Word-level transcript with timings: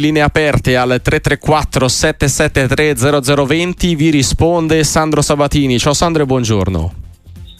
linee 0.00 0.22
aperte 0.22 0.74
al 0.74 1.00
334 1.02 1.86
773 1.86 3.44
0020 3.44 3.94
vi 3.94 4.08
risponde 4.08 4.84
Sandro 4.84 5.20
Sabatini. 5.20 5.78
Ciao 5.78 5.92
Sandro 5.92 6.22
e 6.22 6.26
buongiorno. 6.26 6.92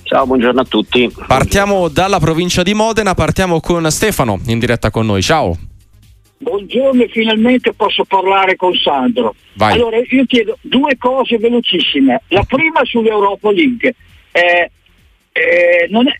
Ciao, 0.04 0.26
buongiorno 0.26 0.60
a 0.62 0.64
tutti. 0.64 1.12
Partiamo 1.26 1.88
dalla 1.88 2.18
provincia 2.18 2.62
di 2.62 2.72
Modena, 2.72 3.12
partiamo 3.12 3.60
con 3.60 3.90
Stefano 3.90 4.40
in 4.46 4.58
diretta 4.58 4.90
con 4.90 5.04
noi. 5.04 5.20
Ciao. 5.20 5.54
Buongiorno, 6.38 7.04
finalmente 7.10 7.74
posso 7.74 8.04
parlare 8.04 8.56
con 8.56 8.74
Sandro. 8.76 9.34
Vai. 9.54 9.74
Allora, 9.74 9.98
io 9.98 10.24
chiedo 10.24 10.56
due 10.62 10.96
cose 10.96 11.36
velocissime. 11.36 12.22
La 12.28 12.44
prima 12.44 12.80
sull'Europa 12.82 13.52
League. 13.52 13.94
Eh, 14.32 14.70
eh, 15.32 15.86
non 15.90 16.08
è- 16.08 16.18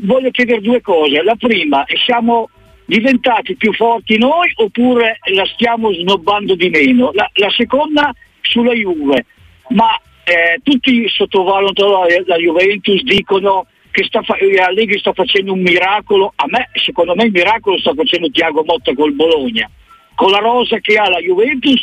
voglio 0.00 0.30
chiedere 0.30 0.62
due 0.62 0.80
cose. 0.80 1.22
La 1.22 1.36
prima, 1.36 1.84
siamo 2.06 2.48
diventati 2.92 3.56
più 3.56 3.72
forti 3.72 4.18
noi 4.18 4.52
oppure 4.56 5.18
la 5.32 5.46
stiamo 5.46 5.92
snobbando 5.92 6.54
di 6.54 6.68
meno? 6.68 7.10
La, 7.14 7.28
la 7.34 7.50
seconda 7.50 8.12
sulla 8.42 8.74
Juve. 8.74 9.24
Ma 9.70 9.98
eh, 10.24 10.60
tutti 10.62 11.08
sottovalutano 11.08 12.06
la, 12.06 12.06
la 12.26 12.36
Juventus, 12.36 13.02
dicono 13.02 13.66
che 13.90 14.04
sta 14.04 14.20
fa- 14.22 14.36
la 14.38 14.70
Lega 14.70 14.98
sta 14.98 15.12
facendo 15.14 15.54
un 15.54 15.62
miracolo. 15.62 16.32
A 16.36 16.44
me, 16.48 16.68
secondo 16.74 17.14
me, 17.14 17.24
il 17.24 17.32
miracolo 17.32 17.78
sta 17.78 17.94
facendo 17.94 18.30
Tiago 18.30 18.62
Motta 18.64 18.92
col 18.94 19.12
Bologna. 19.12 19.70
Con 20.14 20.30
la 20.30 20.38
rosa 20.38 20.78
che 20.80 20.96
ha 20.96 21.08
la 21.08 21.18
Juventus 21.18 21.82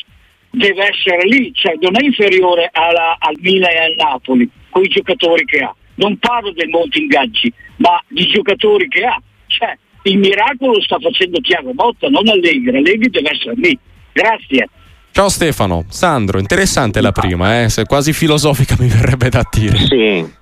deve 0.51 0.89
essere 0.89 1.27
lì, 1.27 1.51
cioè 1.53 1.73
non 1.79 1.95
è 1.99 2.05
inferiore 2.05 2.69
alla- 2.71 3.17
al 3.19 3.35
Milan 3.39 3.71
e 3.71 3.77
al 3.77 3.95
Napoli, 3.97 4.47
con 4.69 4.83
i 4.83 4.87
giocatori 4.87 5.43
che 5.45 5.57
ha. 5.57 5.73
Non 5.95 6.17
parlo 6.17 6.51
del 6.51 6.69
monte 6.69 6.99
ingaggi, 6.99 7.51
ma 7.77 7.99
di 8.07 8.27
giocatori 8.27 8.87
che 8.87 9.03
ha. 9.03 9.19
Cioè, 9.47 9.77
il 10.09 10.17
miracolo 10.17 10.73
lo 10.73 10.81
sta 10.81 10.97
facendo 10.99 11.39
Tiago 11.39 11.71
Motta, 11.73 12.07
non 12.07 12.27
Allegri. 12.27 12.77
Allegri 12.77 13.09
deve 13.09 13.31
essere 13.31 13.53
lì. 13.55 13.77
Grazie. 14.11 14.69
Ciao 15.11 15.29
Stefano. 15.29 15.85
Sandro, 15.89 16.39
interessante 16.39 17.01
la 17.01 17.11
prima, 17.11 17.63
eh? 17.63 17.69
Se 17.69 17.85
quasi 17.85 18.13
filosofica 18.13 18.75
mi 18.79 18.87
verrebbe 18.87 19.29
da 19.29 19.43
dire. 19.51 19.77
Sì. 19.77 20.37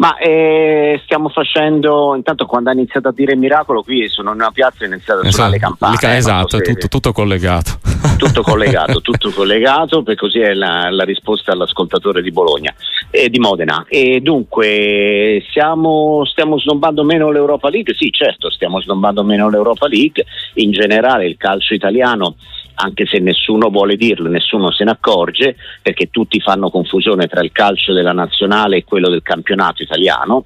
Ma 0.00 0.16
eh, 0.16 0.98
stiamo 1.04 1.28
facendo, 1.28 2.14
intanto 2.16 2.46
quando 2.46 2.70
ha 2.70 2.72
iniziato 2.72 3.08
a 3.08 3.12
dire 3.12 3.36
miracolo, 3.36 3.82
qui 3.82 4.08
sono 4.08 4.30
in 4.30 4.36
una 4.36 4.50
piazza 4.50 4.84
e 4.84 4.86
è 4.86 4.88
iniziato 4.88 5.20
a 5.20 5.30
suonare 5.30 5.52
le 5.52 5.58
campane. 5.58 5.96
le 6.00 6.08
non 6.08 6.16
esatto, 6.16 6.56
è 6.56 6.62
tutto, 6.62 6.88
tutto 6.88 7.12
collegato. 7.12 7.78
tutto 8.16 8.40
collegato, 8.40 9.00
tutto 9.04 9.30
collegato, 9.30 10.02
per 10.02 10.16
così 10.16 10.38
è 10.38 10.54
la, 10.54 10.88
la 10.88 11.04
risposta 11.04 11.52
all'ascoltatore 11.52 12.22
di 12.22 12.30
Bologna 12.30 12.74
e 13.10 13.28
di 13.28 13.38
Modena. 13.38 13.84
E 13.88 14.22
dunque 14.22 15.44
siamo, 15.52 16.24
stiamo 16.24 16.58
snobbando 16.58 17.04
meno 17.04 17.30
l'Europa 17.30 17.68
League? 17.68 17.94
Sì, 17.94 18.10
certo, 18.10 18.50
stiamo 18.50 18.80
snobbando 18.80 19.22
meno 19.22 19.50
l'Europa 19.50 19.86
League. 19.86 20.24
In 20.54 20.70
generale 20.70 21.26
il 21.26 21.36
calcio 21.36 21.74
italiano, 21.74 22.36
anche 22.80 23.06
se 23.06 23.18
nessuno 23.18 23.68
vuole 23.68 23.96
dirlo, 23.96 24.28
nessuno 24.28 24.72
se 24.72 24.84
ne 24.84 24.92
accorge, 24.92 25.56
perché 25.82 26.10
tutti 26.10 26.40
fanno 26.40 26.70
confusione 26.70 27.26
tra 27.26 27.42
il 27.42 27.52
calcio 27.52 27.92
della 27.92 28.12
nazionale 28.12 28.78
e 28.78 28.84
quello 28.84 29.08
del 29.08 29.22
campionato 29.22 29.82
italiano. 29.82 30.44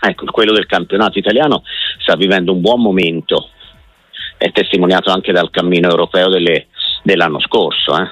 Ecco, 0.00 0.24
quello 0.26 0.52
del 0.52 0.66
campionato 0.66 1.18
italiano 1.18 1.62
sta 1.98 2.14
vivendo 2.14 2.52
un 2.52 2.60
buon 2.60 2.80
momento, 2.80 3.48
è 4.36 4.52
testimoniato 4.52 5.10
anche 5.10 5.32
dal 5.32 5.50
cammino 5.50 5.88
europeo 5.88 6.28
delle- 6.28 6.68
dell'anno 7.02 7.40
scorso, 7.40 7.98
eh, 7.98 8.08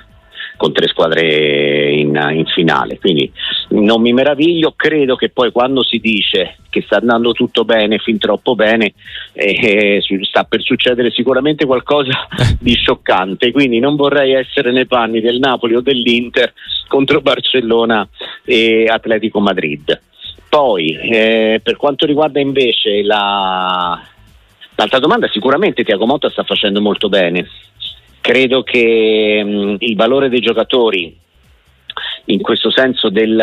con 0.57 0.73
tre 0.73 0.89
squadre 0.89 1.93
in, 1.93 2.19
in 2.33 2.47
finale. 2.47 2.99
Quindi 2.99 3.31
non 3.71 4.01
mi 4.01 4.13
meraviglio, 4.13 4.73
credo 4.77 5.17
che 5.17 5.29
poi 5.29 5.53
quando 5.53 5.83
si 5.83 5.99
dice 5.99 6.57
che 6.71 6.83
sta 6.83 6.97
andando 6.97 7.33
tutto 7.33 7.65
bene, 7.65 7.99
fin 7.99 8.19
troppo 8.19 8.55
bene, 8.55 8.93
eh, 9.33 9.99
su- 10.01 10.23
sta 10.23 10.45
per 10.45 10.63
succedere 10.63 11.11
sicuramente 11.11 11.65
qualcosa 11.65 12.27
di 12.59 12.75
scioccante. 12.75 13.53
Quindi 13.53 13.79
non 13.79 13.97
vorrei 13.97 14.33
essere 14.33 14.73
nei 14.73 14.87
panni 14.87 15.21
del 15.21 15.39
Napoli 15.39 15.75
o 15.75 15.81
dell'Inter 15.81 16.53
contro 16.89 17.21
Barcellona 17.21 18.07
e 18.45 18.87
Atletico 18.89 19.41
Madrid. 19.41 20.01
Poi, 20.49 20.97
eh, 20.97 21.61
per 21.63 21.77
quanto 21.77 22.07
riguarda 22.07 22.41
invece 22.41 23.03
la, 23.03 24.01
l'altra 24.75 24.99
domanda, 24.99 25.29
sicuramente 25.29 25.85
Tiago 25.85 26.07
Motta 26.07 26.31
sta 26.31 26.45
facendo 26.45 26.81
molto 26.81 27.09
bene. 27.09 27.47
Credo 28.27 28.65
che 28.65 29.41
mh, 29.45 29.77
il 29.79 29.95
valore 29.95 30.29
dei 30.29 30.41
giocatori, 30.41 31.17
in 32.25 32.43
questo 32.43 32.73
senso 32.73 33.09
del, 33.09 33.41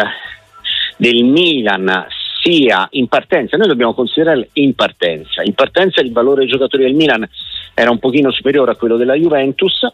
del 0.97 1.23
Milan, 1.23 2.05
sia 2.41 2.85
in 2.91 3.07
partenza. 3.07 3.55
Noi 3.55 3.69
dobbiamo 3.69 3.93
considerare 3.93 4.49
in 4.55 4.75
partenza. 4.75 5.41
In 5.41 5.53
partenza 5.53 6.01
il 6.01 6.11
valore 6.11 6.41
dei 6.41 6.49
giocatori 6.49 6.83
del 6.83 6.95
Milan 6.95 7.25
era 7.73 7.91
un 7.91 7.99
pochino 7.99 8.29
superiore 8.33 8.71
a 8.71 8.75
quello 8.75 8.97
della 8.97 9.15
Juventus 9.15 9.87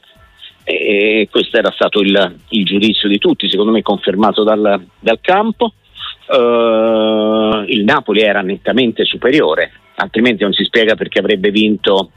e 0.64 1.28
questo 1.30 1.58
era 1.58 1.70
stato 1.70 2.00
il, 2.00 2.38
il 2.48 2.66
giudizio 2.66 3.08
di 3.08 3.20
tutti, 3.20 3.48
secondo 3.48 3.72
me 3.72 3.84
confermato 3.84 4.42
dal, 4.44 4.84
dal 5.00 5.20
campo. 5.22 5.74
Eh, 6.32 7.64
il 7.68 7.84
Napoli 7.84 8.22
era 8.22 8.42
nettamente 8.42 9.06
superiore, 9.06 9.72
altrimenti 9.98 10.42
non 10.42 10.54
si 10.54 10.64
spiega 10.64 10.96
perché 10.96 11.20
avrebbe 11.20 11.52
vinto 11.52 12.10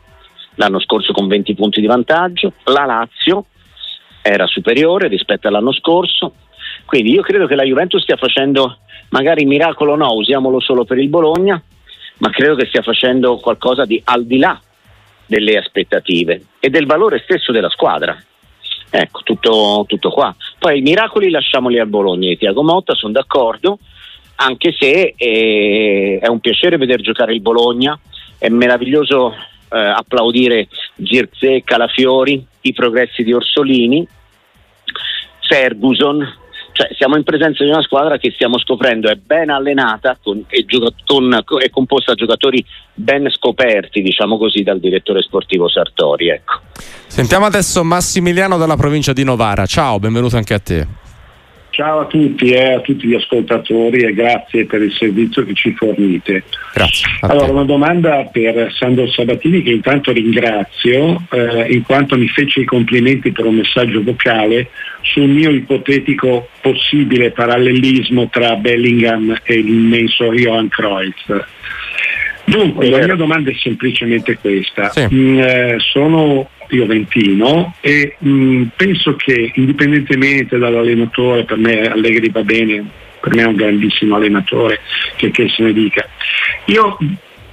l'anno 0.56 0.80
scorso 0.80 1.12
con 1.12 1.26
20 1.26 1.54
punti 1.54 1.80
di 1.80 1.86
vantaggio. 1.86 2.52
La 2.64 2.84
Lazio 2.84 3.46
era 4.22 4.46
superiore 4.46 5.08
rispetto 5.08 5.48
all'anno 5.48 5.72
scorso, 5.72 6.34
quindi 6.84 7.12
io 7.12 7.22
credo 7.22 7.46
che 7.46 7.54
la 7.54 7.64
Juventus 7.64 8.02
stia 8.02 8.16
facendo, 8.16 8.78
magari 9.10 9.44
miracolo 9.44 9.96
no, 9.96 10.12
usiamolo 10.12 10.60
solo 10.60 10.84
per 10.84 10.98
il 10.98 11.08
Bologna, 11.08 11.60
ma 12.18 12.30
credo 12.30 12.54
che 12.54 12.66
stia 12.66 12.82
facendo 12.82 13.36
qualcosa 13.38 13.84
di 13.84 14.00
al 14.04 14.24
di 14.24 14.38
là 14.38 14.60
delle 15.26 15.56
aspettative 15.56 16.42
e 16.60 16.68
del 16.68 16.86
valore 16.86 17.20
stesso 17.24 17.52
della 17.52 17.70
squadra. 17.70 18.16
Ecco, 18.94 19.22
tutto, 19.22 19.84
tutto 19.88 20.10
qua. 20.10 20.34
Poi 20.58 20.78
i 20.78 20.82
miracoli 20.82 21.30
lasciamoli 21.30 21.78
al 21.78 21.88
Bologna 21.88 22.30
e 22.30 22.36
Tiago 22.36 22.62
Motta, 22.62 22.94
sono 22.94 23.12
d'accordo, 23.12 23.78
anche 24.36 24.74
se 24.78 25.14
eh, 25.16 26.18
è 26.20 26.28
un 26.28 26.40
piacere 26.40 26.76
vedere 26.76 27.02
giocare 27.02 27.32
il 27.32 27.40
Bologna, 27.40 27.98
è 28.38 28.48
meraviglioso 28.48 29.34
eh, 29.72 29.78
applaudire 29.78 30.68
Girze, 30.96 31.62
Calafiori, 31.64 32.44
i 32.62 32.72
progressi 32.72 33.22
di 33.22 33.32
Orsolini, 33.32 34.06
Ferguson, 35.48 36.40
cioè 36.72 36.88
siamo 36.96 37.16
in 37.16 37.22
presenza 37.22 37.62
di 37.64 37.70
una 37.70 37.82
squadra 37.82 38.16
che 38.16 38.32
stiamo 38.32 38.58
scoprendo 38.58 39.10
è 39.10 39.14
ben 39.16 39.50
allenata 39.50 40.16
con, 40.22 40.44
gioca- 40.66 40.94
con- 41.04 41.60
è 41.60 41.70
composta 41.70 42.12
da 42.12 42.18
giocatori 42.18 42.64
ben 42.94 43.28
scoperti, 43.30 44.00
diciamo 44.00 44.38
così, 44.38 44.62
dal 44.62 44.80
direttore 44.80 45.22
sportivo 45.22 45.68
Sartori. 45.68 46.28
Ecco. 46.28 46.60
Sentiamo 47.06 47.44
adesso 47.44 47.84
Massimiliano 47.84 48.56
dalla 48.56 48.76
provincia 48.76 49.12
di 49.12 49.24
Novara. 49.24 49.66
Ciao, 49.66 49.98
benvenuto 49.98 50.36
anche 50.36 50.54
a 50.54 50.58
te. 50.58 51.01
Ciao 51.82 51.98
a 51.98 52.06
tutti 52.06 52.50
e 52.52 52.74
a 52.74 52.80
tutti 52.80 53.08
gli 53.08 53.14
ascoltatori 53.14 54.04
e 54.04 54.14
grazie 54.14 54.66
per 54.66 54.82
il 54.82 54.92
servizio 54.92 55.44
che 55.44 55.52
ci 55.52 55.74
fornite. 55.74 56.44
Grazie. 56.72 57.08
Allora, 57.22 57.50
una 57.50 57.64
domanda 57.64 58.28
per 58.30 58.72
Sandro 58.72 59.10
Sabatini 59.10 59.62
che 59.62 59.72
intanto 59.72 60.12
ringrazio 60.12 61.20
eh, 61.32 61.72
in 61.72 61.82
quanto 61.82 62.16
mi 62.16 62.28
fece 62.28 62.60
i 62.60 62.64
complimenti 62.64 63.32
per 63.32 63.46
un 63.46 63.56
messaggio 63.56 64.00
vocale 64.00 64.68
sul 65.00 65.28
mio 65.28 65.50
ipotetico 65.50 66.50
possibile 66.60 67.32
parallelismo 67.32 68.28
tra 68.28 68.54
Bellingham 68.54 69.36
e 69.42 69.56
l'immenso 69.56 70.32
Johan 70.32 70.68
Cruyff. 70.68 71.32
Dunque, 72.52 72.88
la 72.88 72.98
mia 72.98 73.14
domanda 73.14 73.50
è 73.50 73.54
semplicemente 73.54 74.38
questa. 74.38 74.90
Sì. 74.90 75.06
Mm, 75.12 75.38
eh, 75.38 75.76
sono 75.78 76.48
juventino 76.68 77.74
e 77.80 78.16
mh, 78.18 78.64
penso 78.76 79.14
che 79.16 79.52
indipendentemente 79.54 80.58
dall'allenatore, 80.58 81.44
per 81.44 81.58
me 81.58 81.82
Allegri 81.88 82.30
va 82.30 82.42
bene, 82.42 82.84
per 83.20 83.34
me 83.34 83.42
è 83.42 83.46
un 83.46 83.54
grandissimo 83.54 84.16
allenatore, 84.16 84.80
che, 85.16 85.30
che 85.30 85.48
se 85.48 85.62
ne 85.62 85.72
dica. 85.72 86.08
Io 86.66 86.96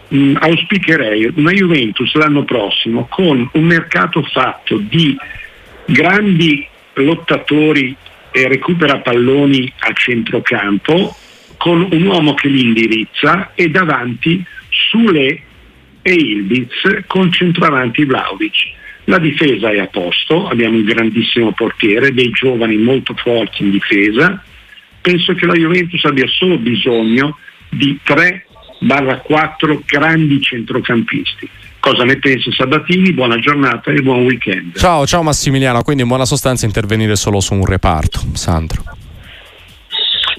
mh, 0.08 0.36
auspicherei 0.40 1.34
una 1.36 1.52
Juventus 1.52 2.14
l'anno 2.16 2.44
prossimo 2.44 3.08
con 3.10 3.50
un 3.52 3.64
mercato 3.64 4.22
fatto 4.24 4.78
di 4.78 5.18
grandi 5.86 6.66
lottatori 6.94 7.96
e 8.32 8.48
recupera 8.48 9.00
palloni 9.00 9.72
a 9.80 9.94
centrocampo 9.94 11.16
con 11.58 11.88
un 11.92 12.06
uomo 12.06 12.36
che 12.36 12.48
li 12.48 12.62
indirizza 12.62 13.52
e 13.54 13.70
davanti 13.70 14.46
Sule 14.90 15.42
e 16.02 16.14
Ildiz 16.14 17.06
con 17.08 17.32
centravanti 17.32 18.06
Vlaovic. 18.06 18.78
La 19.06 19.20
difesa 19.20 19.72
è 19.72 19.80
a 19.80 19.88
posto, 19.88 20.48
abbiamo 20.48 20.78
un 20.78 20.84
grandissimo 20.84 21.52
portiere, 21.52 22.14
dei 22.14 22.30
giovani 22.32 22.78
molto 22.78 23.14
forti 23.16 23.64
in 23.64 23.72
difesa. 23.72 24.44
Penso 25.02 25.34
che 25.34 25.46
la 25.46 25.54
Juventus 25.54 26.04
abbia 26.06 26.28
solo 26.28 26.58
bisogno 26.58 27.38
di 27.70 28.00
3-4 28.06 29.80
grandi 29.86 30.42
centrocampisti. 30.42 31.50
Cosa 31.80 32.04
ne 32.04 32.18
pensa 32.18 32.52
Sabatini? 32.52 33.14
Buona 33.14 33.40
giornata 33.40 33.90
e 33.92 34.02
buon 34.02 34.26
weekend. 34.26 34.78
Ciao, 34.78 35.08
ciao 35.08 35.24
Massimiliano, 35.24 35.82
quindi 35.82 36.02
in 36.04 36.08
buona 36.10 36.26
sostanza 36.26 36.66
intervenire 36.66 37.16
solo 37.16 37.40
su 37.40 37.54
un 37.54 37.66
reparto, 37.66 38.20
Sandro. 38.34 38.84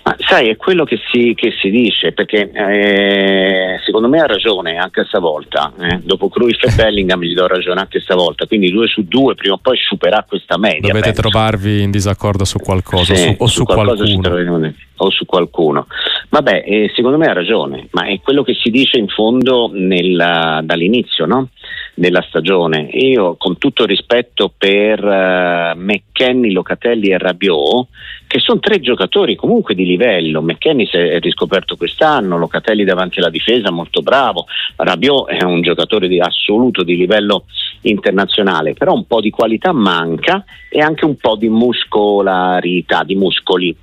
Ma 0.02 0.17
sai, 0.19 0.49
è 0.49 0.56
quello 0.56 0.85
che 0.85 0.99
si, 1.11 1.35
che 1.35 1.52
si 1.61 1.69
dice, 1.70 2.12
perché 2.12 2.50
eh, 2.52 3.79
secondo 3.85 4.08
me 4.08 4.20
ha 4.20 4.26
ragione 4.26 4.76
anche 4.76 5.05
stavolta. 5.06 5.73
Eh. 5.79 6.00
Dopo 6.02 6.29
Cruyff 6.29 6.62
e 6.64 6.73
Bellingham 6.75 7.20
gli 7.23 7.35
do 7.35 7.47
ragione 7.47 7.81
anche 7.81 8.00
stavolta, 8.00 8.47
quindi 8.47 8.70
due 8.70 8.87
su 8.87 9.02
due 9.06 9.35
prima 9.35 9.55
o 9.55 9.58
poi 9.58 9.76
superà 9.76 10.25
questa 10.26 10.56
media. 10.58 10.81
Dovete 10.93 11.12
penso. 11.12 11.20
trovarvi 11.29 11.82
in 11.82 11.91
disaccordo 11.91 12.44
su 12.44 12.58
qualcosa 12.58 13.14
Sì, 13.14 13.23
su- 13.25 13.35
o 13.38 13.47
su, 13.47 13.64
qualcuno. 13.64 14.20
troveremo- 14.20 14.73
o 15.02 15.11
su 15.11 15.25
qualcuno. 15.26 15.87
Vabbè, 16.29 16.62
eh, 16.67 16.93
secondo 16.94 17.19
me 17.19 17.26
ha 17.26 17.32
ragione, 17.32 17.88
ma 17.93 18.05
è 18.06 18.20
quello 18.20 18.43
che 18.43 18.55
si 18.55 18.70
dice 18.70 18.99
in 18.99 19.08
fondo 19.08 19.70
nella- 19.73 20.61
dall'inizio 20.62 21.26
no? 21.26 21.49
della 21.94 22.25
stagione. 22.29 22.88
Io, 22.93 23.35
con 23.37 23.58
tutto 23.58 23.85
rispetto 23.85 24.53
per 24.56 25.05
eh, 25.05 25.73
McKenny, 25.76 26.53
Locatelli 26.53 27.08
e 27.11 27.19
Rabiot, 27.19 27.88
che 28.31 28.38
sono 28.38 28.61
tre 28.61 28.79
giocatori 28.79 29.35
comunque 29.35 29.75
di 29.75 29.85
livello. 29.85 30.41
McKenny 30.41 30.87
si 30.87 30.97
è 30.97 31.19
riscoperto 31.19 31.77
quest'anno, 31.77 32.38
Locatelli 32.38 32.85
davanti 32.85 33.19
alla 33.19 33.29
difesa 33.29 33.73
molto 33.73 34.03
bravo, 34.03 34.47
Rabiot 34.77 35.31
è 35.31 35.43
un 35.43 35.62
giocatore 35.62 36.06
di 36.06 36.21
assoluto 36.21 36.85
di 36.85 36.94
livello 36.94 37.47
internazionale, 37.81 38.75
però 38.75 38.94
un 38.94 39.05
po' 39.05 39.21
di 39.21 39.31
qualità 39.31 39.73
manca 39.73 40.44
e 40.69 40.79
anche 40.79 41.06
un 41.06 41.17
po' 41.17 41.35
di 41.35 41.49
muscolarità, 41.49 43.03
di 43.03 43.17
muscoli. 43.17 43.77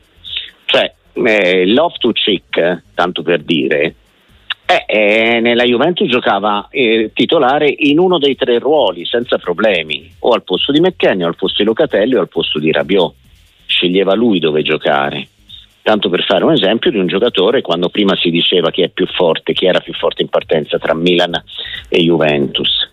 Cioè, 0.63 0.93
eh, 1.11 1.65
Loftus-Cheek, 1.65 2.83
tanto 2.93 3.23
per 3.23 3.43
dire, 3.43 3.95
eh, 4.65 4.85
eh, 4.87 5.39
nella 5.41 5.65
Juventus 5.65 6.07
giocava 6.07 6.69
eh, 6.71 7.11
titolare 7.13 7.67
in 7.79 7.99
uno 7.99 8.17
dei 8.17 8.37
tre 8.37 8.59
ruoli 8.59 9.05
senza 9.05 9.37
problemi, 9.39 10.09
o 10.19 10.29
al 10.29 10.43
posto 10.43 10.71
di 10.71 10.79
McKenny, 10.79 11.23
o 11.23 11.27
al 11.27 11.35
posto 11.35 11.63
di 11.63 11.67
Locatelli, 11.67 12.15
o 12.15 12.21
al 12.21 12.29
posto 12.29 12.59
di 12.59 12.71
Rabiot. 12.71 13.13
Sceglieva 13.77 14.15
lui 14.15 14.39
dove 14.39 14.63
giocare. 14.63 15.27
Tanto 15.83 16.09
per 16.09 16.25
fare 16.25 16.43
un 16.43 16.51
esempio 16.51 16.89
di 16.89 16.97
un 16.97 17.05
giocatore 17.05 17.61
quando 17.61 17.89
prima 17.89 18.15
si 18.15 18.31
diceva 18.31 18.71
chi 18.71 18.81
è 18.81 18.89
più 18.89 19.05
forte, 19.05 19.53
chi 19.53 19.67
era 19.67 19.79
più 19.79 19.93
forte 19.93 20.23
in 20.23 20.29
partenza 20.29 20.79
tra 20.79 20.95
Milan 20.95 21.31
e 21.87 22.01
Juventus. 22.01 22.89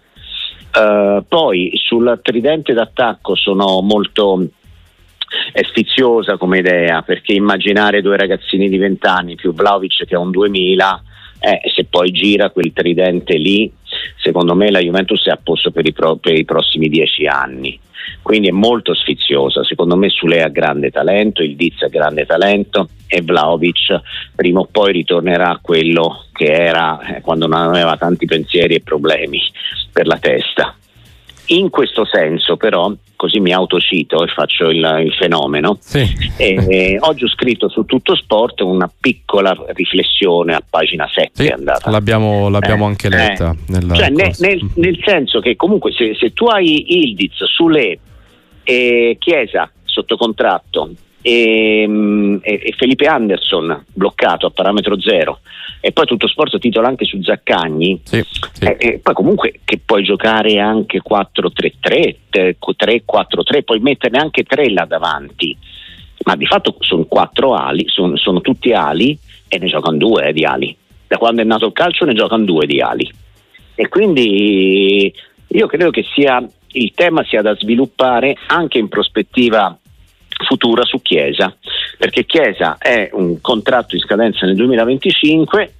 Eh, 0.76 1.22
poi 1.26 1.72
sul 1.74 2.20
tridente 2.22 2.74
d'attacco 2.74 3.34
sono 3.34 3.80
molto 3.80 4.46
sfiziosa 5.70 6.36
come 6.36 6.58
idea 6.58 7.00
perché 7.02 7.32
immaginare 7.32 8.02
due 8.02 8.18
ragazzini 8.18 8.68
di 8.68 8.76
20 8.76 9.06
anni 9.06 9.34
più 9.34 9.52
Vlaovic 9.54 10.04
che 10.04 10.14
ha 10.14 10.20
un 10.20 10.30
2000 10.30 11.02
eh, 11.40 11.60
se 11.74 11.86
poi 11.86 12.12
gira 12.12 12.50
quel 12.50 12.72
tridente 12.72 13.36
lì 13.36 13.72
secondo 14.16 14.54
me 14.54 14.70
la 14.70 14.78
Juventus 14.78 15.26
è 15.26 15.30
a 15.30 15.38
posto 15.42 15.72
per 15.72 15.86
i, 15.86 15.92
pro- 15.92 16.16
per 16.16 16.34
i 16.34 16.44
prossimi 16.44 16.88
10 16.88 17.26
anni 17.26 17.80
quindi 18.22 18.48
è 18.48 18.52
molto 18.52 18.94
sfiziosa. 18.94 19.64
Secondo 19.64 19.96
me 19.96 20.08
Sule 20.08 20.42
ha 20.42 20.48
grande 20.48 20.90
talento 20.90 21.42
il 21.42 21.56
Diz 21.56 21.82
ha 21.82 21.88
grande 21.88 22.26
talento 22.26 22.88
e 23.06 23.22
Vlaovic 23.22 24.00
prima 24.34 24.60
o 24.60 24.68
poi 24.70 24.92
ritornerà 24.92 25.50
a 25.50 25.58
quello 25.60 26.24
che 26.32 26.50
era 26.50 27.00
eh, 27.00 27.20
quando 27.20 27.46
non 27.46 27.60
aveva 27.60 27.96
tanti 27.96 28.26
pensieri 28.26 28.74
e 28.74 28.80
problemi 28.80 29.40
per 29.92 30.06
la 30.06 30.18
testa 30.18 30.74
in 31.46 31.70
questo 31.70 32.04
senso 32.04 32.56
però, 32.56 32.92
così 33.16 33.38
mi 33.40 33.52
autocito 33.52 34.22
e 34.24 34.28
faccio 34.28 34.68
il, 34.70 35.02
il 35.04 35.12
fenomeno, 35.14 35.76
Sì. 35.80 36.00
e, 36.36 36.64
e 36.68 36.96
oggi 37.00 37.24
ho 37.24 37.28
scritto 37.28 37.68
su 37.68 37.84
Tutto 37.84 38.14
Sport 38.16 38.60
una 38.60 38.90
piccola 39.00 39.54
riflessione 39.68 40.54
a 40.54 40.62
pagina 40.68 41.08
7 41.12 41.30
Sì, 41.32 41.54
l'abbiamo, 41.90 42.48
l'abbiamo 42.48 42.84
Eh, 42.84 42.88
anche 42.88 43.08
letta. 43.08 43.50
eh. 43.68 43.80
Cioè, 43.94 44.08
ne- 44.10 44.24
cosa. 44.28 44.46
nel, 44.46 44.70
nel 44.76 44.98
senso 45.04 45.40
che 45.40 45.56
comunque 45.56 45.92
se, 45.92 46.14
se 46.18 46.32
tu 46.32 46.46
hai 46.46 46.98
Ildiz, 47.02 47.42
Sule 47.44 47.98
Chiesa 49.18 49.70
sotto 49.84 50.16
contratto 50.16 50.90
e, 51.20 51.84
mm, 51.86 52.36
e- 52.42 52.60
e 52.64 52.74
Felipe 52.76 53.06
Anderson 53.06 53.84
bloccato 53.92 54.46
a 54.46 54.50
parametro 54.50 54.98
zero 55.00 55.40
e 55.84 55.92
poi 55.92 56.06
tutto 56.06 56.26
sport 56.28 56.58
titola 56.58 56.88
anche 56.88 57.04
su 57.04 57.20
Zaccagni 57.20 58.00
Sì, 58.04 58.24
sì. 58.52 58.64
eh, 58.64 58.76
e 58.78 59.00
poi 59.02 59.12
comunque 59.12 59.60
che 59.66 59.78
puoi 59.84 60.02
giocare 60.02 60.58
anche 60.58 61.02
4-3-3, 61.06 62.14
eh, 62.30 62.56
3-4-3, 62.58 63.62
puoi 63.64 63.80
metterne 63.80 64.16
anche 64.16 64.44
tre 64.44 64.70
là 64.70 64.86
davanti, 64.86 65.54
ma 66.24 66.36
di 66.36 66.46
fatto 66.46 66.76
sono 66.78 67.04
quattro 67.04 67.52
ali, 67.52 67.84
sono, 67.86 68.16
sono 68.16 68.40
tutti 68.40 68.72
ali 68.72 69.18
e 69.46 69.58
ne 69.58 69.66
giocano 69.66 69.98
due 69.98 70.28
eh, 70.28 70.32
di 70.32 70.46
ali. 70.46 70.74
Da 71.06 71.18
quando 71.18 71.42
è 71.42 71.44
nato 71.44 71.66
il 71.66 71.72
calcio 71.74 72.06
ne 72.06 72.14
giocano 72.14 72.46
due 72.46 72.64
di 72.64 72.80
ali. 72.80 73.06
E 73.74 73.86
quindi 73.88 75.12
io 75.48 75.66
credo 75.66 75.90
che 75.90 76.06
sia, 76.14 76.42
il 76.68 76.92
tema 76.94 77.22
sia 77.24 77.42
da 77.42 77.54
sviluppare 77.56 78.38
anche 78.46 78.78
in 78.78 78.88
prospettiva 78.88 79.78
futura 80.46 80.84
su 80.84 81.00
Chiesa, 81.00 81.54
perché 81.98 82.24
Chiesa 82.24 82.76
è 82.78 83.10
un 83.12 83.40
contratto 83.40 83.94
in 83.94 84.00
scadenza 84.00 84.46
nel 84.46 84.56
2025 84.56 85.72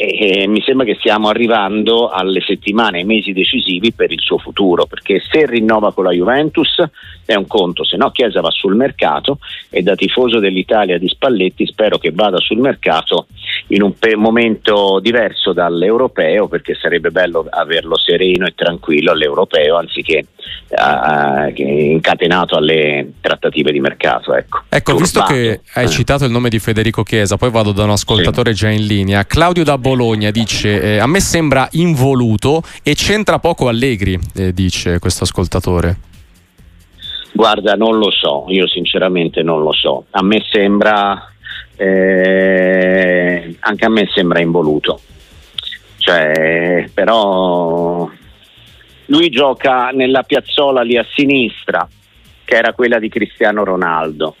e, 0.00 0.42
e 0.42 0.46
mi 0.46 0.62
sembra 0.62 0.86
che 0.86 0.94
stiamo 0.94 1.28
arrivando 1.28 2.08
alle 2.08 2.40
settimane, 2.40 2.98
ai 2.98 3.04
mesi 3.04 3.32
decisivi 3.32 3.92
per 3.92 4.12
il 4.12 4.20
suo 4.20 4.38
futuro, 4.38 4.86
perché 4.86 5.20
se 5.20 5.44
rinnova 5.44 5.92
con 5.92 6.04
la 6.04 6.12
Juventus 6.12 6.82
è 7.26 7.34
un 7.34 7.48
conto, 7.48 7.84
se 7.84 7.96
no 7.96 8.10
Chiesa 8.12 8.40
va 8.40 8.50
sul 8.50 8.76
mercato 8.76 9.38
e 9.68 9.82
da 9.82 9.96
tifoso 9.96 10.38
dell'Italia 10.38 10.98
di 10.98 11.08
Spalletti 11.08 11.66
spero 11.66 11.98
che 11.98 12.12
vada 12.12 12.38
sul 12.38 12.58
mercato 12.58 13.26
in 13.68 13.82
un 13.82 13.98
pe- 13.98 14.14
momento 14.14 15.00
diverso 15.02 15.52
dall'europeo 15.52 16.46
perché 16.46 16.74
sarebbe 16.74 17.10
bello 17.10 17.46
averlo 17.50 17.98
sereno 17.98 18.46
e 18.46 18.54
tranquillo 18.54 19.10
all'europeo 19.10 19.76
anziché 19.76 20.26
eh, 20.68 21.62
incatenato 21.92 22.56
alle 22.56 23.12
trattative 23.20 23.72
di 23.72 23.80
mercato. 23.80 24.34
Ecco, 24.34 24.62
Ecco, 24.68 24.96
visto 24.96 25.22
che 25.22 25.60
hai 25.74 25.84
Eh. 25.84 25.88
citato 25.88 26.24
il 26.24 26.30
nome 26.30 26.48
di 26.48 26.58
Federico 26.58 27.02
Chiesa, 27.02 27.36
poi 27.36 27.50
vado 27.50 27.72
da 27.72 27.84
un 27.84 27.90
ascoltatore 27.90 28.52
già 28.52 28.68
in 28.68 28.84
linea. 28.86 29.24
Claudio 29.24 29.64
da 29.64 29.78
Bologna 29.78 30.30
dice: 30.30 30.80
eh, 30.80 30.98
A 30.98 31.06
me 31.06 31.20
sembra 31.20 31.68
involuto 31.72 32.62
e 32.82 32.94
c'entra 32.94 33.38
poco 33.38 33.68
Allegri, 33.68 34.18
eh, 34.34 34.52
dice 34.52 34.98
questo 34.98 35.24
ascoltatore. 35.24 35.96
Guarda, 37.32 37.74
non 37.74 37.98
lo 37.98 38.10
so, 38.10 38.46
io 38.48 38.66
sinceramente 38.66 39.42
non 39.42 39.62
lo 39.62 39.72
so. 39.72 40.06
A 40.10 40.22
me 40.24 40.42
sembra, 40.50 41.30
eh, 41.76 43.56
anche 43.60 43.84
a 43.84 43.88
me 43.88 44.08
sembra 44.12 44.40
involuto. 44.40 45.00
Cioè, 45.98 46.88
però 46.92 48.08
lui 49.08 49.28
gioca 49.30 49.90
nella 49.90 50.22
piazzola 50.22 50.82
lì 50.82 50.96
a 50.96 51.06
sinistra, 51.14 51.86
che 52.44 52.54
era 52.54 52.72
quella 52.72 52.98
di 52.98 53.08
Cristiano 53.08 53.64
Ronaldo. 53.64 54.36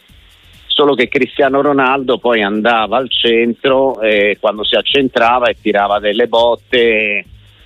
Solo 0.66 0.94
che 0.94 1.08
Cristiano 1.08 1.60
Ronaldo 1.60 2.18
poi 2.18 2.42
andava 2.42 2.96
al 2.96 3.10
centro 3.10 4.00
e 4.00 4.36
quando 4.40 4.64
si 4.64 4.76
accentrava 4.76 5.48
e 5.48 5.56
tirava 5.60 5.98
delle 5.98 6.28
botte 6.28 7.24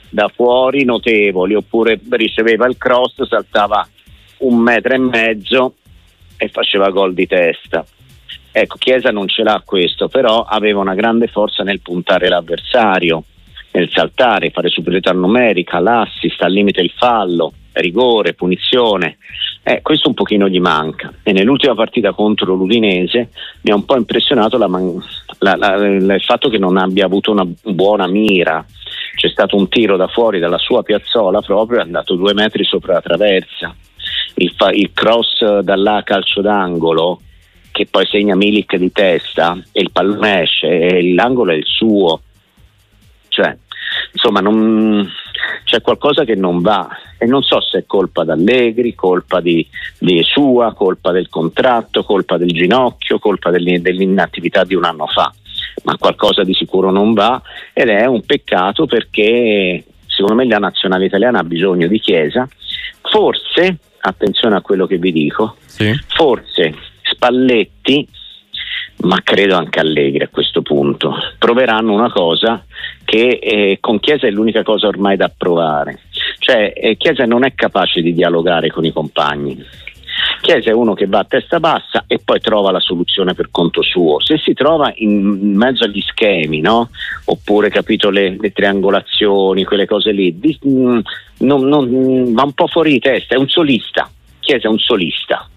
da 0.09 0.29
fuori 0.29 0.85
notevoli, 0.85 1.55
oppure 1.55 2.01
riceveva 2.11 2.67
il 2.67 2.77
cross, 2.79 3.27
saltava 3.27 3.87
un 4.39 4.57
metro 4.59 4.95
e 4.95 4.99
mezzo 4.99 5.75
e 6.37 6.49
faceva 6.49 6.91
gol 6.91 7.15
di 7.15 7.27
testa. 7.27 7.85
Ecco, 8.51 8.77
Chiesa 8.77 9.11
non 9.11 9.29
ce 9.29 9.43
l'ha 9.43 9.63
questo, 9.65 10.09
però 10.09 10.43
aveva 10.43 10.81
una 10.81 10.95
grande 10.95 11.27
forza 11.27 11.63
nel 11.63 11.81
puntare 11.81 12.29
l'avversario, 12.29 13.25
nel 13.73 13.91
saltare, 13.93 14.51
fare 14.51 14.69
superiorità 14.69 15.13
numerica, 15.13 15.79
l'assist, 15.81 16.41
al 16.43 16.53
limite 16.53 16.81
il 16.81 16.93
fallo, 16.97 17.53
rigore, 17.73 18.35
punizione. 18.35 19.19
Eh, 19.63 19.81
questo 19.81 20.09
un 20.09 20.15
pochino 20.15 20.49
gli 20.49 20.61
manca. 20.61 21.13
E 21.23 21.33
nell'ultima 21.33 21.75
partita 21.75 22.13
contro 22.13 22.55
l'Udinese 22.55 23.31
mi 23.63 23.71
ha 23.71 23.75
un 23.75 23.85
po' 23.85 23.97
impressionato 23.97 24.59
la 24.59 24.67
man- 24.67 25.01
la- 25.39 25.57
la- 25.57 25.77
il 25.87 26.23
fatto 26.25 26.49
che 26.49 26.59
non 26.59 26.77
abbia 26.77 27.07
avuto 27.07 27.31
una 27.31 27.47
buona 27.65 28.07
mira. 28.09 28.65
C'è 29.15 29.29
stato 29.29 29.57
un 29.57 29.69
tiro 29.69 29.97
da 29.97 30.09
fuori 30.09 30.39
dalla 30.39 30.59
sua 30.59 30.83
piazzola 30.83 31.41
proprio, 31.41 31.79
è 31.79 31.83
andato 31.83 32.15
due 32.15 32.35
metri 32.35 32.65
sopra 32.65 32.95
la 32.95 33.01
traversa 33.01 33.75
il, 34.37 34.53
fa- 34.57 34.73
il 34.73 34.91
cross 34.93 35.59
da 35.61 35.77
là 35.77 35.97
a 35.97 36.03
calcio 36.03 36.41
d'angolo 36.41 37.21
che 37.71 37.87
poi 37.91 38.07
segna 38.07 38.35
Milik 38.35 38.77
di 38.77 38.91
testa 38.93 39.59
e 39.73 39.81
il 39.81 39.91
pallone 39.93 40.43
esce 40.43 40.67
e 40.69 41.13
l'angolo 41.15 41.53
è 41.53 41.57
il 41.57 41.65
suo 41.67 42.21
cioè 43.33 43.57
insomma 44.13 44.41
non, 44.41 45.11
c'è 45.65 45.81
qualcosa 45.81 46.25
che 46.25 46.35
non 46.35 46.61
va. 46.61 46.89
E 47.19 47.27
non 47.27 47.43
so 47.43 47.61
se 47.61 47.79
è 47.79 47.85
colpa 47.87 48.25
d'Allegri, 48.25 48.95
colpa 48.95 49.41
di, 49.41 49.67
di 49.99 50.23
sua, 50.23 50.75
colpa 50.75 51.13
del 51.13 51.29
contratto, 51.29 52.05
colpa 52.05 52.37
del 52.37 52.51
ginocchio, 52.51 53.19
colpa 53.19 53.51
dell'in- 53.51 53.81
dell'inattività 53.81 54.65
di 54.65 54.75
un 54.75 54.85
anno 54.85 55.07
fa. 55.07 55.33
Ma 55.85 55.97
qualcosa 55.97 56.43
di 56.43 56.53
sicuro 56.53 56.91
non 56.91 57.15
va 57.15 57.41
ed 57.73 57.89
è 57.89 58.05
un 58.07 58.23
peccato 58.25 58.87
perché 58.87 59.83
secondo 60.07 60.35
me 60.43 60.47
la 60.49 60.59
nazionale 60.59 61.07
italiana 61.07 61.39
ha 61.39 61.45
bisogno 61.45 61.87
di 61.87 61.99
Chiesa. 61.99 62.47
Forse 63.03 63.79
attenzione 64.01 64.57
a 64.57 64.61
quello 64.61 64.87
che 64.87 64.99
vi 64.99 65.13
dico, 65.13 65.57
Sì. 65.65 65.93
forse 66.09 66.75
Spalletti, 67.03 68.07
ma 69.03 69.21
credo 69.23 69.57
anche 69.57 69.81
Allegri 69.81 70.25
a 70.25 70.29
questo 70.29 70.63
punto, 70.63 71.15
proveranno 71.39 71.93
una 71.93 72.11
cosa 72.11 72.65
che 73.05 73.39
eh, 73.43 73.79
con 73.81 73.99
Chiesa 74.01 74.27
è 74.27 74.31
l'unica 74.31 74.63
cosa 74.63 74.87
ormai 74.87 75.17
da 75.17 75.33
provare, 75.37 76.01
cioè 76.39 76.73
eh, 76.75 76.97
Chiesa 76.97 77.25
non 77.25 77.45
è 77.45 77.55
capace 77.55 78.01
di 78.01 78.13
dialogare 78.13 78.71
con 78.71 78.85
i 78.85 78.93
compagni. 78.93 79.65
Chiesa 80.41 80.71
è 80.71 80.75
uno 80.75 80.95
che 80.95 81.07
va 81.07 81.21
a 81.21 81.25
testa 81.25 81.61
bassa 81.61 82.05
e 82.07 82.19
poi 82.19 82.41
trova 82.41 82.71
la 82.71 82.81
soluzione 82.81 83.33
per 83.33 83.49
conto 83.51 83.83
suo. 83.83 84.21
Se 84.21 84.39
si 84.39 84.53
trova 84.55 84.93
in 84.97 85.55
mezzo 85.57 85.85
agli 85.85 86.01
schemi, 86.01 86.61
no? 86.61 86.91
oppure 87.27 87.71
capito, 87.71 88.11
le, 88.11 88.37
le, 88.39 88.53
triangolazioni, 88.53 89.65
quelle 89.65 89.87
cose 89.87 90.11
lì, 90.13 90.39
di, 90.39 90.59
mh, 90.61 91.01
non, 91.39 91.67
non, 91.67 92.33
va 92.33 92.43
un 92.43 92.53
po' 92.53 92.67
fuori 92.67 92.93
di 92.93 92.99
testa, 92.99 93.35
è 93.35 93.39
un 93.39 93.49
solista. 93.49 94.11
Chiesa 94.41 94.67
è 94.67 94.71
un 94.71 94.79
solista. 94.79 95.49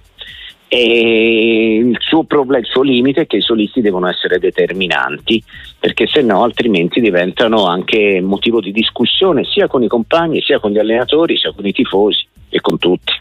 E 0.68 1.78
il 1.78 1.98
suo, 2.00 2.24
problema, 2.24 2.64
il 2.64 2.70
suo 2.70 2.82
limite 2.82 3.22
è 3.22 3.28
che 3.28 3.38
i 3.38 3.42
solisti 3.42 3.82
devono 3.82 4.08
essere 4.08 4.40
determinanti, 4.40 5.42
perché 5.80 6.08
se 6.08 6.22
no 6.22 6.44
altrimenti 6.44 7.00
diventano 7.00 7.68
anche 7.68 8.20
motivo 8.22 8.60
di 8.60 8.72
discussione 8.72 9.44
sia 9.46 9.68
con 9.68 9.84
i 9.84 9.88
compagni, 9.88 10.42
sia 10.42 10.60
con 10.60 10.72
gli 10.72 10.80
allenatori, 10.80 11.38
sia 11.38 11.54
con 11.54 11.66
i 11.66 11.72
tifosi 11.72 12.26
e 12.50 12.60
con 12.62 12.78
tutti. 12.80 13.14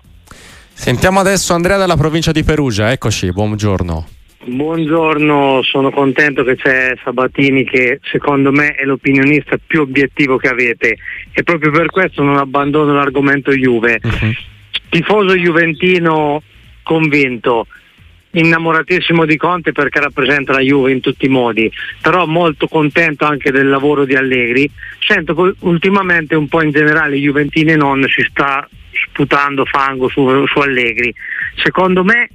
Sentiamo 0.72 1.20
adesso 1.20 1.54
Andrea 1.54 1.76
dalla 1.76 1.96
provincia 1.96 2.32
di 2.32 2.42
Perugia, 2.42 2.90
eccoci, 2.90 3.30
buongiorno. 3.30 4.06
Buongiorno, 4.46 5.62
sono 5.62 5.90
contento 5.90 6.44
che 6.44 6.56
c'è 6.56 6.94
Sabatini 7.02 7.64
che 7.64 8.00
secondo 8.10 8.52
me 8.52 8.74
è 8.74 8.84
l'opinionista 8.84 9.56
più 9.64 9.80
obiettivo 9.80 10.36
che 10.36 10.48
avete 10.48 10.98
e 11.32 11.42
proprio 11.42 11.70
per 11.70 11.86
questo 11.86 12.22
non 12.22 12.36
abbandono 12.36 12.92
l'argomento 12.92 13.52
Juve. 13.52 14.00
Uh-huh. 14.02 14.32
Tifoso 14.90 15.34
juventino 15.34 16.42
convinto, 16.84 17.66
innamoratissimo 18.30 19.24
di 19.24 19.36
Conte 19.36 19.72
perché 19.72 20.00
rappresenta 20.00 20.52
la 20.52 20.60
Juve 20.60 20.92
in 20.92 21.00
tutti 21.00 21.26
i 21.26 21.28
modi, 21.28 21.70
però 22.00 22.26
molto 22.26 22.68
contento 22.68 23.24
anche 23.24 23.50
del 23.50 23.68
lavoro 23.68 24.04
di 24.04 24.14
Allegri. 24.14 24.70
Sento 25.00 25.34
che 25.34 25.54
ultimamente 25.60 26.36
un 26.36 26.46
po' 26.46 26.62
in 26.62 26.70
generale 26.70 27.16
Juventini 27.16 27.72
e 27.72 27.76
non 27.76 28.04
si 28.08 28.24
sta 28.28 28.68
sputando 29.08 29.64
fango 29.64 30.08
su, 30.08 30.46
su 30.46 30.58
Allegri. 30.60 31.12
Secondo 31.56 32.04
me 32.04 32.28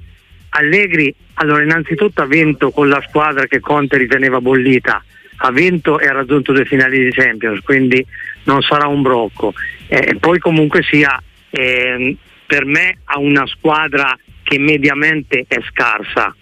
Allegri 0.50 1.14
allora 1.36 1.64
innanzitutto 1.64 2.22
ha 2.22 2.26
vinto 2.26 2.72
con 2.72 2.90
la 2.90 3.02
squadra 3.08 3.46
che 3.46 3.60
Conte 3.60 3.98
riteneva 3.98 4.42
bollita, 4.42 5.02
ha 5.38 5.52
vinto 5.52 6.00
e 6.00 6.08
ha 6.08 6.12
raggiunto 6.12 6.52
le 6.52 6.66
finali 6.66 7.02
di 7.02 7.12
Champions, 7.12 7.62
quindi 7.62 8.06
non 8.44 8.62
sarà 8.62 8.88
un 8.88 9.02
brocco. 9.02 9.54
Eh, 9.88 10.18
poi 10.20 10.40
comunque 10.40 10.84
sia, 10.84 11.22
eh, 11.50 12.16
per 12.46 12.66
me 12.66 12.98
ha 13.06 13.20
una 13.20 13.46
squadra 13.48 14.18
che 14.50 14.58
mediamente 14.58 15.46
è 15.48 15.60
scarsa. 15.70 16.36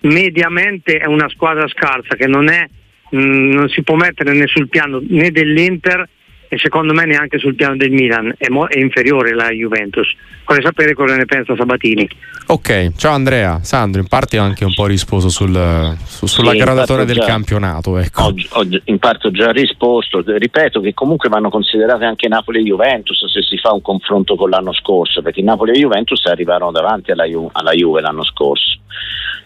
Mediamente 0.00 0.98
è 0.98 1.06
una 1.06 1.28
squadra 1.28 1.68
scarsa 1.68 2.16
che 2.16 2.26
non, 2.26 2.48
è, 2.48 2.66
mh, 3.10 3.16
mm, 3.16 3.52
non 3.52 3.68
si 3.68 3.84
può 3.84 3.94
mettere 3.94 4.32
né 4.32 4.48
sul 4.48 4.68
piano 4.68 5.00
né 5.06 5.30
dell'Inter 5.30 6.08
e 6.48 6.58
secondo 6.58 6.92
me 6.92 7.04
neanche 7.04 7.38
sul 7.38 7.54
piano 7.54 7.76
del 7.76 7.92
Milan 7.92 8.34
è, 8.36 8.48
mo- 8.48 8.66
è 8.66 8.78
inferiore 8.78 9.34
la 9.34 9.50
Juventus. 9.50 10.12
Vorrei 10.44 10.64
sapere 10.64 10.94
cosa 10.94 11.16
ne 11.16 11.26
pensa 11.26 11.54
Sabatini. 11.54 12.08
Ok, 12.46 12.92
ciao 12.96 13.14
Andrea. 13.14 13.60
Sandro, 13.62 14.02
in 14.02 14.06
parte 14.06 14.38
ho 14.38 14.42
anche 14.42 14.66
un 14.66 14.74
po' 14.74 14.84
risposto 14.84 15.30
sul, 15.30 15.96
su, 16.04 16.26
sulla 16.26 16.50
sì, 16.50 16.58
graduatoria 16.58 17.04
del 17.06 17.16
già, 17.16 17.24
campionato. 17.24 17.96
Ecco. 17.96 18.22
Ho, 18.24 18.34
ho, 18.50 18.66
in 18.84 18.98
parte 18.98 19.28
ho 19.28 19.30
già 19.30 19.50
risposto, 19.50 20.22
ripeto 20.24 20.80
che 20.80 20.92
comunque 20.92 21.30
vanno 21.30 21.48
considerate 21.48 22.04
anche 22.04 22.28
Napoli 22.28 22.58
e 22.58 22.64
Juventus 22.64 23.24
se 23.32 23.42
si 23.42 23.56
fa 23.56 23.72
un 23.72 23.80
confronto 23.80 24.36
con 24.36 24.50
l'anno 24.50 24.74
scorso, 24.74 25.22
perché 25.22 25.40
Napoli 25.40 25.72
e 25.72 25.80
Juventus 25.80 26.22
arrivarono 26.26 26.70
davanti 26.70 27.12
alla, 27.12 27.24
Ju- 27.24 27.48
alla 27.52 27.72
Juve 27.72 28.02
l'anno 28.02 28.24
scorso. 28.24 28.78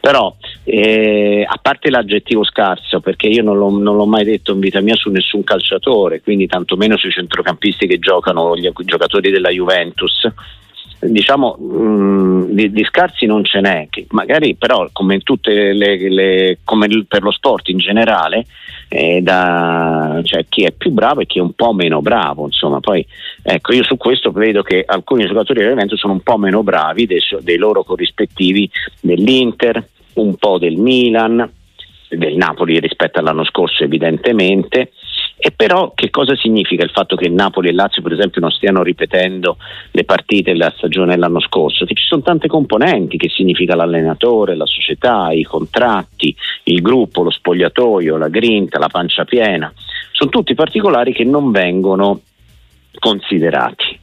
Però 0.00 0.34
eh, 0.64 1.46
a 1.48 1.58
parte 1.62 1.90
l'aggettivo 1.90 2.44
scarso, 2.44 2.98
perché 2.98 3.28
io 3.28 3.44
non 3.44 3.58
l'ho, 3.58 3.70
non 3.70 3.96
l'ho, 3.96 4.06
mai 4.06 4.24
detto 4.24 4.52
in 4.52 4.60
vita 4.60 4.80
mia 4.80 4.96
su 4.96 5.10
nessun 5.10 5.44
calciatore, 5.44 6.20
quindi 6.20 6.48
tantomeno 6.48 6.96
sui 6.96 7.12
centrocampisti 7.12 7.86
che 7.86 7.98
giocano, 8.00 8.56
gli 8.56 8.68
giocatori 8.84 9.30
della 9.30 9.50
Juventus, 9.50 10.28
diciamo 11.00 11.56
mh, 11.58 11.76
mm, 11.78 12.42
di, 12.50 12.70
di, 12.72 12.84
scarsi 12.84 13.26
non 13.26 13.44
ce 13.44 13.60
n'è, 13.60 13.88
magari 14.10 14.56
però 14.56 14.88
come, 14.92 15.20
le, 15.42 15.74
le, 16.08 16.58
come 16.64 16.88
per 17.06 17.22
lo 17.22 17.30
sport 17.30 17.68
in 17.68 17.78
generale, 17.78 18.46
eh, 18.88 19.20
da, 19.22 20.20
cioè, 20.24 20.46
chi 20.48 20.64
è 20.64 20.72
più 20.72 20.90
bravo 20.90 21.20
e 21.20 21.26
chi 21.26 21.38
è 21.38 21.42
un 21.42 21.52
po' 21.52 21.72
meno 21.72 22.00
bravo, 22.00 22.46
insomma, 22.46 22.80
poi 22.80 23.06
ecco 23.42 23.72
io 23.72 23.84
su 23.84 23.96
questo 23.96 24.30
vedo 24.32 24.62
che 24.62 24.82
alcuni 24.86 25.26
giocatori 25.26 25.60
dell'evento 25.60 25.96
sono 25.96 26.14
un 26.14 26.20
po' 26.20 26.38
meno 26.38 26.62
bravi 26.62 27.06
dei, 27.06 27.20
dei 27.40 27.56
loro 27.56 27.84
corrispettivi 27.84 28.68
dell'Inter, 29.00 29.86
un 30.14 30.34
po' 30.36 30.58
del 30.58 30.76
Milan, 30.76 31.48
del 32.08 32.36
Napoli 32.36 32.80
rispetto 32.80 33.18
all'anno 33.18 33.44
scorso 33.44 33.84
evidentemente 33.84 34.92
e 35.40 35.52
però 35.52 35.92
che 35.94 36.10
cosa 36.10 36.34
significa 36.34 36.82
il 36.82 36.90
fatto 36.90 37.14
che 37.14 37.28
Napoli 37.28 37.68
e 37.68 37.72
Lazio 37.72 38.02
per 38.02 38.12
esempio 38.12 38.40
non 38.40 38.50
stiano 38.50 38.82
ripetendo 38.82 39.56
le 39.92 40.02
partite 40.02 40.50
della 40.50 40.74
stagione 40.76 41.14
dell'anno 41.14 41.38
scorso? 41.38 41.84
Che 41.84 41.94
ci 41.94 42.04
sono 42.04 42.22
tante 42.22 42.48
componenti, 42.48 43.16
che 43.16 43.28
significa 43.28 43.76
l'allenatore, 43.76 44.56
la 44.56 44.66
società, 44.66 45.30
i 45.30 45.44
contratti, 45.44 46.34
il 46.64 46.82
gruppo, 46.82 47.22
lo 47.22 47.30
spogliatoio, 47.30 48.16
la 48.16 48.26
grinta, 48.28 48.80
la 48.80 48.88
pancia 48.88 49.24
piena. 49.24 49.72
Sono 50.10 50.30
tutti 50.30 50.54
particolari 50.54 51.12
che 51.12 51.22
non 51.22 51.52
vengono 51.52 52.20
considerati. 52.98 53.96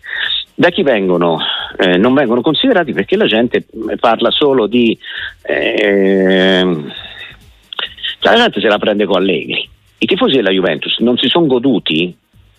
Da 0.54 0.70
chi 0.70 0.84
vengono? 0.84 1.38
Eh, 1.78 1.98
non 1.98 2.14
vengono 2.14 2.40
considerati 2.40 2.94
perché 2.94 3.18
la 3.18 3.28
gente 3.28 3.66
parla 4.00 4.32
solo 4.32 4.68
di... 4.68 4.98
Eh, 5.42 6.64
la 8.22 8.36
gente 8.36 8.62
se 8.62 8.68
la 8.70 8.80
prende 8.80 9.06
con 9.06 9.18
Allegri 9.18 9.74
i 9.98 10.06
tifosi 10.06 10.36
della 10.36 10.52
Juventus 10.52 11.00
non 11.00 11.18
si 11.18 11.28
sono 11.28 11.48
goduti 11.48 12.16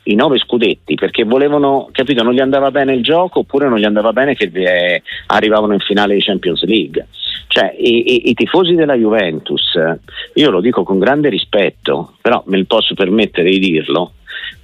i 0.08 0.14
nove 0.14 0.38
scudetti 0.38 0.94
perché 0.94 1.24
volevano, 1.24 1.88
capito, 1.92 2.22
non 2.22 2.32
gli 2.32 2.40
andava 2.40 2.70
bene 2.70 2.94
il 2.94 3.02
gioco 3.02 3.40
oppure 3.40 3.68
non 3.68 3.78
gli 3.78 3.84
andava 3.84 4.12
bene 4.12 4.34
che 4.34 4.50
eh, 4.52 5.02
arrivavano 5.26 5.72
in 5.72 5.80
finale 5.80 6.14
di 6.14 6.22
Champions 6.22 6.62
League. 6.64 7.06
Cioè, 7.48 7.74
i, 7.78 8.14
i, 8.14 8.30
i, 8.30 8.34
tifosi 8.34 8.74
della 8.74 8.94
Juventus, 8.94 9.72
io 10.34 10.50
lo 10.50 10.60
dico 10.60 10.82
con 10.82 10.98
grande 10.98 11.28
rispetto, 11.28 12.14
però 12.20 12.42
me 12.46 12.58
ne 12.58 12.64
posso 12.64 12.94
permettere 12.94 13.50
di 13.50 13.58
dirlo, 13.58 14.12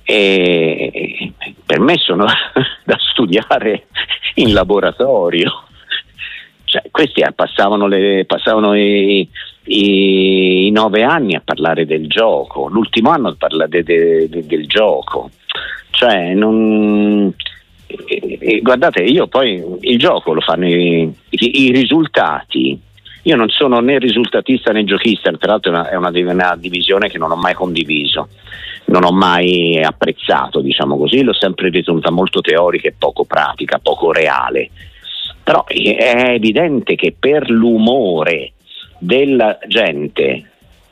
e 0.05 1.33
per 1.65 1.81
me 1.81 1.97
sono 1.99 2.27
da 2.85 2.97
studiare 2.99 3.87
in 4.35 4.53
laboratorio. 4.53 5.65
Cioè, 6.65 6.83
questi 6.91 7.23
passavano, 7.35 7.87
le, 7.87 8.25
passavano 8.27 8.75
i, 8.75 9.29
i, 9.65 10.67
i, 10.67 10.71
nove 10.71 11.03
anni 11.03 11.35
a 11.35 11.43
parlare 11.45 11.87
del 11.87 12.09
gioco, 12.09 12.69
l'ultimo 12.69 13.11
anno 13.11 13.29
a 13.29 13.35
parlare 13.37 13.69
de, 13.69 13.83
de, 13.83 14.29
de, 14.29 14.47
del 14.47 14.67
gioco. 14.67 15.31
Cioè, 15.91 16.35
non, 16.35 17.33
eh, 18.07 18.39
eh, 18.41 18.61
guardate, 18.61 19.03
io 19.03 19.27
poi 19.27 19.63
il 19.81 19.99
gioco 19.99 20.33
lo 20.33 20.41
fanno 20.41 20.67
i, 20.67 21.03
i, 21.03 21.63
i, 21.65 21.73
risultati. 21.73 22.79
Io 23.25 23.37
non 23.37 23.49
sono 23.51 23.79
né 23.79 23.99
risultatista 23.99 24.73
né 24.73 24.85
giochista, 24.85 25.31
tra 25.33 25.53
l'altro 25.53 25.71
è 25.71 25.95
una, 25.95 26.13
è 26.13 26.23
una, 26.25 26.57
divisione 26.57 27.09
che 27.09 27.19
non 27.19 27.31
ho 27.31 27.37
mai 27.37 27.55
condiviso, 27.55 28.29
non 28.87 29.05
ho 29.05 29.13
mai 29.13 29.81
apprezzato, 29.81 30.61
diciamo 30.61 30.97
così, 30.97 31.23
l'ho 31.23 31.33
sempre 31.33 31.69
ritenuta 31.69 32.11
molto 32.11 32.41
teorica 32.41 32.89
e 32.89 32.95
poco 32.99 33.25
pratica, 33.25 33.79
poco 33.79 34.11
reale. 34.11 34.71
Però 35.45 35.65
è 35.67 36.33
evidente 36.35 36.97
che 36.97 37.15
per 37.17 37.49
l'umore 37.49 38.55
della 39.03 39.59
gente 39.67 40.23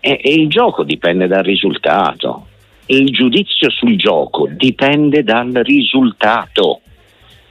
e, 0.00 0.20
e 0.20 0.32
il 0.32 0.48
gioco 0.48 0.82
dipende 0.82 1.28
dal 1.28 1.44
risultato. 1.44 2.46
Il 2.86 3.10
giudizio 3.10 3.70
sul 3.70 3.96
gioco 3.96 4.48
dipende 4.50 5.22
dal 5.22 5.52
risultato. 5.52 6.80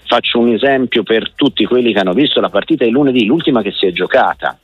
Faccio 0.05 0.39
un 0.39 0.53
esempio 0.53 1.03
per 1.03 1.31
tutti 1.33 1.63
quelli 1.65 1.93
che 1.93 1.99
hanno 1.99 2.13
visto 2.13 2.41
la 2.41 2.49
partita 2.49 2.83
di 2.83 2.91
lunedì, 2.91 3.25
l'ultima 3.25 3.61
che 3.61 3.71
si 3.71 3.85
è 3.85 3.91
giocata, 3.91 4.57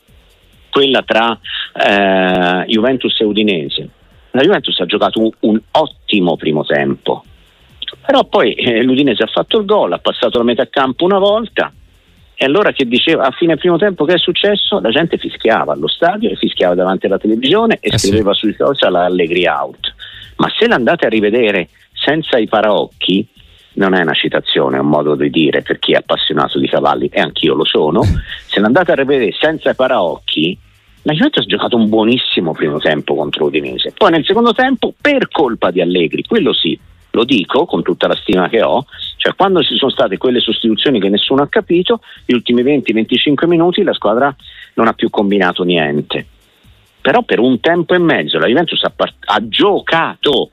quella 0.69 1.01
tra 1.03 1.39
eh, 1.73 2.65
Juventus 2.67 3.17
e 3.21 3.23
Udinese. 3.23 3.89
La 4.31 4.41
Juventus 4.41 4.77
ha 4.79 4.85
giocato 4.85 5.21
un, 5.21 5.29
un 5.41 5.61
ottimo 5.71 6.35
primo 6.35 6.65
tempo, 6.65 7.23
però 8.05 8.25
poi 8.25 8.53
eh, 8.55 8.83
l'Udinese 8.83 9.23
ha 9.23 9.27
fatto 9.27 9.59
il 9.59 9.65
gol, 9.65 9.93
ha 9.93 9.99
passato 9.99 10.39
la 10.39 10.43
metà 10.43 10.67
campo 10.67 11.05
una 11.05 11.19
volta, 11.19 11.71
e 12.35 12.45
allora 12.45 12.71
che 12.71 12.85
diceva 12.85 13.25
a 13.25 13.31
fine 13.31 13.55
primo 13.55 13.77
tempo 13.77 14.03
che 14.05 14.15
è 14.15 14.17
successo? 14.17 14.79
La 14.79 14.89
gente 14.89 15.17
fischiava 15.17 15.73
allo 15.73 15.87
stadio 15.87 16.29
e 16.29 16.35
fischiava 16.35 16.75
davanti 16.75 17.05
alla 17.05 17.17
televisione 17.17 17.77
e 17.79 17.89
eh 17.93 17.97
scriveva 17.97 18.33
sì. 18.33 18.39
sui 18.39 18.53
social 18.53 18.95
Allegri 18.95 19.45
out. 19.47 19.93
Ma 20.37 20.51
se 20.57 20.67
l'andate 20.67 21.05
a 21.05 21.09
rivedere 21.09 21.69
senza 21.93 22.37
i 22.37 22.47
paraocchi, 22.47 23.25
non 23.75 23.93
è 23.93 24.01
una 24.01 24.13
citazione, 24.13 24.77
è 24.77 24.81
un 24.81 24.89
modo 24.89 25.15
di 25.15 25.29
dire 25.29 25.61
per 25.61 25.79
chi 25.79 25.93
è 25.93 25.97
appassionato 25.97 26.59
di 26.59 26.67
cavalli, 26.67 27.07
e 27.07 27.21
anch'io 27.21 27.53
lo 27.53 27.65
sono, 27.65 28.01
se 28.45 28.59
l'andate 28.59 28.91
a 28.91 28.95
rivedere 28.95 29.31
senza 29.31 29.69
i 29.69 29.75
paraocchi, 29.75 30.57
la 31.03 31.13
Juventus 31.13 31.43
ha 31.43 31.47
giocato 31.47 31.77
un 31.77 31.87
buonissimo 31.87 32.51
primo 32.51 32.79
tempo 32.79 33.15
contro 33.15 33.45
Udinese. 33.45 33.93
Poi 33.95 34.11
nel 34.11 34.25
secondo 34.25 34.53
tempo, 34.53 34.93
per 34.99 35.29
colpa 35.29 35.71
di 35.71 35.79
Allegri, 35.79 36.23
quello 36.23 36.51
sì, 36.51 36.77
lo 37.15 37.23
dico 37.23 37.65
con 37.65 37.81
tutta 37.81 38.07
la 38.07 38.15
stima 38.15 38.47
che 38.49 38.61
ho, 38.61 38.85
cioè 39.17 39.33
quando 39.33 39.63
ci 39.63 39.75
sono 39.75 39.89
state 39.89 40.17
quelle 40.17 40.39
sostituzioni 40.39 40.99
che 40.99 41.09
nessuno 41.09 41.41
ha 41.41 41.47
capito, 41.47 42.01
gli 42.25 42.33
ultimi 42.33 42.61
20-25 42.61 43.47
minuti 43.47 43.81
la 43.81 43.93
squadra 43.93 44.35
non 44.75 44.87
ha 44.87 44.93
più 44.93 45.09
combinato 45.09 45.63
niente. 45.63 46.27
Però 47.01 47.23
per 47.23 47.39
un 47.39 47.59
tempo 47.59 47.93
e 47.93 47.99
mezzo 47.99 48.37
la 48.37 48.47
Juventus 48.47 48.83
ha, 48.83 48.91
part- 48.95 49.15
ha 49.25 49.47
giocato 49.47 50.51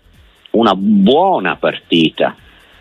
una 0.53 0.75
buona 0.75 1.57
partita, 1.57 2.35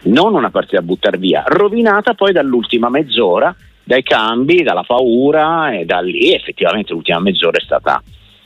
non 0.03 0.35
una 0.35 0.49
partita 0.49 0.79
a 0.79 0.83
buttare 0.83 1.17
via, 1.17 1.43
rovinata 1.45 2.13
poi 2.13 2.31
dall'ultima 2.31 2.89
mezz'ora 2.89 3.53
dai 3.83 4.03
cambi, 4.03 4.61
dalla 4.61 4.83
paura 4.83 5.71
e 5.71 5.85
da 5.85 5.99
lì 5.99 6.33
effettivamente 6.33 6.93
l'ultima 6.93 7.19
mezz'ora 7.19 7.57
è 7.57 7.61
stata, 7.61 8.01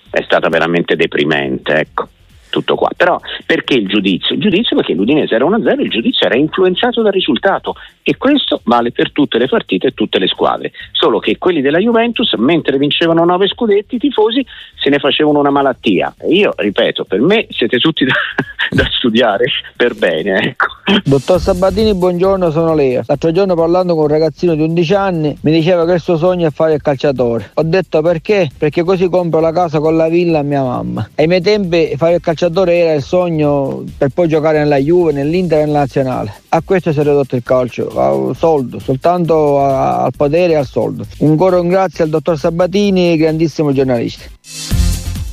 è 0.10 0.22
stata 0.22 0.48
veramente 0.50 0.96
deprimente. 0.96 1.74
Ecco 1.74 2.10
tutto 2.56 2.76
qua. 2.76 2.90
Però 2.96 3.20
perché 3.46 3.74
il 3.74 3.88
giudizio? 3.88 4.36
Il 4.36 4.42
giudizio 4.42 4.78
perché 4.78 4.94
l'Udinese 4.94 5.36
era 5.36 5.46
1-0, 5.46 5.82
il 5.82 5.90
giudizio 5.90 6.26
era 6.26 6.38
influenzato 6.38 7.02
dal 7.02 7.12
risultato 7.12 7.76
e 8.02 8.16
questo 8.18 8.62
vale 8.64 8.92
per 8.92 9.12
tutte 9.12 9.38
le 9.38 9.48
partite 9.48 9.88
e 9.88 9.92
tutte 9.94 10.20
le 10.20 10.28
squadre. 10.28 10.72
Solo 10.92 11.20
che 11.20 11.38
quelli 11.38 11.62
della 11.62 11.80
Juventus, 11.80 12.32
mentre 12.36 12.78
vincevano 12.78 13.26
9 13.26 13.48
scudetti, 13.48 13.96
i 13.96 14.00
tifosi 14.00 14.46
se 14.80 14.90
ne 14.90 15.00
facevano 15.00 15.40
una 15.40 15.50
malattia. 15.50 16.16
E 16.18 16.30
io, 16.30 16.54
ripeto, 16.56 17.04
per 17.04 17.20
me 17.20 17.48
siete 17.50 17.78
tutti 17.80 18.06
da, 18.06 18.14
da 18.72 18.88
studiare 18.92 19.46
per 19.76 19.96
bene. 19.96 20.40
Ecco. 20.42 20.68
Dottor 21.04 21.40
Sabatini, 21.40 21.94
buongiorno, 21.94 22.52
sono 22.52 22.74
Lea. 22.74 23.04
L'altro 23.06 23.32
giorno 23.32 23.56
parlando 23.56 23.96
con 23.96 24.04
un 24.04 24.10
ragazzino 24.10 24.56
di 24.56 24.62
11 24.62 24.94
anni 24.94 25.38
mi 25.42 25.52
diceva 25.52 25.86
che 25.86 25.94
il 25.94 26.00
suo 26.00 26.18
sogno 26.18 26.48
è 26.48 26.52
fare 26.52 26.76
il 26.76 26.82
calciatore. 26.82 27.52
Ho 27.56 27.64
detto 27.64 28.02
perché? 28.02 28.50
Perché 28.58 28.84
così 28.84 29.10
compro 29.10 29.40
la 29.40 29.52
casa 29.52 29.80
con 29.80 29.98
la 29.98 30.08
villa 30.08 30.40
a 30.40 30.44
mia 30.44 30.62
mamma. 30.62 31.10
Ai 31.16 31.28
miei 31.28 31.42
tempi 31.42 31.94
fare 31.98 32.16
il 32.16 32.22
calciatore 32.22 32.45
calciatore 32.46 32.78
era 32.78 32.94
il 32.94 33.04
sogno 33.04 33.84
per 33.98 34.10
poi 34.10 34.28
giocare 34.28 34.60
nella 34.60 34.78
Juve, 34.78 35.12
nell'Inter 35.12 35.68
e 35.68 35.72
nazionale. 35.72 36.34
A 36.50 36.62
questo 36.64 36.92
si 36.92 37.00
è 37.00 37.04
ridotto 37.04 37.36
il 37.36 37.44
calcio, 37.44 37.90
al 37.96 38.36
soldo, 38.36 38.80
soltanto 38.80 39.60
al 39.60 40.12
potere 40.16 40.54
e 40.54 40.56
al 40.56 40.66
soldo. 40.66 41.06
Un 41.20 41.36
coro 41.36 41.62
un 41.62 41.68
grazie 41.68 42.04
al 42.04 42.10
dottor 42.10 42.38
Sabatini, 42.38 43.18
grandissimo 43.18 43.72
giornalista. 43.72 44.75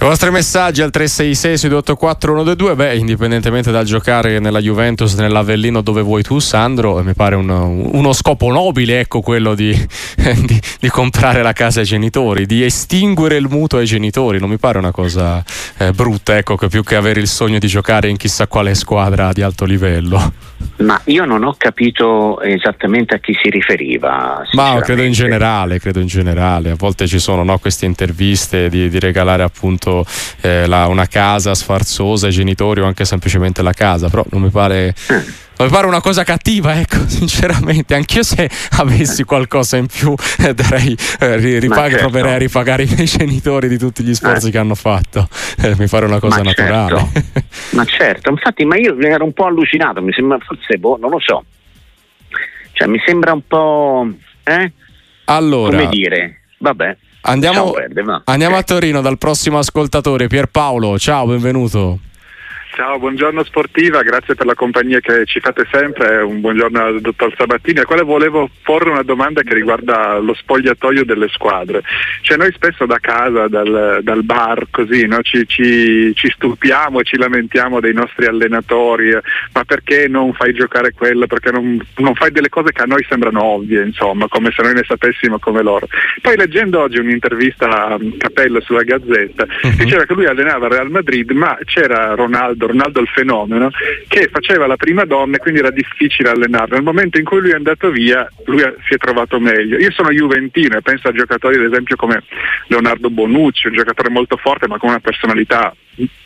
I 0.03 0.05
vostri 0.05 0.33
messaggi 0.33 0.83
al 0.83 0.91
366 0.91 1.59
684 1.61 2.33
122, 2.33 2.75
beh, 2.75 2.97
indipendentemente 2.97 3.71
dal 3.71 3.85
giocare 3.85 4.41
nella 4.41 4.59
Juventus, 4.59 5.15
nell'Avellino 5.15 5.81
dove 5.81 6.03
vuoi 6.03 6.25
tu, 6.25 6.41
Sandro, 6.41 7.01
mi 7.05 7.15
pare 7.15 7.37
un, 7.37 7.49
uno 7.49 8.13
scopo 8.13 8.51
nobile, 8.51 8.99
ecco 8.99 9.21
quello 9.21 9.55
di, 9.55 9.71
di, 10.45 10.61
di, 10.81 10.89
comprare 10.89 11.43
la 11.43 11.53
casa 11.53 11.79
ai 11.79 11.87
genitori, 11.87 12.47
di 12.47 12.65
estinguere 12.65 13.37
il 13.37 13.47
mutuo 13.49 13.79
ai 13.79 13.87
genitori, 13.87 14.41
non 14.41 14.51
mi 14.51 14.59
pare 14.59 14.79
una 14.79 14.91
cosa 14.91 15.41
eh, 15.79 15.93
brutta, 15.93 16.37
ecco, 16.37 16.57
che 16.57 16.67
più 16.67 16.83
che 16.83 16.97
avere 16.97 17.21
il 17.21 17.29
sogno 17.29 17.61
di 17.61 17.69
giocare 17.69 18.09
in 18.09 18.17
chissà 18.17 18.49
quale 18.49 18.75
squadra 18.75 19.31
di 19.33 19.43
alto 19.43 19.65
livello. 19.65 20.33
Ma 20.79 21.01
io 21.05 21.25
non 21.25 21.45
ho 21.45 21.55
capito 21.57 22.41
esattamente 22.41 23.15
a 23.15 23.19
chi 23.19 23.37
si 23.41 23.51
riferiva. 23.51 24.43
Ma 24.53 24.81
credo 24.81 25.03
in 25.03 25.13
generale, 25.13 25.79
credo 25.79 26.01
in 26.01 26.07
generale. 26.07 26.71
A 26.71 26.75
volte 26.77 27.07
ci 27.07 27.19
sono 27.19 27.45
no, 27.45 27.59
queste 27.59 27.87
interviste 27.87 28.69
di, 28.69 28.89
di 28.89 28.99
regalare 28.99 29.43
appunto 29.43 29.92
eh, 30.41 30.67
la, 30.67 30.87
una 30.87 31.07
casa 31.07 31.55
sfarzosa 31.55 32.27
ai 32.27 32.33
genitori 32.33 32.81
o 32.81 32.87
anche 32.87 33.05
semplicemente 33.05 33.63
la 33.63 33.73
casa, 33.73 34.09
però 34.09 34.25
non 34.31 34.43
mi 34.43 34.51
pare. 34.51 34.95
Mi 35.59 35.69
pare 35.69 35.87
una 35.87 36.01
cosa 36.01 36.25
cattiva, 36.25 36.81
ecco, 36.81 36.97
sinceramente. 37.07 37.95
Anch'io 37.95 38.23
se 38.23 38.51
avessi 38.79 39.23
qualcosa 39.23 39.77
in 39.77 39.87
più 39.87 40.15
eh, 40.41 40.55
darei, 40.55 40.97
eh, 41.21 41.59
ripag- 41.61 41.91
certo. 41.91 42.09
proverei 42.09 42.35
a 42.35 42.39
ripagare 42.39 42.83
i 42.83 42.89
miei 42.93 43.07
genitori 43.07 43.69
di 43.69 43.79
tutti 43.79 44.03
gli 44.03 44.15
sforzi 44.15 44.49
eh. 44.49 44.51
che 44.51 44.59
hanno 44.59 44.75
fatto. 44.75 45.29
Eh, 45.63 45.75
mi 45.77 45.87
pare 45.87 46.07
una 46.07 46.19
cosa 46.19 46.39
ma 46.39 46.43
naturale. 46.43 47.11
Certo. 47.13 47.43
ma 47.77 47.85
certo, 47.85 48.31
infatti, 48.31 48.65
ma 48.65 48.77
io 48.77 48.99
ero 48.99 49.25
un 49.25 49.33
po' 49.33 49.47
allucinato, 49.47 50.03
mi 50.03 50.13
sembra 50.13 50.39
forse, 50.39 50.79
boh, 50.79 50.97
non 51.01 51.11
lo 51.11 51.21
so. 51.21 51.45
Cioè, 52.73 52.89
mi 52.89 53.01
sembra 53.05 53.33
un 53.33 53.47
po'... 53.47 54.09
Eh? 54.43 54.73
Allora... 55.27 55.77
Come 55.77 55.89
dire? 55.91 56.41
Vabbè. 56.59 56.97
Andiamo, 57.23 57.71
perde, 57.71 58.03
andiamo 58.25 58.57
a 58.57 58.63
Torino 58.63 59.01
dal 59.01 59.17
prossimo 59.17 59.59
ascoltatore, 59.59 60.27
Pierpaolo. 60.27 60.99
Ciao, 60.99 61.27
benvenuto. 61.27 62.01
Ciao, 62.83 62.99
buongiorno 62.99 63.45
sportiva, 63.45 64.03
grazie 64.03 64.35
per 64.35 64.45
la 64.45 64.57
compagnia 64.57 64.99
che 64.99 65.25
ci 65.25 65.39
fate 65.39 65.69
sempre, 65.71 66.21
un 66.21 66.41
buongiorno 66.41 66.83
al 66.83 67.01
dottor 67.01 67.33
Sabattini, 67.37 67.79
a 67.79 67.85
quale 67.85 68.03
volevo 68.03 68.51
porre 68.65 68.91
una 68.91 69.05
domanda 69.05 69.43
che 69.43 69.55
riguarda 69.55 70.19
lo 70.19 70.35
spogliatoio 70.35 71.05
delle 71.05 71.29
squadre. 71.29 71.83
Cioè 72.23 72.37
noi 72.37 72.51
spesso 72.51 72.85
da 72.85 72.99
casa, 72.99 73.47
dal, 73.47 74.01
dal 74.03 74.25
bar, 74.25 74.67
così, 74.73 75.07
no? 75.07 75.23
ci, 75.23 75.47
ci, 75.47 76.13
ci, 76.17 76.29
stupiamo 76.29 76.99
e 76.99 77.05
ci 77.05 77.19
lamentiamo 77.19 77.79
dei 77.79 77.93
nostri 77.93 78.27
allenatori, 78.27 79.17
ma 79.53 79.63
perché 79.65 80.09
non 80.09 80.33
fai 80.33 80.53
giocare 80.53 80.91
quello, 80.93 81.29
perché 81.29 81.53
non, 81.53 81.81
non, 81.99 82.17
fai 82.17 82.33
delle 82.33 82.49
cose 82.49 82.73
che 82.73 82.83
a 82.83 82.87
noi 82.87 83.07
sembrano 83.09 83.45
ovvie, 83.45 83.85
insomma, 83.85 84.27
come 84.27 84.51
se 84.51 84.61
noi 84.61 84.75
ne 84.75 84.83
sapessimo 84.85 85.39
come 85.39 85.63
loro. 85.63 85.87
Poi 86.21 86.37
leggendo 86.37 86.81
oggi 86.81 86.99
un'intervista 86.99 87.69
a 87.69 87.99
Capello 88.19 88.61
sulla 88.61 88.83
Gazzetta, 88.83 89.47
uh-huh. 89.63 89.71
diceva 89.77 90.05
che 90.05 90.15
lui 90.15 90.27
allenava 90.27 90.67
Real 90.67 90.91
Madrid, 90.91 91.31
ma 91.31 91.57
c'era 91.65 92.17
Ronaldo 92.17 92.71
Ronaldo, 92.73 93.01
il 93.01 93.09
fenomeno, 93.09 93.71
che 94.09 94.29
faceva 94.33 94.67
la 94.67 94.77
prima 94.77 95.05
donna 95.05 95.37
e 95.37 95.39
quindi 95.39 95.61
era 95.61 95.71
difficile 95.71 96.31
allenarlo. 96.31 96.75
Nel 96.75 96.85
momento 96.85 97.19
in 97.19 97.25
cui 97.25 97.41
lui 97.41 97.51
è 97.51 97.55
andato 97.55 97.91
via, 97.91 98.29
lui 98.47 98.61
si 98.87 98.95
è 98.95 98.97
trovato 98.97 99.39
meglio. 99.39 99.79
Io 99.79 99.91
sono 99.93 100.11
juventino 100.11 100.77
e 100.77 100.83
penso 100.83 101.09
a 101.09 101.13
giocatori 101.13 101.57
ad 101.57 101.71
esempio 101.71 101.97
come 101.97 102.23
Leonardo 102.67 103.11
Bonucci, 103.11 103.69
un 103.69 103.75
giocatore 103.75 104.11
molto 104.11 104.37
forte 104.37 104.69
ma 104.69 104.79
con 104.79 104.91
una 104.91 105.01
personalità 105.01 105.75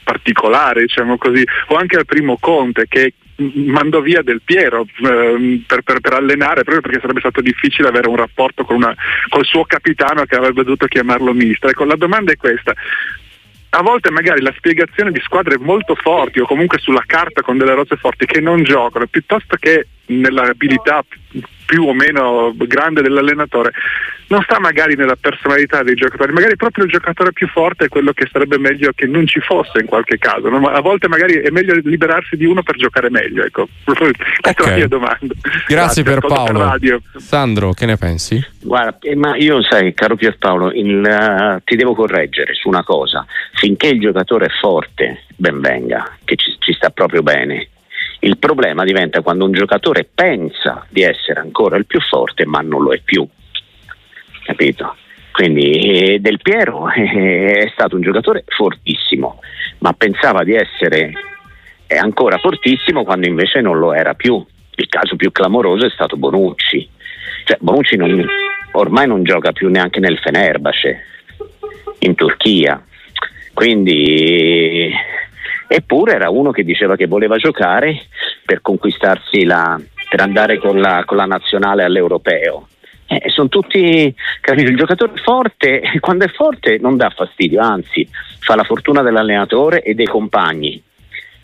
particolare, 0.03 0.83
diciamo 0.83 1.19
così, 1.19 1.45
o 1.69 1.77
anche 1.77 1.97
al 1.97 2.07
primo 2.07 2.39
Conte 2.39 2.87
che 2.89 3.15
mandò 3.39 4.01
via 4.01 4.23
Del 4.23 4.41
Piero 4.43 4.87
eh, 4.87 5.63
per, 5.67 5.83
per, 5.83 6.01
per, 6.01 6.15
allenare 6.15 6.63
proprio 6.63 6.81
perché 6.81 7.01
sarebbe 7.01 7.21
stato 7.21 7.41
difficile 7.41 7.89
avere 7.89 8.09
un 8.09 8.17
rapporto 8.17 8.65
con 8.65 8.77
una, 8.77 8.95
col 9.29 9.45
suo 9.45 9.65
capitano 9.65 10.25
che 10.25 10.37
avrebbe 10.37 10.63
dovuto 10.63 10.87
chiamarlo 10.87 11.35
mister. 11.35 11.71
Ecco, 11.71 11.85
la 11.85 11.97
domanda 11.97 12.33
è 12.33 12.37
questa, 12.37 12.73
a 13.71 13.83
volte 13.83 14.11
magari 14.11 14.41
la 14.41 14.55
spiegazione 14.57 15.11
di 15.11 15.21
squadre 15.21 15.59
molto 15.59 15.95
forti 15.95 16.41
o 16.41 16.47
comunque 16.47 16.79
sulla 16.79 17.05
carta 17.07 17.43
con 17.43 17.59
delle 17.59 17.75
rose 17.75 17.97
forti 17.97 18.27
che 18.27 18.41
non 18.41 18.63
giocano, 18.63 19.07
piuttosto 19.07 19.57
che 19.57 19.89
nell'abilità 20.07 21.05
più 21.67 21.85
o 21.85 21.93
meno 21.93 22.55
grande 22.57 23.03
dell'allenatore 23.03 23.73
non 24.29 24.43
sta 24.43 24.59
magari 24.59 24.97
nella 24.97 25.17
personalità 25.17 25.83
dei 25.83 25.95
giocatori, 25.95 26.33
magari 26.33 26.57
proprio 26.57 26.85
il 26.85 26.91
giocatore 26.91 27.33
più 27.33 27.47
forte 27.49 27.85
è 27.85 27.89
quello 27.89 28.13
che 28.13 28.29
sarebbe 28.31 28.59
meglio 28.59 28.91
che 28.95 29.07
non 29.07 29.27
ci 29.27 29.41
fosse 29.41 29.81
in 29.81 29.87
qualche 29.87 30.19
caso, 30.19 30.49
no? 30.49 30.67
a 30.67 30.81
volte 30.81 31.09
magari 31.09 31.35
è 31.35 31.51
meglio 31.51 31.75
liberarsi 31.85 32.37
di 32.37 32.45
uno 32.45 32.63
per 32.63 32.77
giocare 32.77 33.11
meglio, 33.11 33.45
ecco. 33.45 33.69
questa 33.85 34.03
okay. 34.51 34.55
è 34.55 34.69
la 34.69 34.77
mia 34.77 34.89
domanda. 34.89 35.35
Grazie, 35.67 35.75
Grazie 35.75 36.03
per 36.03 36.19
Paolo. 36.21 36.77
Per 36.79 37.01
Sandro, 37.17 37.73
che 37.73 37.87
ne 37.87 37.97
pensi? 37.97 38.45
Guarda, 38.63 38.99
eh, 39.01 39.15
ma 39.15 39.37
io 39.37 39.63
sai, 39.63 39.95
caro 39.95 40.17
Pierpaolo, 40.17 40.73
il, 40.73 41.03
uh, 41.05 41.61
ti 41.65 41.77
devo 41.77 41.95
correggere 41.95 42.55
su 42.55 42.69
una 42.69 42.83
cosa, 42.83 43.25
finché 43.55 43.89
il 43.89 44.01
giocatore 44.01 44.47
è 44.47 44.51
forte, 44.61 45.25
ben 45.37 45.61
venga, 45.61 46.17
che 46.25 46.37
ci, 46.37 46.57
ci 46.59 46.73
sta 46.73 46.91
proprio 46.91 47.23
bene 47.23 47.69
il 48.21 48.39
problema 48.39 48.83
diventa 48.83 49.21
quando 49.21 49.45
un 49.45 49.53
giocatore 49.53 50.09
pensa 50.13 50.85
di 50.89 51.03
essere 51.03 51.39
ancora 51.39 51.77
il 51.77 51.87
più 51.87 52.01
forte 52.01 52.47
ma 52.47 52.61
non 52.61 52.83
lo 52.83 52.93
è 52.93 53.01
più. 53.05 53.29
Capito? 54.47 54.95
Quindi 55.33 55.71
eh, 55.73 56.19
Del 56.21 56.41
Piero 56.41 56.89
eh, 56.95 57.65
è 57.65 57.71
stato 57.73 57.97
un 57.97 58.03
giocatore 58.03 58.45
fortissimo, 58.47 59.41
ma 59.81 59.93
pensava 59.93 60.45
di 60.45 60.55
essere 60.55 61.13
eh, 61.89 61.97
ancora 61.97 62.39
fortissimo 62.39 63.03
quando 63.03 63.27
invece 63.27 63.61
non 63.61 63.79
lo 63.79 63.93
era 63.93 64.15
più. 64.15 64.43
Il 64.77 64.89
caso 64.89 65.17
più 65.17 65.33
clamoroso 65.33 65.85
è 65.85 65.91
stato 65.91 66.17
Bonucci. 66.17 66.89
Cioè, 67.45 67.57
Bonucci 67.61 67.97
non, 67.97 68.25
ormai 68.73 69.09
non 69.09 69.25
gioca 69.25 69.51
più 69.51 69.69
neanche 69.69 69.99
nel 69.99 70.19
Fenerbahce 70.19 71.05
in 72.01 72.15
Turchia. 72.15 72.81
Quindi 73.53 74.93
eppure 75.67 76.15
era 76.15 76.31
uno 76.31 76.53
che 76.53 76.63
diceva 76.63 76.95
che 76.95 77.09
voleva 77.09 77.37
giocare 77.37 78.07
per 78.45 78.61
conquistarsi 78.61 79.45
la, 79.45 79.81
per 80.09 80.21
andare 80.21 80.59
con 80.59 80.79
la, 80.79 81.03
con 81.05 81.17
la 81.17 81.25
nazionale 81.25 81.83
all'europeo. 81.83 82.69
Eh, 83.09 83.31
sono 83.31 83.49
tutti, 83.49 84.13
capito? 84.41 84.71
Il 84.71 84.77
giocatore 84.77 85.13
forte, 85.23 85.81
quando 86.01 86.25
è 86.25 86.29
forte 86.29 86.79
non 86.79 86.97
dà 86.97 87.11
fastidio, 87.11 87.61
anzi 87.61 88.09
fa 88.41 88.55
la 88.57 88.65
fortuna 88.65 89.03
dell'allenatore 89.03 89.83
e 89.83 89.95
dei 89.95 90.07
compagni. 90.07 90.83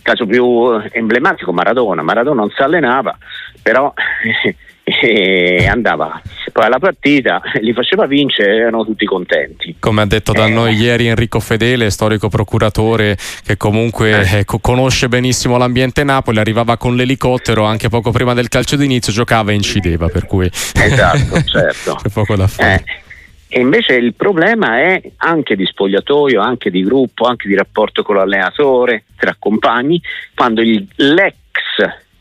Caso 0.03 0.27
più 0.27 0.81
emblematico 0.91 1.53
Maradona, 1.53 2.03
Maradona 2.03 2.41
non 2.41 2.51
si 2.51 2.61
allenava, 2.61 3.17
però 3.63 3.93
e 4.85 5.67
andava 5.67 6.21
poi 6.51 6.65
alla 6.65 6.81
partita 6.81 7.41
li 7.61 7.73
faceva 7.73 8.07
vincere 8.07 8.57
erano 8.57 8.85
tutti 8.85 9.05
contenti 9.05 9.77
come 9.79 10.03
ha 10.03 10.07
detto 10.07 10.33
da 10.33 10.47
eh. 10.47 10.51
noi 10.51 10.75
ieri 10.75 11.07
Enrico 11.07 11.39
Fedele 11.39 11.89
storico 11.91 12.29
procuratore 12.29 13.17
che 13.45 13.57
comunque 13.57 14.11
eh. 14.11 14.39
Ecco, 14.41 14.59
conosce 14.59 15.09
benissimo 15.09 15.57
l'ambiente 15.57 16.03
Napoli 16.03 16.39
arrivava 16.39 16.77
con 16.77 16.97
l'elicottero 16.97 17.65
anche 17.65 17.89
poco 17.89 18.11
prima 18.11 18.35
del 18.35 18.49
calcio 18.49 18.75
d'inizio 18.77 19.13
giocava 19.13 19.53
e 19.53 19.55
incideva 19.55 20.09
per 20.09 20.27
cui 20.27 20.47
esatto 20.47 21.43
certo 21.47 21.95
c'è 22.03 22.09
poco 22.09 22.35
da 22.35 22.47
fare 22.49 22.75
eh. 22.75 23.11
E 23.55 23.61
invece 23.61 23.97
il 23.97 24.15
problema 24.15 24.79
è 24.79 24.99
anche 25.19 25.57
di 25.57 25.67
spogliatoio, 25.67 26.41
anche 26.41 26.71
di 26.71 26.83
gruppo, 26.83 27.27
anche 27.27 27.49
di 27.49 27.55
rapporto 27.55 28.03
con 28.03 28.17
l'allenatore, 28.17 29.05
tra 29.15 29.37
compagni, 29.39 30.01
quando 30.35 30.63
il, 30.63 30.89
l'ex 30.95 31.35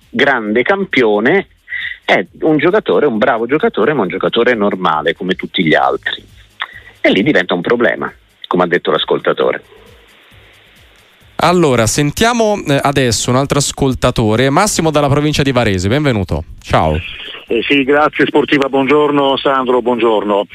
grande 0.09 0.61
campione 0.63 1.47
è 2.11 2.27
un 2.41 2.57
giocatore, 2.57 3.05
un 3.05 3.17
bravo 3.17 3.45
giocatore, 3.45 3.93
ma 3.93 4.01
un 4.01 4.09
giocatore 4.09 4.53
normale 4.53 5.15
come 5.15 5.35
tutti 5.35 5.63
gli 5.63 5.73
altri. 5.73 6.21
E 6.99 7.09
lì 7.09 7.23
diventa 7.23 7.53
un 7.53 7.61
problema, 7.61 8.11
come 8.47 8.63
ha 8.63 8.67
detto 8.67 8.91
l'ascoltatore. 8.91 9.63
Allora, 11.35 11.87
sentiamo 11.87 12.61
eh, 12.67 12.79
adesso 12.81 13.29
un 13.29 13.37
altro 13.37 13.59
ascoltatore, 13.59 14.49
Massimo 14.49 14.91
dalla 14.91 15.07
provincia 15.07 15.41
di 15.41 15.53
Varese, 15.53 15.87
benvenuto. 15.87 16.43
Ciao. 16.61 16.99
Eh 17.47 17.61
sì, 17.63 17.83
grazie 17.83 18.25
Sportiva, 18.27 18.69
buongiorno 18.69 19.35
Sandro, 19.35 19.81
buongiorno. 19.81 20.45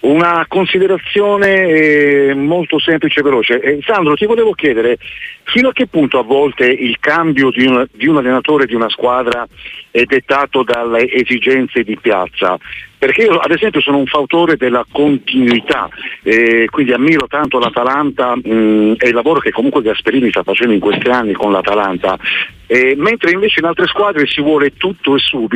Una 0.00 0.46
considerazione 0.48 1.66
eh, 1.66 2.34
molto 2.34 2.78
semplice 2.78 3.20
e 3.20 3.22
veloce. 3.22 3.60
Eh, 3.60 3.78
Sandro, 3.82 4.14
ti 4.14 4.24
volevo 4.24 4.52
chiedere 4.52 4.96
fino 5.42 5.68
a 5.68 5.72
che 5.72 5.86
punto 5.86 6.18
a 6.18 6.22
volte 6.22 6.64
il 6.66 6.98
cambio 6.98 7.50
di 7.50 7.66
un, 7.66 7.86
di 7.92 8.06
un 8.06 8.16
allenatore 8.16 8.66
di 8.66 8.74
una 8.74 8.88
squadra 8.88 9.46
è 9.90 10.04
dettato 10.04 10.62
dalle 10.62 11.10
esigenze 11.10 11.82
di 11.82 11.98
piazza? 11.98 12.58
Perché 12.98 13.22
io 13.22 13.36
ad 13.36 13.50
esempio 13.50 13.80
sono 13.80 13.98
un 13.98 14.06
fautore 14.06 14.56
della 14.56 14.84
continuità, 14.90 15.88
eh, 16.22 16.66
quindi 16.70 16.92
ammiro 16.92 17.26
tanto 17.26 17.58
l'Atalanta 17.58 18.34
mh, 18.34 18.40
mm, 18.48 18.92
e 18.98 19.08
il 19.08 19.14
lavoro 19.14 19.40
che 19.40 19.50
comunque 19.50 19.82
Gasperini 19.82 20.30
sta 20.30 20.42
facendo 20.42 20.72
in 20.72 20.80
questi 20.80 21.08
anni 21.08 21.34
con 21.34 21.52
l'Atalanta, 21.52 22.18
eh, 22.66 22.94
mentre 22.96 23.30
invece 23.30 23.60
in 23.60 23.66
altre 23.66 23.86
squadre 23.86 24.26
si 24.26 24.40
vuole 24.40 24.76
tutto 24.76 25.14
e 25.14 25.18
subito, 25.18 25.55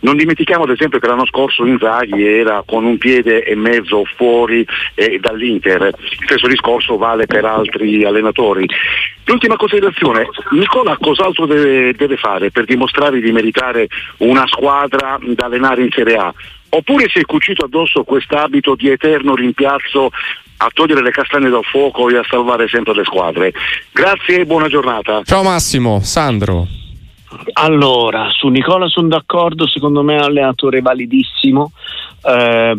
non 0.00 0.16
dimentichiamo 0.16 0.64
ad 0.64 0.70
esempio 0.70 0.98
che 0.98 1.06
l'anno 1.06 1.26
scorso 1.26 1.64
Inzaghi 1.64 2.24
era 2.24 2.62
con 2.66 2.84
un 2.84 2.98
piede 2.98 3.44
e 3.44 3.54
mezzo 3.54 4.04
fuori 4.16 4.66
eh, 4.94 5.18
dall'Inter, 5.18 5.82
il 5.98 6.24
stesso 6.24 6.46
discorso 6.46 6.96
vale 6.96 7.26
per 7.26 7.44
altri 7.44 8.04
allenatori. 8.04 8.66
L'ultima 9.24 9.56
considerazione, 9.56 10.28
Nicola 10.52 10.96
cos'altro 11.00 11.46
deve, 11.46 11.94
deve 11.94 12.16
fare 12.16 12.50
per 12.50 12.64
dimostrare 12.64 13.20
di 13.20 13.32
meritare 13.32 13.88
una 14.18 14.46
squadra 14.46 15.18
da 15.20 15.46
allenare 15.46 15.82
in 15.82 15.90
Serie 15.90 16.16
A? 16.16 16.32
Oppure 16.68 17.08
si 17.08 17.18
è 17.18 17.22
cucito 17.22 17.64
addosso 17.64 18.04
quest'abito 18.04 18.74
di 18.74 18.88
eterno 18.88 19.34
rimpiazzo 19.34 20.10
a 20.58 20.70
togliere 20.72 21.02
le 21.02 21.10
castagne 21.10 21.48
dal 21.48 21.64
fuoco 21.64 22.08
e 22.08 22.16
a 22.16 22.24
salvare 22.28 22.68
sempre 22.68 22.94
le 22.94 23.04
squadre. 23.04 23.52
Grazie 23.92 24.40
e 24.40 24.46
buona 24.46 24.68
giornata. 24.68 25.22
Ciao 25.24 25.42
Massimo, 25.42 26.00
Sandro. 26.00 26.85
Allora, 27.54 28.28
su 28.30 28.48
Nicola 28.48 28.88
sono 28.88 29.08
d'accordo, 29.08 29.66
secondo 29.66 30.02
me 30.02 30.14
è 30.14 30.18
un 30.18 30.24
allenatore 30.24 30.80
validissimo. 30.80 31.72
Eh, 32.22 32.74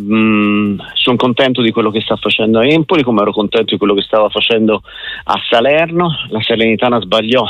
sono 0.94 1.16
contento 1.16 1.62
di 1.62 1.72
quello 1.72 1.92
che 1.92 2.02
sta 2.02 2.16
facendo 2.16 2.60
a 2.60 2.66
Empoli, 2.66 3.04
come 3.04 3.22
ero 3.22 3.32
contento 3.32 3.74
di 3.74 3.78
quello 3.78 3.94
che 3.94 4.02
stava 4.02 4.30
facendo 4.30 4.82
a 5.26 5.42
Salerno. 5.50 6.10
La 6.30 6.42
Salernitana 6.42 7.00
sbagliò 7.00 7.44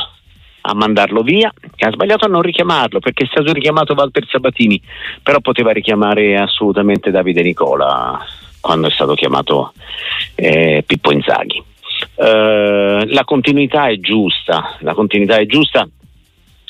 a 0.60 0.74
mandarlo 0.74 1.22
via 1.22 1.52
e 1.76 1.86
ha 1.86 1.90
sbagliato 1.90 2.26
a 2.26 2.28
non 2.28 2.42
richiamarlo 2.42 2.98
perché 2.98 3.24
è 3.24 3.28
stato 3.28 3.52
richiamato 3.52 3.94
Walter 3.94 4.26
Sabatini, 4.28 4.80
però 5.22 5.40
poteva 5.40 5.70
richiamare 5.70 6.36
assolutamente 6.36 7.10
Davide 7.10 7.42
Nicola 7.42 8.18
quando 8.60 8.88
è 8.88 8.90
stato 8.90 9.14
chiamato 9.14 9.72
eh, 10.34 10.82
Pippo 10.86 11.12
Inzaghi. 11.12 11.62
Eh, 12.16 13.04
la 13.06 13.24
continuità 13.24 13.88
è 13.88 13.98
giusta, 13.98 14.76
la 14.80 14.94
continuità 14.94 15.36
è 15.36 15.46
giusta 15.46 15.88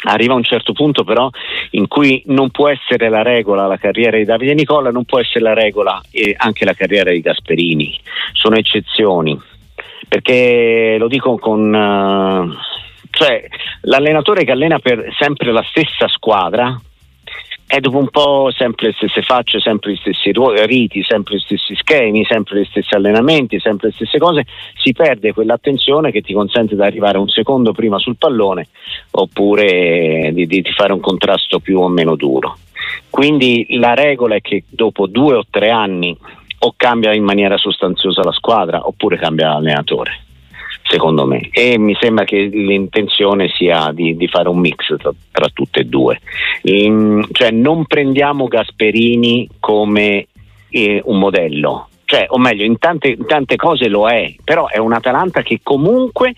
arriva 0.04 0.34
un 0.34 0.44
certo 0.44 0.72
punto 0.72 1.04
però 1.04 1.28
in 1.70 1.88
cui 1.88 2.22
non 2.26 2.50
può 2.50 2.68
essere 2.68 3.08
la 3.08 3.22
regola 3.22 3.66
la 3.66 3.78
carriera 3.78 4.16
di 4.16 4.24
Davide 4.24 4.54
Nicola, 4.54 4.90
non 4.90 5.04
può 5.04 5.18
essere 5.18 5.40
la 5.40 5.54
regola 5.54 6.00
e 6.10 6.34
anche 6.36 6.64
la 6.64 6.74
carriera 6.74 7.10
di 7.10 7.20
Gasperini, 7.20 7.98
sono 8.32 8.56
eccezioni, 8.56 9.38
perché 10.08 10.96
lo 10.98 11.08
dico 11.08 11.38
con... 11.38 11.72
Uh, 11.72 12.76
cioè 13.10 13.48
l'allenatore 13.82 14.44
che 14.44 14.52
allena 14.52 14.78
per 14.78 15.12
sempre 15.18 15.50
la 15.50 15.64
stessa 15.68 16.06
squadra 16.08 16.78
è 17.68 17.80
dopo 17.80 17.98
un 17.98 18.08
po' 18.08 18.50
sempre 18.56 18.86
le 18.86 18.92
stesse 18.94 19.20
facce, 19.20 19.60
sempre 19.60 19.92
gli 19.92 19.96
stessi 19.96 20.32
riti, 20.32 21.02
sempre 21.02 21.36
gli 21.36 21.40
stessi 21.40 21.76
schemi, 21.76 22.24
sempre 22.24 22.60
gli 22.60 22.64
stessi 22.64 22.94
allenamenti, 22.94 23.60
sempre 23.60 23.88
le 23.88 23.94
stesse 23.94 24.16
cose, 24.16 24.46
si 24.74 24.94
perde 24.94 25.34
quell'attenzione 25.34 26.10
che 26.10 26.22
ti 26.22 26.32
consente 26.32 26.74
di 26.74 26.80
arrivare 26.80 27.18
un 27.18 27.28
secondo 27.28 27.72
prima 27.72 27.98
sul 27.98 28.16
pallone 28.16 28.68
oppure 29.10 30.30
di, 30.32 30.46
di 30.46 30.64
fare 30.74 30.94
un 30.94 31.00
contrasto 31.00 31.60
più 31.60 31.78
o 31.78 31.88
meno 31.88 32.16
duro. 32.16 32.56
Quindi 33.10 33.66
la 33.76 33.92
regola 33.92 34.36
è 34.36 34.40
che 34.40 34.64
dopo 34.66 35.06
due 35.06 35.34
o 35.34 35.44
tre 35.50 35.68
anni 35.68 36.16
o 36.60 36.72
cambia 36.74 37.12
in 37.12 37.22
maniera 37.22 37.58
sostanziosa 37.58 38.22
la 38.22 38.32
squadra 38.32 38.86
oppure 38.86 39.18
cambia 39.18 39.48
l'allenatore 39.48 40.22
secondo 40.88 41.26
me. 41.26 41.48
E 41.50 41.78
mi 41.78 41.96
sembra 42.00 42.24
che 42.24 42.38
l'intenzione 42.38 43.48
sia 43.48 43.92
di, 43.92 44.16
di 44.16 44.26
fare 44.26 44.48
un 44.48 44.58
mix 44.58 44.96
tra, 44.96 45.12
tra 45.30 45.48
tutte 45.52 45.80
e 45.80 45.84
due. 45.84 46.20
In, 46.62 47.24
cioè 47.32 47.50
non 47.50 47.84
prendiamo 47.86 48.48
Gasperini 48.48 49.48
come 49.60 50.26
eh, 50.70 51.00
un 51.04 51.18
modello. 51.18 51.88
Cioè, 52.04 52.26
o 52.28 52.38
meglio, 52.38 52.64
in 52.64 52.78
tante, 52.78 53.08
in 53.08 53.26
tante, 53.26 53.56
cose 53.56 53.88
lo 53.88 54.08
è, 54.08 54.34
però 54.42 54.66
è 54.68 54.78
un 54.78 54.94
Atalanta 54.94 55.42
che 55.42 55.60
comunque 55.62 56.34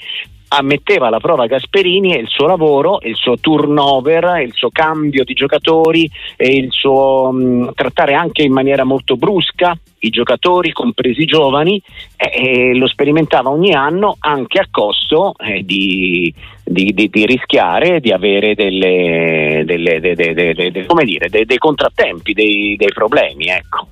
ammetteva 0.53 1.07
alla 1.07 1.21
prova 1.21 1.47
Gasperini 1.47 2.15
e 2.15 2.21
il 2.21 2.29
suo 2.29 2.47
lavoro, 2.47 2.99
il 3.03 3.15
suo 3.15 3.39
turnover, 3.39 4.41
il 4.43 4.53
suo 4.53 4.71
cambio 4.71 5.23
di 5.25 5.35
giocatori 5.35 6.11
e 6.37 6.49
il 6.55 6.71
suo 6.71 7.31
mh, 7.31 7.75
trattare 7.75 8.15
anche 8.15 8.43
in 8.43 8.53
maniera 8.53 8.85
molto 8.85 9.17
brusca 9.17 9.79
i 10.01 10.11
giocatori, 10.11 10.73
compresi 10.73 11.23
i 11.23 11.27
giovani, 11.27 11.81
e, 12.17 12.71
e 12.71 12.75
lo 12.75 12.89
sperimentava 12.89 13.51
ogni 13.51 13.75
anno 13.75 14.17
anche 14.19 14.59
a 14.59 14.67
costo 14.71 15.35
eh, 15.39 15.63
di, 15.63 16.33
di, 16.65 16.93
di, 16.95 17.09
di, 17.09 17.27
rischiare 17.27 18.01
di 18.01 18.11
avere 18.11 18.55
delle, 18.55 19.63
delle, 19.65 20.01
de, 20.01 20.15
de, 20.15 20.35
de, 20.55 20.87
dire, 21.05 21.29
dei 21.29 21.59
contrattempi, 21.59 22.33
dei, 22.33 22.77
dei 22.77 22.93
problemi. 22.93 23.47
Ecco. 23.47 23.89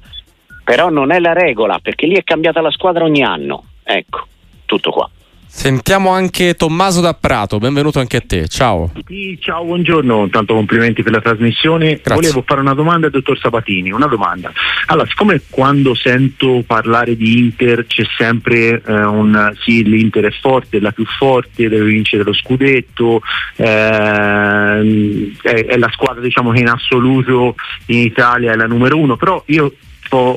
Però 0.65 0.89
non 0.89 1.13
è 1.13 1.21
la 1.21 1.33
regola 1.33 1.79
perché 1.81 2.07
lì 2.07 2.15
è 2.15 2.25
cambiata 2.25 2.61
la 2.61 2.71
squadra 2.71 3.05
ogni 3.05 3.23
anno. 3.23 3.65
Ecco, 3.85 4.27
tutto 4.65 4.91
qua. 4.91 5.09
Sentiamo 5.51 6.11
anche 6.11 6.55
Tommaso 6.55 7.01
da 7.01 7.15
Prato, 7.15 7.59
benvenuto 7.59 7.99
anche 7.99 8.19
a 8.19 8.21
te, 8.25 8.47
ciao. 8.49 8.93
Sì, 9.07 9.39
ciao, 9.41 9.65
buongiorno, 9.65 10.29
tanto 10.29 10.53
complimenti 10.55 11.03
per 11.03 11.13
la 11.13 11.23
trasmissione. 11.23 12.01
Grazie. 12.03 12.15
Volevo 12.15 12.45
fare 12.47 12.61
una 12.61 12.75
domanda 12.75 13.07
al 13.07 13.13
dottor 13.13 13.39
Sabatini, 13.39 13.91
una 13.91 14.07
domanda. 14.07 14.53
Allora, 14.87 15.09
siccome 15.09 15.41
quando 15.49 15.95
sento 15.95 16.63
parlare 16.67 17.17
di 17.17 17.39
Inter 17.39 17.87
c'è 17.87 18.05
sempre 18.17 18.83
eh, 18.87 18.93
un 18.93 19.53
sì, 19.61 19.83
l'Inter 19.85 20.27
è 20.27 20.31
forte, 20.39 20.77
è 20.77 20.81
la 20.81 20.93
più 20.93 21.07
forte, 21.07 21.69
deve 21.69 21.87
vincere 21.87 22.25
lo 22.25 22.35
scudetto, 22.35 23.23
eh, 23.57 25.33
è, 25.43 25.65
è, 25.65 25.77
la 25.79 25.91
squadra 25.91 26.21
diciamo, 26.21 26.53
che 26.53 26.61
in 26.61 26.69
assoluto 26.69 27.55
in 27.87 28.01
Italia 28.01 28.53
è 28.53 28.55
la 28.55 28.67
numero 28.67 28.99
uno, 28.99 29.17
però 29.17 29.43
io 29.47 29.73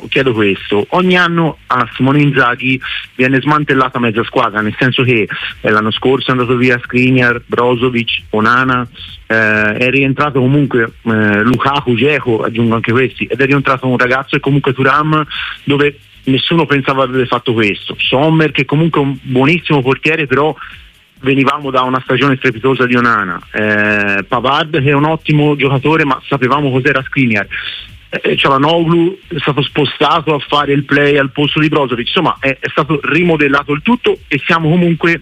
chiedo 0.10 0.34
questo, 0.34 0.86
ogni 0.90 1.18
anno 1.18 1.58
a 1.68 1.88
Simone 1.96 2.22
Inzaghi 2.22 2.80
viene 3.16 3.40
smantellata 3.42 4.00
mezza 4.00 4.24
squadra, 4.24 4.62
nel 4.62 4.76
senso 4.78 5.04
che 5.04 5.28
eh, 5.62 5.70
l'anno 5.70 5.92
scorso 5.92 6.30
è 6.30 6.32
andato 6.32 6.56
via 6.56 6.80
Skriniar, 6.84 7.42
Brozovic, 7.46 8.24
Onana, 8.32 8.88
eh, 9.28 9.74
è 9.78 9.90
rientrato 9.90 10.40
comunque 10.40 10.94
eh, 11.04 11.42
Lukaku, 11.44 11.96
Geco, 11.96 12.44
aggiungo 12.44 12.76
anche 12.76 12.92
questi, 12.92 13.26
ed 13.26 13.40
è 13.40 13.46
rientrato 13.46 13.88
un 13.88 13.98
ragazzo 13.98 14.36
e 14.36 14.40
comunque 14.40 14.74
Turam 14.74 15.26
dove 15.64 15.98
nessuno 16.24 16.66
pensava 16.66 17.04
avrebbe 17.04 17.26
fatto 17.26 17.54
questo, 17.54 17.96
Sommer 17.98 18.52
che 18.52 18.66
comunque 18.66 19.02
è 19.02 19.04
un 19.04 19.18
buonissimo 19.22 19.82
portiere 19.82 20.28
però 20.28 20.56
venivamo 21.22 21.70
da 21.70 21.82
una 21.84 22.02
stagione 22.04 22.36
strepitosa 22.36 22.86
di 22.86 22.96
Onana, 22.96 23.40
eh, 23.52 24.24
Pavard 24.28 24.82
che 24.82 24.90
è 24.90 24.94
un 24.94 25.06
ottimo 25.06 25.56
giocatore 25.56 26.04
ma 26.04 26.22
sapevamo 26.28 26.72
cos'era 26.72 27.02
Skriniar, 27.04 27.48
eh, 28.12 28.36
Cialanoglu 28.36 29.18
è 29.28 29.40
stato 29.40 29.62
spostato 29.62 30.36
a 30.36 30.40
fare 30.40 30.74
il 30.74 30.84
play 30.84 31.18
al 31.18 31.32
posto 31.32 31.60
di 31.60 31.70
Brozovic, 31.70 32.08
insomma 32.08 32.38
è, 32.40 32.58
è 32.60 32.70
stato 32.70 33.00
rimodellato 33.04 33.72
il 33.72 33.82
tutto 33.82 34.20
e 34.28 34.42
siamo 34.46 34.70
comunque 34.70 35.22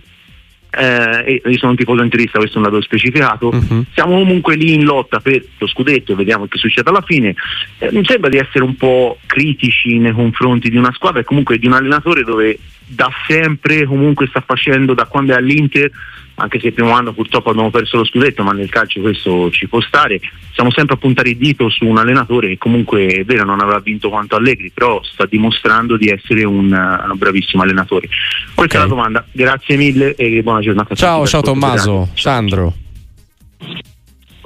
eh, 0.71 1.41
io 1.43 1.57
sono 1.57 1.71
un 1.71 1.77
tifoso 1.77 2.03
interista, 2.03 2.37
questo 2.37 2.57
è 2.57 2.61
un 2.61 2.69
dato 2.69 2.81
specificato, 2.81 3.47
uh-huh. 3.47 3.85
siamo 3.93 4.17
comunque 4.19 4.55
lì 4.55 4.73
in 4.73 4.83
lotta 4.83 5.19
per 5.19 5.43
lo 5.57 5.67
scudetto, 5.67 6.15
vediamo 6.15 6.47
che 6.47 6.57
succede 6.57 6.89
alla 6.89 7.01
fine. 7.01 7.35
Eh, 7.79 7.91
mi 7.91 8.03
sembra 8.05 8.29
di 8.29 8.37
essere 8.37 8.63
un 8.63 8.75
po' 8.75 9.17
critici 9.25 9.97
nei 9.97 10.11
confronti 10.11 10.69
di 10.69 10.77
una 10.77 10.93
squadra 10.93 11.21
e 11.21 11.23
comunque 11.23 11.57
di 11.57 11.65
un 11.65 11.73
allenatore 11.73 12.23
dove 12.23 12.57
da 12.91 13.11
sempre 13.27 13.85
comunque 13.85 14.27
sta 14.27 14.41
facendo, 14.45 14.93
da 14.93 15.05
quando 15.05 15.33
è 15.33 15.35
all'Inter, 15.35 15.91
anche 16.35 16.59
se 16.59 16.67
il 16.67 16.73
primo 16.73 16.91
anno 16.91 17.13
purtroppo 17.13 17.49
abbiamo 17.49 17.69
perso 17.69 17.97
lo 17.97 18.05
scudetto, 18.05 18.43
ma 18.43 18.51
nel 18.51 18.69
calcio 18.69 19.01
questo 19.01 19.51
ci 19.51 19.67
può 19.67 19.79
stare. 19.81 20.19
Siamo 20.53 20.71
sempre 20.71 20.95
a 20.95 20.97
puntare 20.97 21.29
il 21.29 21.37
dito 21.37 21.69
su 21.69 21.85
un 21.85 21.97
allenatore 21.97 22.47
che 22.47 22.57
comunque 22.57 23.05
è 23.07 23.23
vero 23.25 23.45
non 23.45 23.61
avrà 23.61 23.79
vinto 23.79 24.09
quanto 24.09 24.35
Allegri, 24.35 24.71
però 24.71 25.01
sta 25.03 25.25
dimostrando 25.25 25.97
di 25.97 26.09
essere 26.09 26.43
un, 26.45 26.71
un 26.71 27.17
bravissimo 27.17 27.61
allenatore. 27.61 28.07
Questa 28.55 28.77
okay. 28.77 28.77
è 28.77 28.81
la 28.81 28.87
domanda. 28.87 29.25
Grazie 29.31 29.77
mille 29.77 30.15
e 30.15 30.41
buona 30.41 30.61
giornata. 30.61 30.95
Ciao, 30.95 31.27
ciao 31.27 31.41
Tommaso, 31.41 32.09
Sandro. 32.15 32.73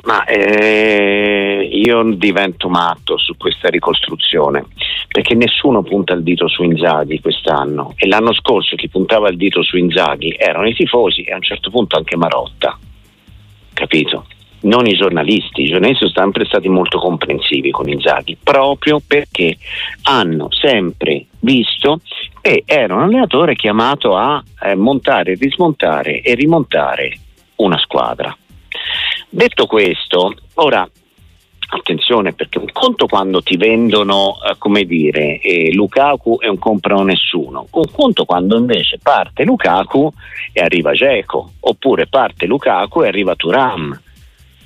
Ma 0.03 0.25
eh, 0.25 1.69
io 1.71 2.03
divento 2.15 2.67
matto 2.67 3.17
su 3.17 3.37
questa 3.37 3.69
ricostruzione 3.69 4.65
perché 5.07 5.33
nessuno 5.33 5.81
punta 5.81 6.13
il 6.13 6.23
dito 6.23 6.47
su 6.47 6.63
Inzaghi 6.63 7.21
quest'anno 7.21 7.93
e 7.95 8.07
l'anno 8.07 8.33
scorso 8.33 8.75
chi 8.75 8.89
puntava 8.89 9.29
il 9.29 9.37
dito 9.37 9.63
su 9.63 9.77
Inzaghi 9.77 10.35
erano 10.37 10.67
i 10.67 10.73
tifosi 10.73 11.21
e 11.21 11.31
a 11.31 11.35
un 11.35 11.41
certo 11.41 11.69
punto 11.69 11.97
anche 11.97 12.17
Marotta, 12.17 12.77
capito? 13.73 14.25
Non 14.63 14.85
i 14.87 14.93
giornalisti, 14.93 15.63
i 15.63 15.69
giornalisti 15.69 16.07
sono 16.07 16.25
sempre 16.25 16.45
stati 16.45 16.67
molto 16.67 16.99
comprensivi 16.99 17.71
con 17.71 17.87
Inzaghi 17.87 18.37
proprio 18.41 18.99
perché 19.05 19.55
hanno 20.03 20.47
sempre 20.51 21.27
visto 21.39 21.99
che 22.41 22.63
era 22.65 22.95
un 22.95 23.03
allenatore 23.03 23.55
chiamato 23.55 24.17
a 24.17 24.43
eh, 24.63 24.75
montare, 24.75 25.35
rismontare 25.35 26.21
e 26.21 26.33
rimontare 26.33 27.19
una 27.57 27.77
squadra 27.77 28.35
Detto 29.35 29.65
questo, 29.65 30.31
ora 30.53 30.87
attenzione 31.69 32.33
perché 32.33 32.59
un 32.59 32.69
conto 32.71 33.07
quando 33.07 33.41
ti 33.41 33.57
vendono, 33.57 34.35
eh, 34.47 34.53
come 34.59 34.83
dire, 34.83 35.39
eh, 35.39 35.73
Lukaku 35.73 36.37
e 36.39 36.47
un 36.47 36.59
comprano 36.59 37.01
nessuno, 37.01 37.65
un 37.71 37.91
conto 37.91 38.25
quando 38.25 38.59
invece 38.59 38.99
parte 39.01 39.43
Lukaku 39.43 40.07
e 40.51 40.61
arriva 40.61 40.91
Geco, 40.91 41.53
oppure 41.61 42.05
parte 42.05 42.45
Lukaku 42.45 43.01
e 43.01 43.07
arriva 43.07 43.33
Turam, 43.33 43.99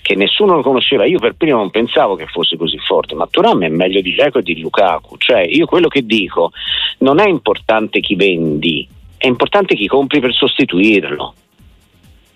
che 0.02 0.16
nessuno 0.16 0.56
lo 0.56 0.62
conosceva, 0.64 1.06
io 1.06 1.20
per 1.20 1.36
primo 1.36 1.60
non 1.60 1.72
pensavo 1.72 2.16
che 2.16 2.26
fosse 2.26 2.58
così 2.58 2.78
forte, 2.78 3.16
ma 3.16 3.26
Turam 3.26 3.64
è 3.64 3.70
meglio 3.70 4.02
di 4.02 4.14
Geco 4.14 4.40
e 4.40 4.44
di 4.44 4.60
Lukaku, 4.60 5.16
cioè 5.16 5.46
io 5.48 5.66
quello 5.66 5.88
che 5.88 6.06
dico 6.06 6.52
non 6.98 7.22
è 7.22 7.30
importante 7.30 8.02
chi 8.02 8.16
vendi, 8.16 8.86
è 9.16 9.28
importante 9.28 9.76
chi 9.76 9.88
compri 9.88 10.20
per 10.20 10.34
sostituirlo. 10.34 11.36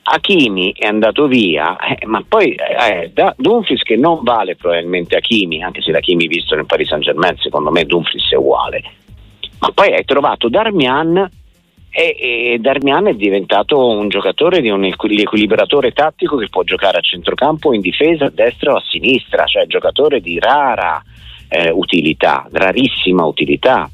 Hakimi 0.03 0.73
è 0.75 0.87
andato 0.87 1.27
via, 1.27 1.77
eh, 1.77 2.05
ma 2.05 2.23
poi 2.27 2.53
eh, 2.53 3.11
da 3.13 3.33
Dumfries 3.37 3.83
che 3.83 3.95
non 3.95 4.19
vale 4.23 4.55
probabilmente 4.55 5.15
Hakimi, 5.15 5.61
anche 5.61 5.81
se 5.81 5.91
Hakimi 5.91 6.27
visto 6.27 6.55
nel 6.55 6.65
Paris 6.65 6.87
Saint 6.87 7.03
Germain, 7.03 7.37
secondo 7.37 7.71
me 7.71 7.85
Dumfries 7.85 8.31
è 8.31 8.35
uguale. 8.35 8.83
Ma 9.59 9.71
poi 9.71 9.93
hai 9.93 10.03
trovato 10.03 10.49
Darmian 10.49 11.29
e, 11.93 12.15
e 12.17 12.57
Darmian 12.59 13.07
è 13.07 13.13
diventato 13.13 13.89
un 13.89 14.07
giocatore 14.09 14.61
di 14.61 14.69
un 14.69 14.85
equilibratore 14.85 15.91
tattico 15.91 16.37
che 16.37 16.49
può 16.49 16.63
giocare 16.63 16.97
a 16.97 17.01
centrocampo, 17.01 17.73
in 17.73 17.81
difesa, 17.81 18.25
a 18.25 18.31
destra 18.33 18.73
o 18.73 18.77
a 18.77 18.83
sinistra, 18.89 19.45
cioè 19.45 19.67
giocatore 19.67 20.19
di 20.19 20.39
rara 20.39 21.03
eh, 21.47 21.69
utilità, 21.69 22.47
rarissima 22.51 23.25
utilità. 23.25 23.89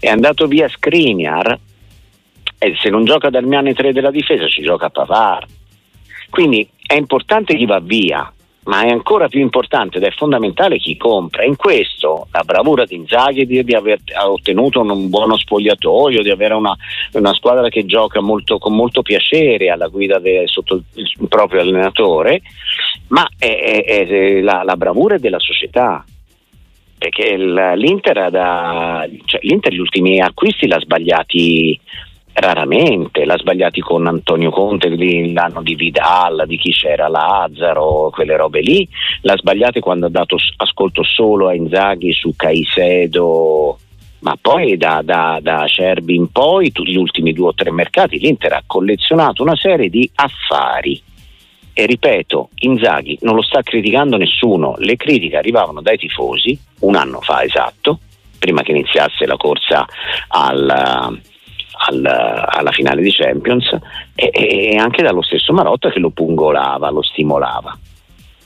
È 0.00 0.08
andato 0.08 0.46
via 0.46 0.68
Skriniar 0.68 1.58
e 2.58 2.74
se 2.80 2.90
non 2.90 3.04
gioca 3.04 3.30
Darmiani 3.30 3.72
3 3.72 3.92
della 3.92 4.10
difesa 4.10 4.46
ci 4.48 4.62
gioca 4.62 4.90
Pavard. 4.90 5.48
Quindi 6.30 6.68
è 6.84 6.94
importante 6.94 7.54
chi 7.54 7.64
va 7.64 7.78
via, 7.80 8.30
ma 8.64 8.82
è 8.82 8.90
ancora 8.90 9.28
più 9.28 9.40
importante 9.40 9.96
ed 9.96 10.04
è 10.04 10.10
fondamentale 10.10 10.78
chi 10.78 10.96
compra. 10.96 11.44
In 11.44 11.56
questo 11.56 12.26
la 12.32 12.42
bravura 12.42 12.84
di 12.84 12.96
Inzaghi 12.96 13.46
di, 13.46 13.64
di 13.64 13.74
aver 13.74 14.00
ottenuto 14.26 14.80
un 14.80 15.08
buono 15.08 15.38
spogliatoio, 15.38 16.22
di 16.22 16.30
avere 16.30 16.54
una, 16.54 16.76
una 17.12 17.32
squadra 17.32 17.68
che 17.68 17.86
gioca 17.86 18.20
molto, 18.20 18.58
con 18.58 18.74
molto 18.74 19.02
piacere 19.02 19.70
alla 19.70 19.86
guida 19.86 20.18
de, 20.18 20.42
sotto 20.46 20.82
il 20.94 21.28
proprio 21.28 21.60
allenatore, 21.60 22.42
ma 23.08 23.26
è, 23.38 23.84
è, 23.84 24.06
è 24.06 24.40
la, 24.40 24.62
la 24.64 24.76
bravura 24.76 25.16
della 25.16 25.38
società 25.38 26.04
perché 26.98 27.36
l'Inter, 27.36 28.28
da, 28.28 29.08
cioè, 29.24 29.40
l'Inter 29.44 29.72
gli 29.72 29.78
ultimi 29.78 30.20
acquisti 30.20 30.66
l'ha 30.66 30.80
sbagliati 30.80 31.78
raramente, 32.38 33.24
l'ha 33.24 33.36
sbagliati 33.36 33.80
con 33.80 34.06
Antonio 34.06 34.50
Conte 34.50 34.88
l'anno 34.88 35.62
di 35.62 35.74
Vidal, 35.74 36.44
di 36.46 36.56
chi 36.56 36.70
c'era, 36.70 37.08
Lazzaro, 37.08 38.10
quelle 38.12 38.36
robe 38.36 38.60
lì, 38.60 38.88
l'ha 39.22 39.36
sbagliati 39.36 39.80
quando 39.80 40.06
ha 40.06 40.10
dato 40.10 40.36
ascolto 40.56 41.02
solo 41.02 41.48
a 41.48 41.54
Inzaghi 41.54 42.12
su 42.12 42.34
Caicedo, 42.36 43.78
ma 44.20 44.36
poi 44.40 44.76
da, 44.76 45.02
da, 45.04 45.38
da 45.40 45.66
Cerbi 45.66 46.14
in 46.14 46.30
poi, 46.30 46.72
gli 46.74 46.96
ultimi 46.96 47.32
due 47.32 47.48
o 47.48 47.54
tre 47.54 47.70
mercati, 47.70 48.18
l'Inter 48.18 48.54
ha 48.54 48.62
collezionato 48.66 49.42
una 49.42 49.56
serie 49.56 49.88
di 49.88 50.10
affari. 50.14 51.00
E 51.72 51.86
ripeto, 51.86 52.48
Inzaghi 52.60 53.18
non 53.20 53.36
lo 53.36 53.42
sta 53.42 53.62
criticando 53.62 54.16
nessuno, 54.16 54.74
le 54.78 54.96
critiche 54.96 55.36
arrivavano 55.36 55.80
dai 55.80 55.96
tifosi 55.96 56.58
un 56.80 56.96
anno 56.96 57.20
fa 57.20 57.44
esatto, 57.44 58.00
prima 58.38 58.62
che 58.62 58.72
iniziasse 58.72 59.26
la 59.26 59.36
corsa 59.36 59.86
al, 60.28 61.20
al, 61.78 62.04
alla 62.04 62.72
finale 62.72 63.02
di 63.02 63.12
Champions 63.12 63.76
e, 64.14 64.30
e, 64.32 64.76
anche 64.76 65.02
dallo 65.02 65.22
stesso 65.22 65.52
Marotta 65.52 65.90
che 65.90 65.98
lo 65.98 66.10
pungolava, 66.10 66.90
lo 66.90 67.02
stimolava. 67.02 67.76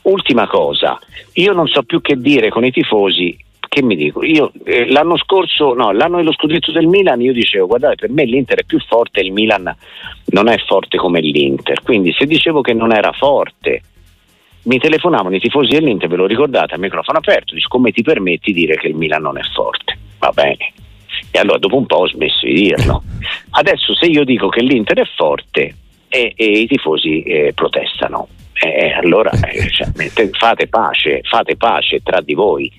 Ultima 0.03 0.47
cosa, 0.47 0.99
io 1.33 1.53
non 1.53 1.67
so 1.67 1.83
più 1.83 2.01
che 2.01 2.17
dire 2.17 2.49
con 2.49 2.65
i 2.65 2.71
tifosi 2.71 3.37
che 3.73 3.81
mi 3.81 3.95
dico? 3.95 4.23
Io 4.23 4.51
eh, 4.65 4.87
l'anno 4.91 5.17
scorso, 5.17 5.73
no, 5.73 5.91
l'anno 5.91 6.17
dello 6.17 6.31
scudetto 6.31 6.71
del 6.71 6.85
Milan, 6.85 7.19
io 7.21 7.33
dicevo, 7.33 7.65
guardate, 7.65 7.95
per 7.95 8.11
me 8.11 8.23
l'Inter 8.23 8.59
è 8.59 8.63
più 8.65 8.79
forte, 8.79 9.21
il 9.21 9.31
Milan 9.31 9.75
non 10.25 10.47
è 10.47 10.57
forte 10.59 10.97
come 10.97 11.21
l'Inter. 11.21 11.81
Quindi 11.81 12.13
se 12.13 12.27
dicevo 12.27 12.61
che 12.61 12.73
non 12.73 12.93
era 12.93 13.11
forte, 13.13 13.81
mi 14.65 14.77
telefonavano 14.77 15.35
i 15.35 15.39
tifosi 15.39 15.71
dell'Inter, 15.71 16.07
ve 16.07 16.17
lo 16.17 16.27
ricordate, 16.27 16.75
a 16.75 16.77
microfono 16.77 17.17
aperto, 17.17 17.55
dice 17.55 17.67
come 17.67 17.91
ti 17.91 18.03
permetti 18.03 18.53
di 18.53 18.65
dire 18.65 18.77
che 18.77 18.89
il 18.89 18.95
Milan 18.95 19.23
non 19.23 19.39
è 19.39 19.43
forte? 19.55 19.97
Va 20.19 20.29
bene. 20.31 20.71
E 21.35 21.39
allora 21.39 21.57
dopo 21.57 21.77
un 21.77 21.87
po' 21.87 21.97
ho 21.97 22.07
smesso 22.07 22.45
di 22.45 22.53
dirlo. 22.53 23.01
Adesso 23.51 23.95
se 23.95 24.05
io 24.05 24.23
dico 24.23 24.49
che 24.49 24.61
l'Inter 24.61 24.99
è 24.99 25.09
forte 25.15 25.75
e, 26.07 26.33
e 26.35 26.45
i 26.45 26.67
tifosi 26.67 27.23
eh, 27.23 27.53
protestano, 27.55 28.27
eh, 28.53 28.91
allora 28.91 29.31
eh, 29.31 29.67
cioè, 29.73 29.89
fate 30.31 30.67
pace, 30.67 31.21
fate 31.23 31.55
pace 31.55 32.01
tra 32.03 32.21
di 32.21 32.35
voi. 32.35 32.71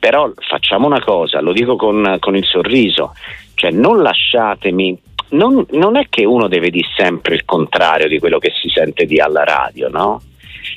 Però 0.00 0.32
facciamo 0.48 0.86
una 0.86 1.00
cosa, 1.00 1.40
lo 1.40 1.52
dico 1.52 1.76
con, 1.76 2.16
con 2.18 2.34
il 2.34 2.44
sorriso, 2.44 3.12
cioè 3.54 3.70
non 3.70 4.02
lasciatemi 4.02 4.98
non, 5.30 5.64
non, 5.70 5.96
è 5.96 6.08
che 6.08 6.24
uno 6.24 6.48
deve 6.48 6.70
dire 6.70 6.88
sempre 6.96 7.36
il 7.36 7.44
contrario 7.44 8.08
di 8.08 8.18
quello 8.18 8.38
che 8.38 8.50
si 8.60 8.68
sente 8.68 9.04
di 9.04 9.20
alla 9.20 9.44
radio, 9.44 9.88
no? 9.88 10.20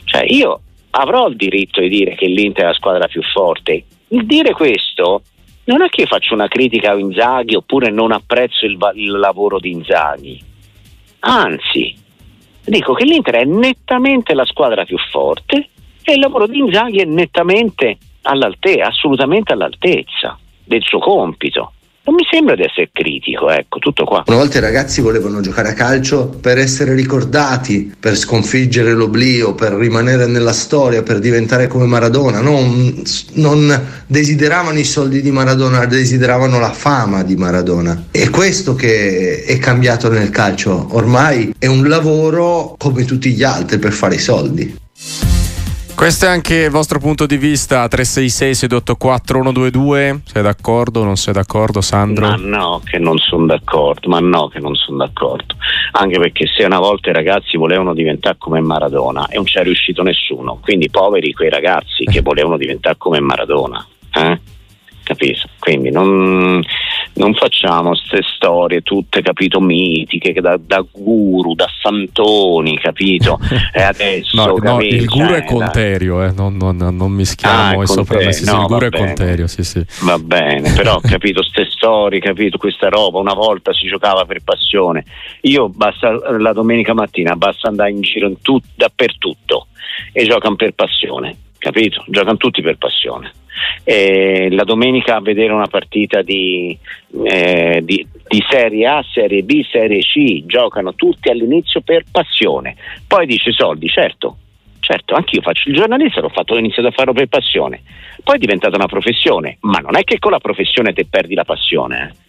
Cioè 0.04 0.26
io 0.28 0.62
avrò 0.92 1.28
il 1.28 1.36
diritto 1.36 1.82
di 1.82 1.90
dire 1.90 2.14
che 2.14 2.28
l'Inter 2.28 2.66
è 2.66 2.68
la 2.68 2.74
squadra 2.74 3.08
più 3.08 3.22
forte. 3.24 3.84
Il 4.10 4.26
dire 4.26 4.54
questo 4.54 5.24
non 5.66 5.82
è 5.82 5.90
che 5.90 6.06
faccio 6.06 6.34
una 6.34 6.48
critica 6.48 6.92
a 6.92 6.98
Inzaghi 6.98 7.56
oppure 7.56 7.90
non 7.90 8.12
apprezzo 8.12 8.66
il, 8.66 8.78
il 8.96 9.12
lavoro 9.12 9.60
di 9.60 9.72
Inzaghi. 9.72 10.42
Anzi, 11.20 11.96
dico 12.66 12.94
che 12.94 13.06
l'Inter 13.06 13.36
è 13.36 13.44
nettamente 13.46 14.34
la 14.34 14.46
squadra 14.46 14.84
più 14.84 14.98
forte 15.10 15.70
e 16.04 16.14
il 16.14 16.20
lavoro 16.20 16.48
di 16.48 16.58
Inzaghi 16.58 17.00
è 17.00 17.06
nettamente 17.06 17.98
all'altezza, 18.24 18.88
assolutamente 18.88 19.54
all'altezza 19.54 20.38
del 20.64 20.84
suo 20.84 21.00
compito. 21.00 21.74
Non 22.06 22.16
mi 22.16 22.26
sembra 22.30 22.56
di 22.56 22.64
essere 22.64 22.90
critico, 22.92 23.50
ecco, 23.50 23.80
tutto 23.80 24.04
qua. 24.04 24.24
Una 24.28 24.36
volta 24.36 24.58
i 24.58 24.62
ragazzi 24.62 25.00
volevano 25.00 25.40
giocare 25.40 25.70
a 25.70 25.74
calcio 25.74 26.28
per 26.28 26.58
essere 26.58 26.96
ricordati, 26.96 27.96
per 27.98 28.18
sconfiggere 28.18 28.92
l'oblio, 28.92 29.56
per 29.56 29.72
rimanere 29.72 30.28
nella 30.28 30.52
storia, 30.52 31.02
per 31.02 31.20
diventare 31.20 31.68
come 31.68 31.86
Maradona. 31.86 32.42
Non, 32.42 33.02
non 33.36 33.88
desideravano 34.06 34.78
i 34.80 34.84
soldi 34.84 35.22
di 35.22 35.32
Maradona, 35.32 35.86
desideravano 35.86 36.60
la 36.60 36.74
fama 36.74 37.24
di 37.24 37.38
Maradona. 37.38 38.08
È 38.12 38.30
questo 38.30 38.76
che 38.76 39.46
è 39.46 39.58
cambiato 39.58 40.10
nel 40.10 40.30
calcio. 40.30 40.88
Ormai 40.92 41.56
è 41.58 41.68
un 41.68 41.88
lavoro 41.88 42.76
come 42.78 43.06
tutti 43.06 43.32
gli 43.32 43.44
altri 43.44 43.80
per 43.80 43.94
fare 43.94 44.16
i 44.16 44.20
soldi. 44.20 44.82
Questo 46.04 46.26
è 46.26 46.28
anche 46.28 46.56
il 46.64 46.70
vostro 46.70 47.00
punto 47.00 47.26
di 47.26 47.38
vista 47.38 47.88
366 47.88 48.56
684 48.56 49.38
122 49.42 50.22
sei 50.26 50.42
d'accordo 50.42 51.00
o 51.00 51.04
non 51.06 51.16
sei 51.16 51.34
d'accordo 51.34 51.80
Sandro? 51.80 52.28
Ma 52.28 52.36
no 52.36 52.82
che 52.84 53.00
non 53.00 53.18
sono 53.20 53.46
d'accordo 53.46 54.10
ma 54.10 54.20
no 54.20 54.50
che 54.50 54.60
non 54.60 54.76
sono 54.76 54.98
d'accordo 54.98 55.56
anche 55.92 56.20
perché 56.20 56.46
se 56.46 56.66
una 56.66 56.80
volta 56.80 57.10
i 57.10 57.14
ragazzi 57.14 57.56
volevano 57.56 57.94
diventare 57.94 58.36
come 58.38 58.60
Maradona 58.60 59.30
e 59.30 59.36
non 59.36 59.46
c'è 59.46 59.64
riuscito 59.64 60.04
nessuno 60.04 60.60
quindi 60.62 60.90
poveri 60.90 61.32
quei 61.32 61.50
ragazzi 61.50 62.04
che 62.04 62.20
volevano 62.22 62.58
diventare 62.58 62.98
come 62.98 63.22
Maradona 63.22 63.88
eh? 64.14 64.42
Capito? 65.04 65.48
quindi 65.60 65.92
non 65.92 66.62
non 67.16 67.34
facciamo 67.36 67.90
queste 67.90 68.22
storie 68.24 68.82
tutte, 68.82 69.22
capito, 69.22 69.60
mitiche 69.60 70.34
da, 70.42 70.58
da, 70.58 70.84
guru, 70.90 71.54
da 71.54 71.68
santoni, 71.82 72.78
capito? 72.80 73.40
E 73.76 73.82
adesso 73.82 74.36
no, 74.36 74.54
capito, 74.54 74.72
no, 74.72 74.82
il 74.82 75.06
guru 75.06 75.28
cioè, 75.30 75.38
è 75.38 75.46
Conterio, 75.46 76.24
eh, 76.24 76.32
non, 76.32 76.58
non, 76.58 76.78
non 76.78 77.12
mischiamo 77.12 77.80
ah, 77.80 77.84
i 77.84 77.88
soprannome, 77.88 78.40
no, 78.44 78.62
il 78.62 78.66
guru 78.68 78.86
è 78.86 78.90
bene. 78.90 79.06
Conterio, 79.06 79.48
sì, 79.48 79.64
sì. 79.64 79.84
Va 80.02 80.20
bene, 80.20 80.74
però 80.74 81.00
capito, 81.02 81.42
queste 81.42 81.66
storie, 81.70 82.20
capito, 82.20 82.58
questa 82.58 82.90
roba, 82.90 83.20
una 83.20 83.34
volta 83.34 83.74
si 83.74 83.88
giocava 83.88 84.26
per 84.26 84.44
passione. 84.44 85.06
Io 85.42 85.70
basta 85.70 86.12
la 86.38 86.54
domenica 86.54 86.94
mattina 86.94 87.36
basta 87.36 87.68
andare 87.68 87.92
in 87.92 88.02
giro 88.02 88.28
in 88.28 88.42
tut, 88.42 88.64
dappertutto 88.76 89.68
e 90.12 90.26
giocano 90.26 90.56
per 90.56 90.74
passione, 90.74 91.36
capito? 91.64 92.04
Giocano 92.08 92.38
tutti 92.38 92.62
per 92.62 92.78
passione. 92.78 93.32
E 93.84 94.50
la 94.52 94.64
domenica 94.64 95.16
a 95.16 95.22
vedere 95.22 95.54
una 95.54 95.68
partita 95.68 96.22
di, 96.22 96.78
eh, 97.24 97.80
di, 97.84 98.06
di, 98.28 98.46
Serie 98.50 98.86
A, 98.86 99.06
Serie 99.14 99.44
B, 99.44 99.64
Serie 99.72 100.02
C, 100.02 100.46
giocano 100.46 100.94
tutti 100.94 101.30
all'inizio 101.30 101.82
per 101.82 102.04
passione, 102.12 102.76
poi 103.08 103.26
dice 103.26 103.52
soldi, 103.52 103.88
certo, 103.88 104.38
certo, 104.80 105.14
anch'io 105.14 105.42
faccio 105.42 105.70
il 105.70 105.76
giornalista, 105.76 106.20
l'ho 106.20 106.30
fatto, 106.30 106.56
ho 106.56 106.58
iniziato 106.58 106.90
a 106.90 106.92
farlo 106.92 107.14
per 107.14 107.28
passione, 107.28 107.82
poi 108.24 108.36
è 108.36 108.40
diventata 108.40 108.76
una 108.76 108.88
professione, 108.88 109.58
ma 109.62 109.80
non 109.80 109.96
è 109.96 110.04
che 110.04 110.20
con 110.20 110.32
la 110.32 110.40
professione 110.40 110.92
te 110.92 111.06
perdi 111.06 111.36
la 111.36 111.46
passione. 111.46 112.10
Eh. 112.10 112.22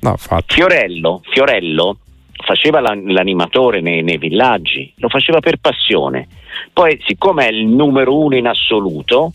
No, 0.00 0.16
Fiorello, 0.46 1.22
Fiorello 1.24 1.98
faceva 2.44 2.80
l'animatore 2.80 3.80
nei, 3.80 4.02
nei, 4.02 4.18
villaggi, 4.18 4.92
lo 4.98 5.08
faceva 5.08 5.40
per 5.40 5.56
passione, 5.56 6.28
poi 6.72 7.00
siccome 7.06 7.48
è 7.48 7.50
il 7.50 7.66
numero 7.66 8.18
uno 8.18 8.36
in 8.36 8.46
assoluto, 8.46 9.32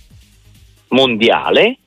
mondiale 0.90 1.78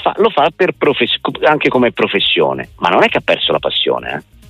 fa, 0.00 0.14
lo 0.16 0.30
fa 0.30 0.48
profes- 0.76 1.18
anche 1.42 1.68
come 1.68 1.92
professione, 1.92 2.70
ma 2.76 2.88
non 2.88 3.02
è 3.02 3.08
che 3.08 3.18
ha 3.18 3.22
perso 3.22 3.52
la 3.52 3.58
passione. 3.58 4.12
Eh? 4.12 4.41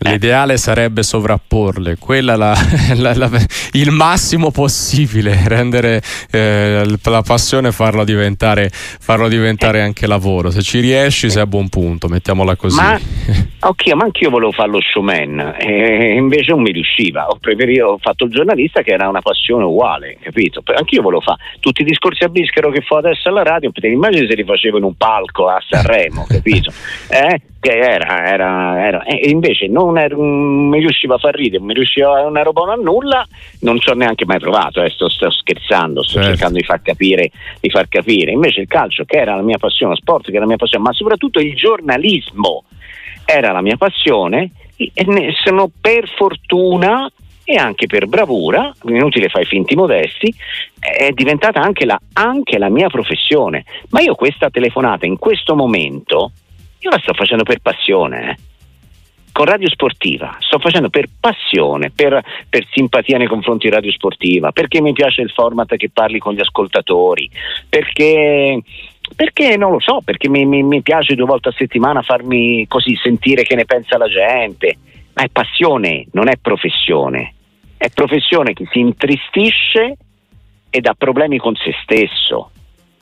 L'ideale 0.00 0.56
sarebbe 0.56 1.02
sovrapporle, 1.02 1.96
quella 1.98 2.36
la, 2.36 2.54
la, 2.96 3.14
la, 3.14 3.30
il 3.72 3.90
massimo 3.90 4.52
possibile, 4.52 5.42
rendere 5.48 6.00
eh, 6.30 6.84
la 7.02 7.22
passione 7.22 7.68
e 7.68 7.72
farlo 7.72 8.04
diventare, 8.04 8.70
farlo 8.70 9.28
diventare 9.28 9.82
anche 9.82 10.06
lavoro. 10.06 10.50
Se 10.50 10.62
ci 10.62 10.78
riesci 10.78 11.30
sei 11.30 11.42
a 11.42 11.46
buon 11.46 11.68
punto, 11.68 12.06
mettiamola 12.06 12.54
così. 12.54 12.80
Ma, 12.80 12.98
okay, 13.68 13.94
ma 13.94 14.04
anch'io 14.04 14.30
volevo 14.30 14.52
fare 14.52 14.70
lo 14.70 14.80
showman, 14.80 15.56
e 15.58 16.14
invece 16.14 16.52
non 16.52 16.62
mi 16.62 16.70
riusciva. 16.70 17.26
Ho, 17.26 17.38
preferito, 17.40 17.86
ho 17.86 17.98
fatto 18.00 18.24
il 18.24 18.30
giornalista 18.30 18.82
che 18.82 18.92
era 18.92 19.08
una 19.08 19.20
passione 19.20 19.64
uguale, 19.64 20.16
capito? 20.22 20.62
Anch'io 20.76 21.02
volevo 21.02 21.22
fare 21.22 21.38
tutti 21.58 21.82
i 21.82 21.84
discorsi 21.84 22.22
a 22.22 22.28
bischero 22.28 22.70
che 22.70 22.82
fa 22.82 22.98
adesso 22.98 23.28
alla 23.30 23.42
radio, 23.42 23.72
te 23.72 23.88
immagini 23.88 24.28
se 24.28 24.34
li 24.36 24.44
facevo 24.44 24.78
in 24.78 24.84
un 24.84 24.94
palco 24.94 25.48
a 25.48 25.60
Sanremo, 25.66 26.24
capito? 26.28 26.72
Eh? 27.08 27.40
Che 27.68 27.78
era, 27.78 28.24
era, 28.24 28.86
era. 28.86 29.02
e 29.04 29.28
invece 29.28 29.66
non, 29.68 29.98
era, 29.98 30.16
non, 30.16 30.68
mi 30.68 30.78
riusciva 30.78 31.16
a 31.16 31.18
far 31.18 31.34
ridere, 31.34 31.62
mi 31.62 31.74
riusciva, 31.74 32.22
non 32.22 32.38
ero 32.38 32.52
buono 32.52 32.72
a 32.72 32.76
nulla, 32.76 33.26
non 33.60 33.78
ci 33.78 33.90
ho 33.90 33.94
neanche 33.94 34.24
mai 34.24 34.38
provato, 34.38 34.82
eh, 34.82 34.88
sto, 34.88 35.10
sto, 35.10 35.30
scherzando, 35.30 36.02
sto 36.02 36.14
certo. 36.14 36.28
cercando 36.28 36.58
di 36.58 36.64
far, 36.64 36.80
capire, 36.80 37.30
di 37.60 37.68
far 37.68 37.88
capire. 37.88 38.30
Invece 38.30 38.62
il 38.62 38.68
calcio, 38.68 39.04
che 39.04 39.18
era 39.18 39.36
la 39.36 39.42
mia 39.42 39.58
passione, 39.58 39.92
lo 39.92 39.98
sport, 39.98 40.24
che 40.24 40.30
era 40.30 40.40
la 40.40 40.46
mia 40.46 40.56
passione, 40.56 40.84
ma 40.84 40.92
soprattutto 40.94 41.40
il 41.40 41.54
giornalismo 41.54 42.64
era 43.26 43.52
la 43.52 43.60
mia 43.60 43.76
passione, 43.76 44.50
e 44.76 45.04
ne 45.04 45.34
sono 45.44 45.70
per 45.78 46.08
fortuna 46.08 47.10
e 47.44 47.56
anche 47.56 47.86
per 47.86 48.06
bravura, 48.06 48.72
inutile 48.84 49.28
fare 49.28 49.44
finti 49.44 49.74
modesti, 49.74 50.32
è 50.78 51.10
diventata 51.10 51.60
anche 51.60 51.84
la, 51.84 51.98
anche 52.14 52.56
la 52.58 52.70
mia 52.70 52.88
professione. 52.88 53.64
Ma 53.90 54.00
io 54.00 54.14
questa 54.14 54.48
telefonata 54.48 55.04
in 55.04 55.18
questo 55.18 55.54
momento 55.54 56.32
io 56.80 56.90
la 56.90 56.98
sto 56.98 57.14
facendo 57.14 57.42
per 57.42 57.60
passione. 57.60 58.30
Eh. 58.30 58.36
Con 59.32 59.46
Radio 59.46 59.68
Sportiva 59.68 60.36
sto 60.40 60.58
facendo 60.58 60.90
per 60.90 61.06
passione, 61.20 61.90
per, 61.90 62.20
per, 62.48 62.66
simpatia 62.70 63.18
nei 63.18 63.28
confronti 63.28 63.68
di 63.68 63.74
Radio 63.74 63.92
Sportiva, 63.92 64.50
perché 64.50 64.80
mi 64.80 64.92
piace 64.92 65.22
il 65.22 65.30
format 65.30 65.76
che 65.76 65.90
parli 65.90 66.18
con 66.18 66.34
gli 66.34 66.40
ascoltatori, 66.40 67.30
perché, 67.68 68.60
perché 69.14 69.56
non 69.56 69.72
lo 69.72 69.80
so, 69.80 70.00
perché 70.04 70.28
mi, 70.28 70.44
mi, 70.44 70.62
mi 70.62 70.82
piace 70.82 71.14
due 71.14 71.26
volte 71.26 71.50
a 71.50 71.54
settimana 71.56 72.02
farmi 72.02 72.66
così 72.66 72.96
sentire 72.96 73.42
che 73.42 73.54
ne 73.54 73.64
pensa 73.64 73.96
la 73.96 74.08
gente. 74.08 74.76
Ma 75.14 75.22
è 75.22 75.28
passione, 75.28 76.06
non 76.12 76.28
è 76.28 76.36
professione. 76.40 77.34
È 77.76 77.88
professione 77.90 78.54
che 78.54 78.66
si 78.72 78.80
intristisce 78.80 79.96
ed 80.70 80.86
ha 80.86 80.94
problemi 80.94 81.38
con 81.38 81.54
se 81.54 81.74
stesso. 81.82 82.50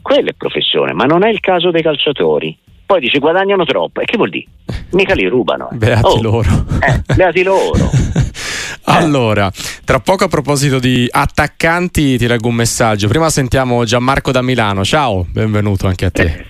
Quella 0.03 0.31
è 0.31 0.35
professione, 0.35 0.93
ma 0.93 1.05
non 1.05 1.25
è 1.25 1.31
il 1.31 1.41
caso 1.41 1.71
dei 1.71 1.83
calciatori 1.83 2.57
poi 2.87 3.01
dice 3.01 3.19
guadagnano 3.19 3.65
troppo. 3.65 4.01
E 4.01 4.05
che 4.05 4.17
vuol 4.17 4.31
dire? 4.31 4.47
Mica 4.93 5.15
li 5.15 5.27
rubano. 5.27 5.69
Eh. 5.73 5.77
Beati 5.77 6.07
oh, 6.07 6.23
loro. 6.23 6.65
Eh, 6.81 7.15
beati 7.15 7.43
loro. 7.43 7.91
allora, 8.87 9.51
tra 9.85 9.99
poco 9.99 10.25
a 10.25 10.29
proposito 10.29 10.79
di 10.79 11.07
attaccanti 11.11 12.17
ti 12.17 12.27
leggo 12.29 12.49
un 12.49 12.55
messaggio. 12.55 13.09
Prima 13.09 13.29
sentiamo 13.29 13.85
Gianmarco 13.85 14.31
da 14.31 14.41
Milano. 14.41 14.85
Ciao, 14.85 15.27
benvenuto 15.29 15.89
anche 15.89 16.05
a 16.05 16.11
te. 16.11 16.23
Eh. 16.23 16.45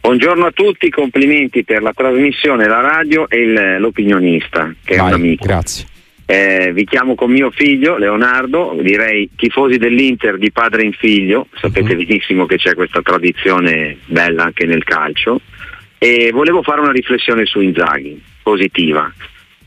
Buongiorno 0.00 0.46
a 0.46 0.50
tutti, 0.52 0.90
complimenti 0.90 1.64
per 1.64 1.82
la 1.82 1.92
trasmissione, 1.92 2.66
la 2.66 2.80
radio 2.80 3.28
e 3.28 3.40
il, 3.40 3.76
l'opinionista, 3.78 4.74
che 4.84 4.96
Vai, 4.96 5.04
è 5.04 5.08
un 5.08 5.14
amico. 5.14 5.44
Grazie. 5.44 5.86
Eh, 6.24 6.72
vi 6.74 6.84
chiamo 6.84 7.14
con 7.14 7.30
mio 7.30 7.50
figlio 7.50 7.96
Leonardo, 7.96 8.76
direi 8.80 9.30
tifosi 9.34 9.78
dell'Inter 9.78 10.38
di 10.38 10.50
padre 10.50 10.82
in 10.82 10.92
figlio, 10.92 11.46
sapete 11.54 11.94
uh-huh. 11.94 12.04
benissimo 12.04 12.46
che 12.46 12.56
c'è 12.56 12.74
questa 12.74 13.00
tradizione 13.00 13.96
bella 14.06 14.44
anche 14.44 14.66
nel 14.66 14.84
calcio 14.84 15.40
e 15.98 16.30
volevo 16.32 16.62
fare 16.62 16.80
una 16.80 16.92
riflessione 16.92 17.44
su 17.44 17.60
Inzaghi, 17.60 18.22
positiva. 18.42 19.12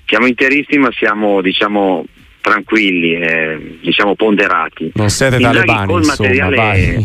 Siamo 0.05 0.25
interisti 0.27 0.77
ma 0.77 0.89
siamo 0.91 1.41
diciamo 1.41 2.05
tranquilli, 2.41 3.13
eh, 3.13 3.77
diciamo 3.81 4.15
ponderati. 4.15 4.91
Non 4.95 5.09
siete 5.09 5.35
Inzaghi 5.35 5.57
talebani, 5.57 5.93
insomma, 5.93 6.15
materiale... 6.17 7.03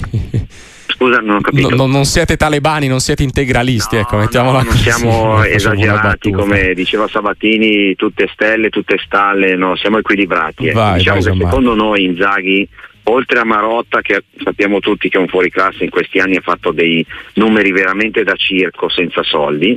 Scusa, 0.88 1.18
non 1.18 1.36
ho 1.36 1.40
capito. 1.40 1.74
No, 1.74 1.86
non 1.86 2.06
siete 2.06 2.36
talebani, 2.36 2.88
non 2.88 3.00
siete 3.00 3.22
integralisti, 3.22 3.96
no, 3.96 4.00
ecco, 4.00 4.16
mettiamola 4.16 4.62
no, 4.62 4.64
non 4.64 4.76
siamo 4.76 5.42
esagerati, 5.44 6.30
come 6.30 6.72
diceva 6.72 7.06
Sabatini, 7.06 7.94
tutte 7.96 8.30
stelle, 8.32 8.70
tutte 8.70 8.96
stalle, 9.04 9.56
no, 9.56 9.76
siamo 9.76 9.98
equilibrati. 9.98 10.68
Ecco. 10.68 10.78
Vai, 10.78 10.98
diciamo 10.98 11.20
vai, 11.20 11.32
che 11.32 11.44
secondo 11.44 11.74
noi 11.74 12.04
Inzaghi 12.04 12.66
oltre 13.08 13.38
a 13.38 13.44
Marotta 13.44 14.00
che 14.00 14.24
sappiamo 14.42 14.80
tutti 14.80 15.08
che 15.08 15.18
è 15.18 15.20
un 15.20 15.28
fuoriclasse 15.28 15.84
in 15.84 15.90
questi 15.90 16.18
anni 16.18 16.36
ha 16.36 16.40
fatto 16.40 16.72
dei 16.72 17.04
numeri 17.34 17.70
veramente 17.72 18.24
da 18.24 18.34
circo 18.34 18.88
senza 18.88 19.22
soldi. 19.22 19.76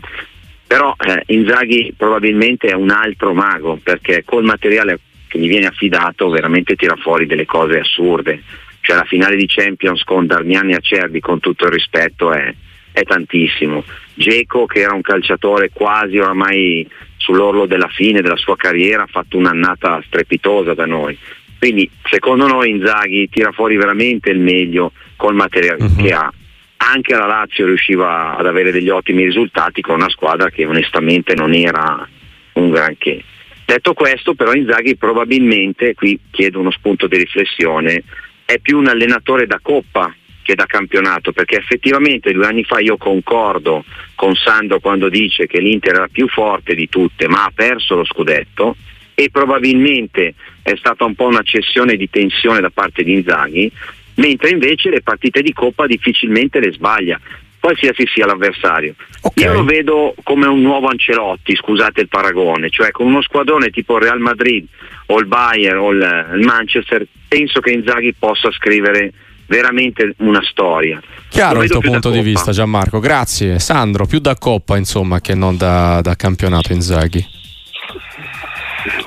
Però 0.66 0.96
eh, 0.98 1.24
Inzaghi 1.34 1.94
probabilmente 1.98 2.68
è 2.68 2.74
un 2.74 2.92
altro 2.92 3.34
mago 3.34 3.80
perché 3.82 4.24
col 4.24 4.44
materiale 4.44 5.00
che 5.28 5.40
gli 5.40 5.48
viene 5.48 5.68
affidato 5.68 6.30
veramente 6.30 6.76
tira 6.76 6.96
fuori 6.96 7.26
delle 7.26 7.46
cose 7.46 7.80
assurde. 7.80 8.42
Cioè 8.82 8.96
la 8.96 9.06
finale 9.06 9.36
di 9.36 9.48
Champions 9.48 10.04
con 10.04 10.26
Darmiani 10.26 10.74
e 10.74 10.76
Acerbi 10.76 11.20
con 11.20 11.40
tutto 11.40 11.66
il 11.66 11.72
rispetto 11.72 12.32
è, 12.32 12.54
è 12.92 13.04
tantissimo. 13.04 13.84
Geco 14.14 14.66
che 14.66 14.82
era 14.82 14.94
un 14.94 15.02
calciatore 15.02 15.70
quasi 15.72 16.18
oramai 16.18 16.88
sull'orlo 17.18 17.66
della 17.66 17.90
fine 17.90 18.22
della 18.22 18.38
sua 18.38 18.56
carriera 18.56 19.04
ha 19.04 19.08
fatto 19.08 19.38
un'annata 19.38 20.02
strepitosa 20.06 20.74
da 20.74 20.86
noi 20.86 21.18
quindi 21.60 21.90
secondo 22.10 22.48
noi 22.48 22.70
Inzaghi 22.70 23.30
tira 23.30 23.52
fuori 23.52 23.76
veramente 23.76 24.30
il 24.30 24.40
meglio 24.40 24.94
col 25.18 25.36
materiale 25.36 25.84
uh-huh. 25.84 25.96
che 25.96 26.12
ha. 26.14 26.32
Anche 26.78 27.14
la 27.14 27.26
Lazio 27.26 27.66
riusciva 27.66 28.38
ad 28.38 28.48
avere 28.48 28.72
degli 28.72 28.90
ottimi 28.90 29.26
risultati 29.26 29.82
con 29.82 29.96
una 29.96 30.10
squadra 30.10 30.50
che 30.50 30.66
onestamente 30.66 31.36
non 31.36 31.54
era 31.54 32.08
un 32.54 32.70
granché. 32.70 33.22
Detto 33.66 33.94
questo, 33.94 34.34
però 34.34 34.54
Inzaghi 34.54 34.96
probabilmente, 34.96 35.94
qui 35.94 36.18
chiedo 36.32 36.60
uno 36.60 36.72
spunto 36.72 37.08
di 37.08 37.18
riflessione, 37.18 38.04
è 38.46 38.58
più 38.60 38.78
un 38.78 38.88
allenatore 38.88 39.46
da 39.46 39.60
coppa 39.62 40.16
che 40.42 40.56
da 40.56 40.66
campionato, 40.66 41.34
perché 41.34 41.58
effettivamente 41.58 42.32
due 42.32 42.48
anni 42.48 42.64
fa 42.64 42.80
io 42.80 42.98
concordo 42.98 43.84
con 44.16 44.34
Sandro 44.34 44.80
quando 44.80 45.10
dice 45.10 45.46
che 45.46 45.60
l'Inter 45.60 45.96
era 45.96 46.08
più 46.10 46.28
forte 46.30 46.74
di 46.74 46.88
tutte, 46.88 47.28
ma 47.28 47.44
ha 47.44 47.52
perso 47.54 47.96
lo 47.96 48.06
scudetto 48.06 48.76
e 49.20 49.30
probabilmente 49.30 50.34
è 50.62 50.74
stata 50.78 51.04
un 51.04 51.14
po' 51.14 51.26
una 51.26 51.42
cessione 51.44 51.98
di 51.98 52.10
tensione 52.10 52.62
da 52.62 52.70
parte 52.70 53.04
di 53.04 53.16
Inzaghi, 53.16 53.70
mentre 54.16 54.52
invece 54.52 54.90
le 54.90 55.02
partite 55.02 55.42
di 55.42 55.52
Coppa 55.52 55.86
difficilmente 55.88 56.62
le 56.62 56.72
sbaglia, 56.72 57.20
qualsiasi 57.60 58.06
sia 58.08 58.26
l'avversario. 58.26 58.96
Okay. 59.20 59.44
Io 59.44 59.52
lo 59.52 59.66
vedo 59.66 60.16
come 60.24 60.48
un 60.48 60.62
nuovo 60.62 60.88
Ancelotti, 60.88 61.54
scusate 61.54 62.00
il 62.00 62.08
paragone, 62.08 62.70
cioè 62.70 62.92
con 62.92 63.08
uno 63.08 63.22
squadrone 63.22 63.72
tipo 63.72 63.98
il 63.98 64.04
Real 64.04 64.20
Madrid 64.20 64.66
o 65.08 65.20
il 65.20 65.26
Bayern 65.26 65.80
o 65.80 65.92
il 65.92 66.40
Manchester, 66.42 67.06
penso 67.28 67.60
che 67.60 67.72
Inzaghi 67.72 68.14
possa 68.18 68.50
scrivere 68.54 69.12
veramente 69.48 70.14
una 70.20 70.42
storia. 70.50 71.02
Chiaro 71.28 71.62
il 71.62 71.70
tuo 71.70 71.82
punto 71.82 72.10
di 72.10 72.22
vista 72.22 72.54
Gianmarco, 72.54 73.00
grazie. 73.00 73.60
Sandro, 73.60 74.06
più 74.06 74.20
da 74.20 74.36
Coppa 74.36 74.78
insomma 74.78 75.20
che 75.20 75.36
non 75.36 75.58
da, 75.58 76.00
da 76.02 76.16
campionato 76.16 76.72
Inzaghi. 76.72 77.39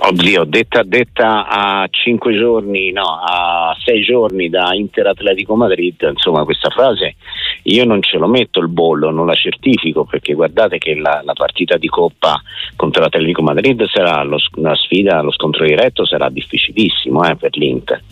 Oddio, 0.01 0.45
detta, 0.45 0.83
detta 0.83 1.47
a 1.47 1.89
cinque 1.91 2.37
giorni, 2.37 2.93
no, 2.93 3.21
a 3.25 3.75
sei 3.83 4.03
giorni 4.03 4.49
da 4.49 4.75
Inter 4.75 5.07
Atletico 5.07 5.55
Madrid, 5.55 6.09
insomma 6.13 6.45
questa 6.45 6.69
frase 6.71 7.17
io 7.65 7.85
non 7.85 8.03
ce 8.03 8.19
lo 8.19 8.27
metto 8.27 8.61
il 8.61 8.69
bollo, 8.69 9.11
non 9.11 9.27
la 9.27 9.35
certifico 9.35 10.05
perché 10.05 10.35
guardate 10.35 10.79
che 10.79 10.95
la, 10.95 11.23
la 11.25 11.33
partita 11.33 11.77
di 11.77 11.87
Coppa 11.87 12.41
contro 12.77 13.03
l'Atletico 13.03 13.43
Madrid 13.43 13.85
sarà 13.87 14.23
lo, 14.25 14.39
una 14.57 14.75
sfida, 14.75 15.23
lo 15.23 15.31
scontro 15.33 15.65
diretto 15.65 16.05
sarà 16.05 16.29
difficilissimo 16.29 17.23
eh, 17.25 17.37
per 17.37 17.57
l'Inter. 17.57 18.03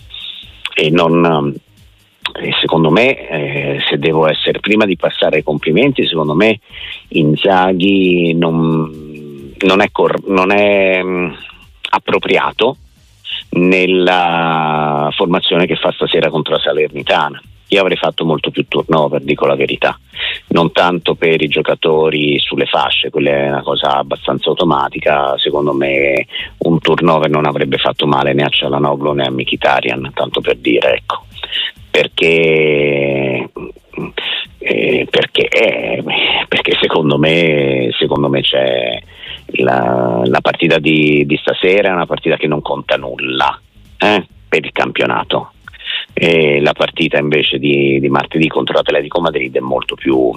E 0.73 0.91
non, 0.91 1.53
eh, 2.41 2.53
secondo 2.61 2.91
me, 2.91 3.29
eh, 3.29 3.81
se 3.89 3.99
devo 3.99 4.29
essere 4.29 4.61
prima 4.61 4.85
di 4.85 4.97
passare 4.97 5.39
ai 5.39 5.43
complimenti, 5.43 6.07
secondo 6.07 6.35
me 6.35 6.61
Inzaghi 7.09 8.35
non, 8.35 9.10
non 9.61 9.81
è, 9.81 9.91
cor- 9.91 10.27
non 10.27 10.53
è 10.53 11.03
mm, 11.03 11.33
appropriato 11.91 12.77
nella 13.51 15.09
formazione 15.15 15.67
che 15.67 15.77
fa 15.77 15.93
stasera 15.93 16.31
contro 16.31 16.55
la 16.55 16.61
Salernitana. 16.61 17.41
Io 17.69 17.81
avrei 17.81 17.97
fatto 17.97 18.25
molto 18.25 18.51
più 18.51 18.67
turnover, 18.67 19.23
dico 19.23 19.47
la 19.47 19.55
verità, 19.55 19.97
non 20.49 20.73
tanto 20.73 21.15
per 21.15 21.41
i 21.41 21.47
giocatori 21.47 22.37
sulle 22.41 22.67
fasce, 22.67 23.11
quella 23.11 23.31
è 23.31 23.49
una 23.49 23.63
cosa 23.63 23.99
abbastanza 23.99 24.49
automatica, 24.49 25.39
secondo 25.39 25.73
me 25.73 26.27
un 26.59 26.81
turnover 26.81 27.31
non 27.31 27.47
avrebbe 27.47 27.79
fatto 27.79 28.09
male 28.09 28.33
né 28.33 28.43
a 28.43 28.49
Cialanoglu 28.49 29.13
né 29.13 29.25
a 29.25 29.31
Mikitarian, 29.31 30.11
tanto 30.13 30.41
per 30.41 30.57
dire, 30.57 30.97
ecco, 30.97 31.27
perché, 31.89 33.49
eh, 34.59 35.07
perché, 35.09 35.49
eh, 35.49 36.05
perché 36.49 36.77
secondo, 36.81 37.19
me, 37.19 37.91
secondo 37.97 38.29
me 38.29 38.41
c'è 38.41 39.01
la, 39.55 40.23
la 40.25 40.41
partita 40.41 40.79
di, 40.79 41.25
di, 41.27 41.37
stasera 41.37 41.89
è 41.89 41.93
una 41.93 42.07
partita 42.07 42.37
che 42.37 42.47
non 42.47 42.63
conta 42.63 42.97
nulla 42.97 43.59
eh, 43.99 44.27
per 44.49 44.65
il 44.65 44.73
campionato. 44.73 45.53
E 46.13 46.61
la 46.61 46.73
partita 46.73 47.19
invece 47.19 47.59
di, 47.59 47.99
di 48.01 48.09
martedì 48.09 48.49
contro 48.49 48.75
l'Atletico 48.75 49.21
Madrid 49.21 49.57
è 49.57 49.61
molto 49.61 49.95
più 49.95 50.31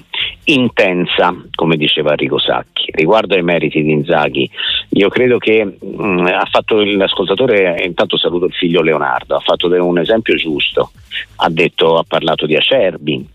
intensa, 0.46 1.36
come 1.54 1.78
diceva 1.78 2.12
Enrico 2.12 2.38
Sacchi. 2.38 2.92
Riguardo 2.92 3.36
ai 3.36 3.44
meriti 3.44 3.82
di 3.82 3.92
Inzaghi, 3.92 4.50
io 4.90 5.10
credo 5.10 5.38
che 5.38 5.64
mh, 5.64 6.04
mm, 6.04 6.26
ha 6.28 6.48
fatto 6.50 6.82
l'ascoltatore, 6.84 7.84
intanto 7.84 8.18
saluto 8.18 8.46
il 8.46 8.54
figlio 8.54 8.82
Leonardo, 8.82 9.36
ha 9.36 9.40
fatto 9.40 9.68
un 9.68 9.98
esempio 9.98 10.36
giusto, 10.36 10.92
ha, 11.38 11.50
detto, 11.50 11.98
ha 11.98 12.06
parlato 12.08 12.46
di 12.46 12.56
Acerbi, 12.56 13.28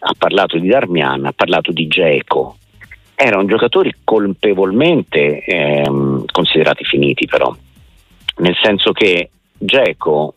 ha 0.00 0.14
parlato 0.16 0.58
di 0.58 0.68
Darmian, 0.68 1.26
ha 1.26 1.32
parlato 1.32 1.72
di 1.72 1.86
Geco. 1.86 2.56
Erano 3.22 3.44
giocatori 3.44 3.94
colpevolmente 4.02 5.44
ehm, 5.44 6.24
considerati 6.32 6.84
finiti 6.84 7.26
però, 7.26 7.54
nel 8.36 8.56
senso 8.62 8.92
che 8.92 9.28
Geco 9.58 10.36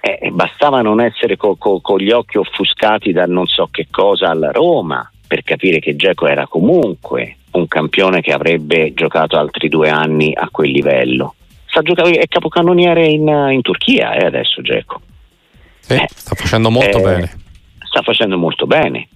eh, 0.00 0.30
bastava 0.32 0.82
non 0.82 1.00
essere 1.00 1.36
co- 1.36 1.54
co- 1.54 1.80
con 1.80 1.98
gli 1.98 2.10
occhi 2.10 2.38
offuscati 2.38 3.12
da 3.12 3.26
non 3.26 3.46
so 3.46 3.68
che 3.70 3.86
cosa 3.88 4.30
alla 4.30 4.50
Roma 4.50 5.08
per 5.28 5.44
capire 5.44 5.78
che 5.78 5.94
Geco 5.94 6.26
era 6.26 6.48
comunque 6.48 7.36
un 7.52 7.68
campione 7.68 8.20
che 8.20 8.32
avrebbe 8.32 8.92
giocato 8.94 9.38
altri 9.38 9.68
due 9.68 9.88
anni 9.88 10.32
a 10.34 10.48
quel 10.50 10.72
livello. 10.72 11.36
Sta 11.66 11.82
giocando, 11.82 12.18
è 12.18 12.26
capocannoniere 12.26 13.06
in, 13.06 13.28
in 13.28 13.62
Turchia 13.62 14.14
eh, 14.14 14.26
adesso 14.26 14.60
Geco. 14.60 15.00
Sì, 15.78 15.94
eh, 15.94 16.08
sta 16.08 16.34
facendo 16.34 16.68
molto 16.68 16.98
eh, 16.98 17.02
bene. 17.02 17.40
Sta 17.78 18.02
facendo 18.02 18.36
molto 18.36 18.66
bene. 18.66 19.06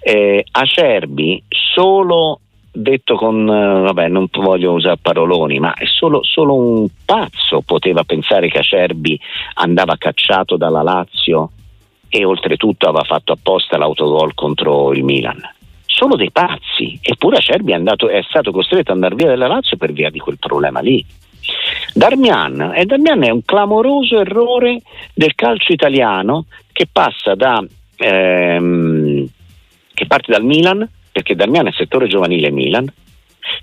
Eh, 0.00 0.42
Acerbi 0.52 1.44
solo 1.48 2.40
detto 2.76 3.16
con, 3.16 3.48
eh, 3.48 3.80
vabbè 3.80 4.08
non 4.08 4.28
voglio 4.30 4.72
usare 4.72 4.98
paroloni, 5.00 5.58
ma 5.58 5.74
solo, 5.84 6.22
solo, 6.22 6.54
un 6.54 6.88
pazzo 7.04 7.62
poteva 7.62 8.04
pensare 8.04 8.48
che 8.48 8.58
Acerbi 8.58 9.18
andava 9.54 9.96
cacciato 9.96 10.56
dalla 10.56 10.82
Lazio 10.82 11.50
e 12.08 12.24
oltretutto 12.24 12.88
aveva 12.88 13.04
fatto 13.04 13.32
apposta 13.32 13.78
l'autogol 13.78 14.34
contro 14.34 14.92
il 14.92 15.04
Milan. 15.04 15.40
Solo 15.86 16.16
dei 16.16 16.30
pazzi, 16.30 16.98
eppure 17.00 17.38
Acerbi 17.38 17.72
è, 17.72 17.76
andato, 17.76 18.08
è 18.08 18.22
stato 18.28 18.52
costretto 18.52 18.90
ad 18.90 18.96
andare 18.96 19.14
via 19.14 19.28
dalla 19.28 19.46
Lazio 19.46 19.78
per 19.78 19.92
via 19.92 20.10
di 20.10 20.18
quel 20.18 20.38
problema 20.38 20.80
lì. 20.80 21.04
Darmian, 21.94 22.72
e 22.74 22.84
Darmian 22.84 23.24
è 23.24 23.30
un 23.30 23.42
clamoroso 23.44 24.20
errore 24.20 24.82
del 25.14 25.34
calcio 25.34 25.72
italiano 25.72 26.46
che 26.72 26.86
passa 26.90 27.34
da 27.34 27.64
ehm, 27.96 29.26
che 29.94 30.06
parte 30.06 30.32
dal 30.32 30.44
Milan 30.44 30.86
perché 31.16 31.34
Damiano 31.34 31.70
è 31.70 31.72
settore 31.72 32.08
giovanile 32.08 32.50
Milan. 32.50 32.86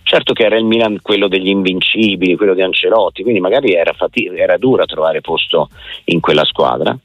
Certo 0.01 0.33
che 0.33 0.43
era 0.43 0.57
il 0.57 0.65
Milan 0.65 0.97
quello 1.03 1.27
degli 1.27 1.49
invincibili, 1.49 2.35
quello 2.35 2.55
di 2.55 2.63
Ancelotti, 2.63 3.21
quindi 3.21 3.39
magari 3.39 3.73
era, 3.73 3.93
fati- 3.93 4.25
era 4.25 4.57
dura 4.57 4.85
trovare 4.85 5.21
posto 5.21 5.69
in 6.05 6.19
quella 6.19 6.45
squadra, 6.45 6.97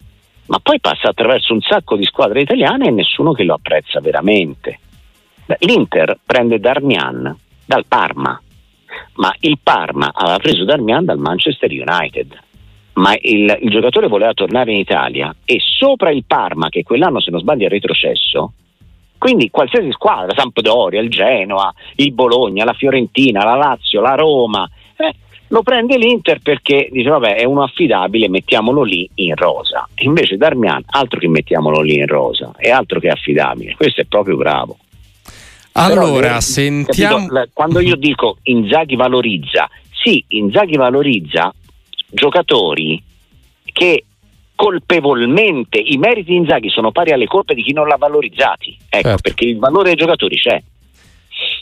ma 0.46 0.59
poi 0.62 0.80
passa 0.80 1.11
attraverso 1.11 1.53
un 1.53 1.61
sacco 1.61 1.96
di 1.96 2.05
squadre 2.05 2.40
italiane 2.40 2.86
e 2.86 2.90
nessuno 2.92 3.32
che 3.32 3.44
lo 3.44 3.55
apprezza 3.55 4.01
veramente. 4.01 4.78
L'Inter 5.59 6.18
prende 6.24 6.59
Darmian 6.59 7.36
dal 7.66 7.84
Parma, 7.86 8.40
ma 9.16 9.34
il 9.40 9.59
Parma 9.62 10.12
aveva 10.14 10.38
preso 10.38 10.64
Darmian 10.64 11.05
dal 11.05 11.18
Manchester 11.18 11.70
United. 11.70 12.38
Ma 12.94 13.14
il, 13.20 13.55
il 13.61 13.70
giocatore 13.70 14.09
voleva 14.09 14.32
tornare 14.32 14.72
in 14.72 14.78
Italia 14.78 15.34
e 15.44 15.59
sopra 15.61 16.11
il 16.11 16.24
Parma, 16.26 16.70
che 16.70 16.84
quell'anno 16.84 17.20
se 17.20 17.30
non 17.30 17.40
sbaglio 17.40 17.66
è 17.66 17.68
retrocesso, 17.68 18.53
quindi 19.19 19.51
qualsiasi 19.51 19.91
squadra, 19.93 20.35
Sampdoria, 20.37 21.01
il 21.01 21.11
Genoa, 21.11 21.73
il 21.97 22.12
Bologna, 22.12 22.64
la 22.64 22.73
Fiorentina, 22.73 23.45
la 23.45 23.57
Lazio, 23.57 24.01
la 24.01 24.14
Roma, 24.14 24.69
eh, 24.97 25.14
lo 25.49 25.62
prende 25.62 25.97
l'Inter 25.97 26.41
perché 26.41 26.89
dice 26.91 27.09
vabbè 27.09 27.37
è 27.37 27.45
uno 27.45 27.62
affidabile, 27.62 28.29
mettiamolo 28.29 28.83
lì 28.83 29.09
in 29.16 29.35
rosa. 29.35 29.89
Invece 29.99 30.37
Darmian, 30.37 30.83
altro 30.87 31.19
che 31.19 31.29
mettiamolo 31.29 31.81
lì 31.81 31.97
in 31.97 32.07
rosa, 32.07 32.53
è 32.57 32.71
altro 32.71 33.01
che 33.01 33.09
affidabile, 33.09 33.75
questo 33.77 34.01
è 34.01 34.05
proprio 34.05 34.37
bravo. 34.37 34.79
Allora, 35.73 36.29
Però, 36.29 36.41
sentiamo... 36.41 37.27
Capito, 37.27 37.51
quando 37.53 37.81
io 37.81 37.97
dico 37.97 38.39
Inzaghi 38.45 38.97
valorizza, 38.97 39.69
sì, 40.03 40.25
Inzaghi 40.29 40.77
valorizza 40.77 41.53
giocatori 42.11 43.03
che 43.64 44.05
colpevolmente 44.59 45.79
i 45.79 45.97
meriti 45.99 46.33
di 46.33 46.37
Inzaghi 46.39 46.69
sono 46.69 46.91
pari 46.91 47.13
alle 47.13 47.29
colpe 47.29 47.55
di 47.55 47.63
chi 47.63 47.73
non 47.73 47.87
l'ha 47.87 47.95
valorizzati. 47.97 48.77
Ecco, 48.89 49.09
certo. 49.09 49.23
perché 49.23 49.45
il 49.45 49.57
valore 49.57 49.91
dei 49.91 49.95
giocatori 49.95 50.37
c'è. 50.37 50.61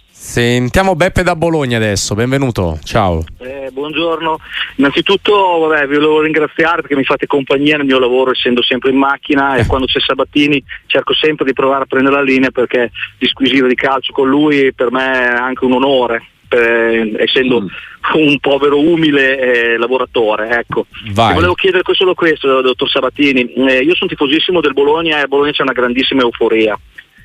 Sentiamo 0.08 0.96
Beppe 0.96 1.22
da 1.22 1.36
Bologna 1.36 1.76
adesso, 1.76 2.14
benvenuto, 2.14 2.78
ciao. 2.82 3.22
Eh, 3.38 3.68
buongiorno, 3.70 4.38
innanzitutto 4.76 5.32
vabbè, 5.58 5.86
vi 5.86 5.96
volevo 5.96 6.22
ringraziare 6.22 6.80
perché 6.80 6.96
mi 6.96 7.04
fate 7.04 7.26
compagnia 7.26 7.76
nel 7.76 7.84
mio 7.84 7.98
lavoro 7.98 8.30
essendo 8.30 8.62
sempre 8.62 8.90
in 8.90 8.96
macchina 8.96 9.56
e 9.56 9.66
quando 9.66 9.86
c'è 9.86 10.00
Sabattini 10.00 10.62
cerco 10.86 11.12
sempre 11.14 11.44
di 11.44 11.52
provare 11.52 11.82
a 11.82 11.86
prendere 11.86 12.16
la 12.16 12.22
linea 12.22 12.50
perché 12.50 12.90
disquisire 13.18 13.68
di 13.68 13.74
calcio 13.74 14.14
con 14.14 14.26
lui 14.26 14.72
per 14.72 14.90
me 14.90 15.12
è 15.12 15.34
anche 15.34 15.66
un 15.66 15.72
onore 15.72 16.22
per, 16.48 17.20
essendo 17.22 17.62
mm. 17.62 17.66
un 18.14 18.38
povero 18.40 18.78
umile 18.78 19.38
eh, 19.38 19.76
lavoratore. 19.76 20.50
Ecco. 20.50 20.86
Volevo 21.34 21.54
chiedere 21.54 21.82
solo 21.94 22.14
questo, 22.14 22.60
dottor 22.60 22.88
Sabatini. 22.88 23.52
Eh, 23.52 23.78
io 23.78 23.94
sono 23.94 24.10
tifosissimo 24.10 24.60
del 24.60 24.72
Bologna 24.72 25.18
e 25.18 25.22
a 25.22 25.26
Bologna 25.26 25.52
c'è 25.52 25.62
una 25.62 25.72
grandissima 25.72 26.22
euforia. 26.22 26.78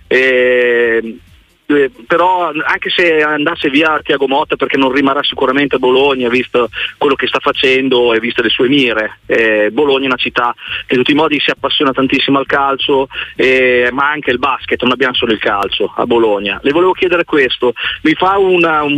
Eh, 0.07 1.17
eh, 1.75 1.91
però 2.07 2.51
anche 2.51 2.89
se 2.89 3.21
andasse 3.21 3.69
via 3.69 3.99
Tiago 4.03 4.27
Motta 4.27 4.55
perché 4.55 4.77
non 4.77 4.91
rimarrà 4.91 5.23
sicuramente 5.23 5.75
a 5.75 5.79
Bologna 5.79 6.29
visto 6.29 6.69
quello 6.97 7.15
che 7.15 7.27
sta 7.27 7.39
facendo 7.39 8.13
e 8.13 8.19
viste 8.19 8.41
le 8.41 8.49
sue 8.49 8.67
mire. 8.67 9.19
Eh, 9.25 9.69
Bologna 9.71 10.03
è 10.03 10.07
una 10.07 10.15
città 10.15 10.53
che 10.85 10.93
in 10.93 10.99
tutti 10.99 11.11
i 11.11 11.15
modi 11.15 11.39
si 11.39 11.49
appassiona 11.49 11.91
tantissimo 11.91 12.37
al 12.37 12.45
calcio 12.45 13.07
eh, 13.35 13.89
ma 13.91 14.09
anche 14.09 14.31
il 14.31 14.39
basket 14.39 14.81
non 14.83 14.91
abbiamo 14.91 15.13
solo 15.13 15.31
il 15.31 15.39
calcio 15.39 15.93
a 15.95 16.05
Bologna. 16.05 16.59
Le 16.63 16.71
volevo 16.71 16.93
chiedere 16.93 17.23
questo. 17.23 17.73
Mi 18.03 18.13
fa 18.13 18.37
una, 18.37 18.83
un, 18.83 18.93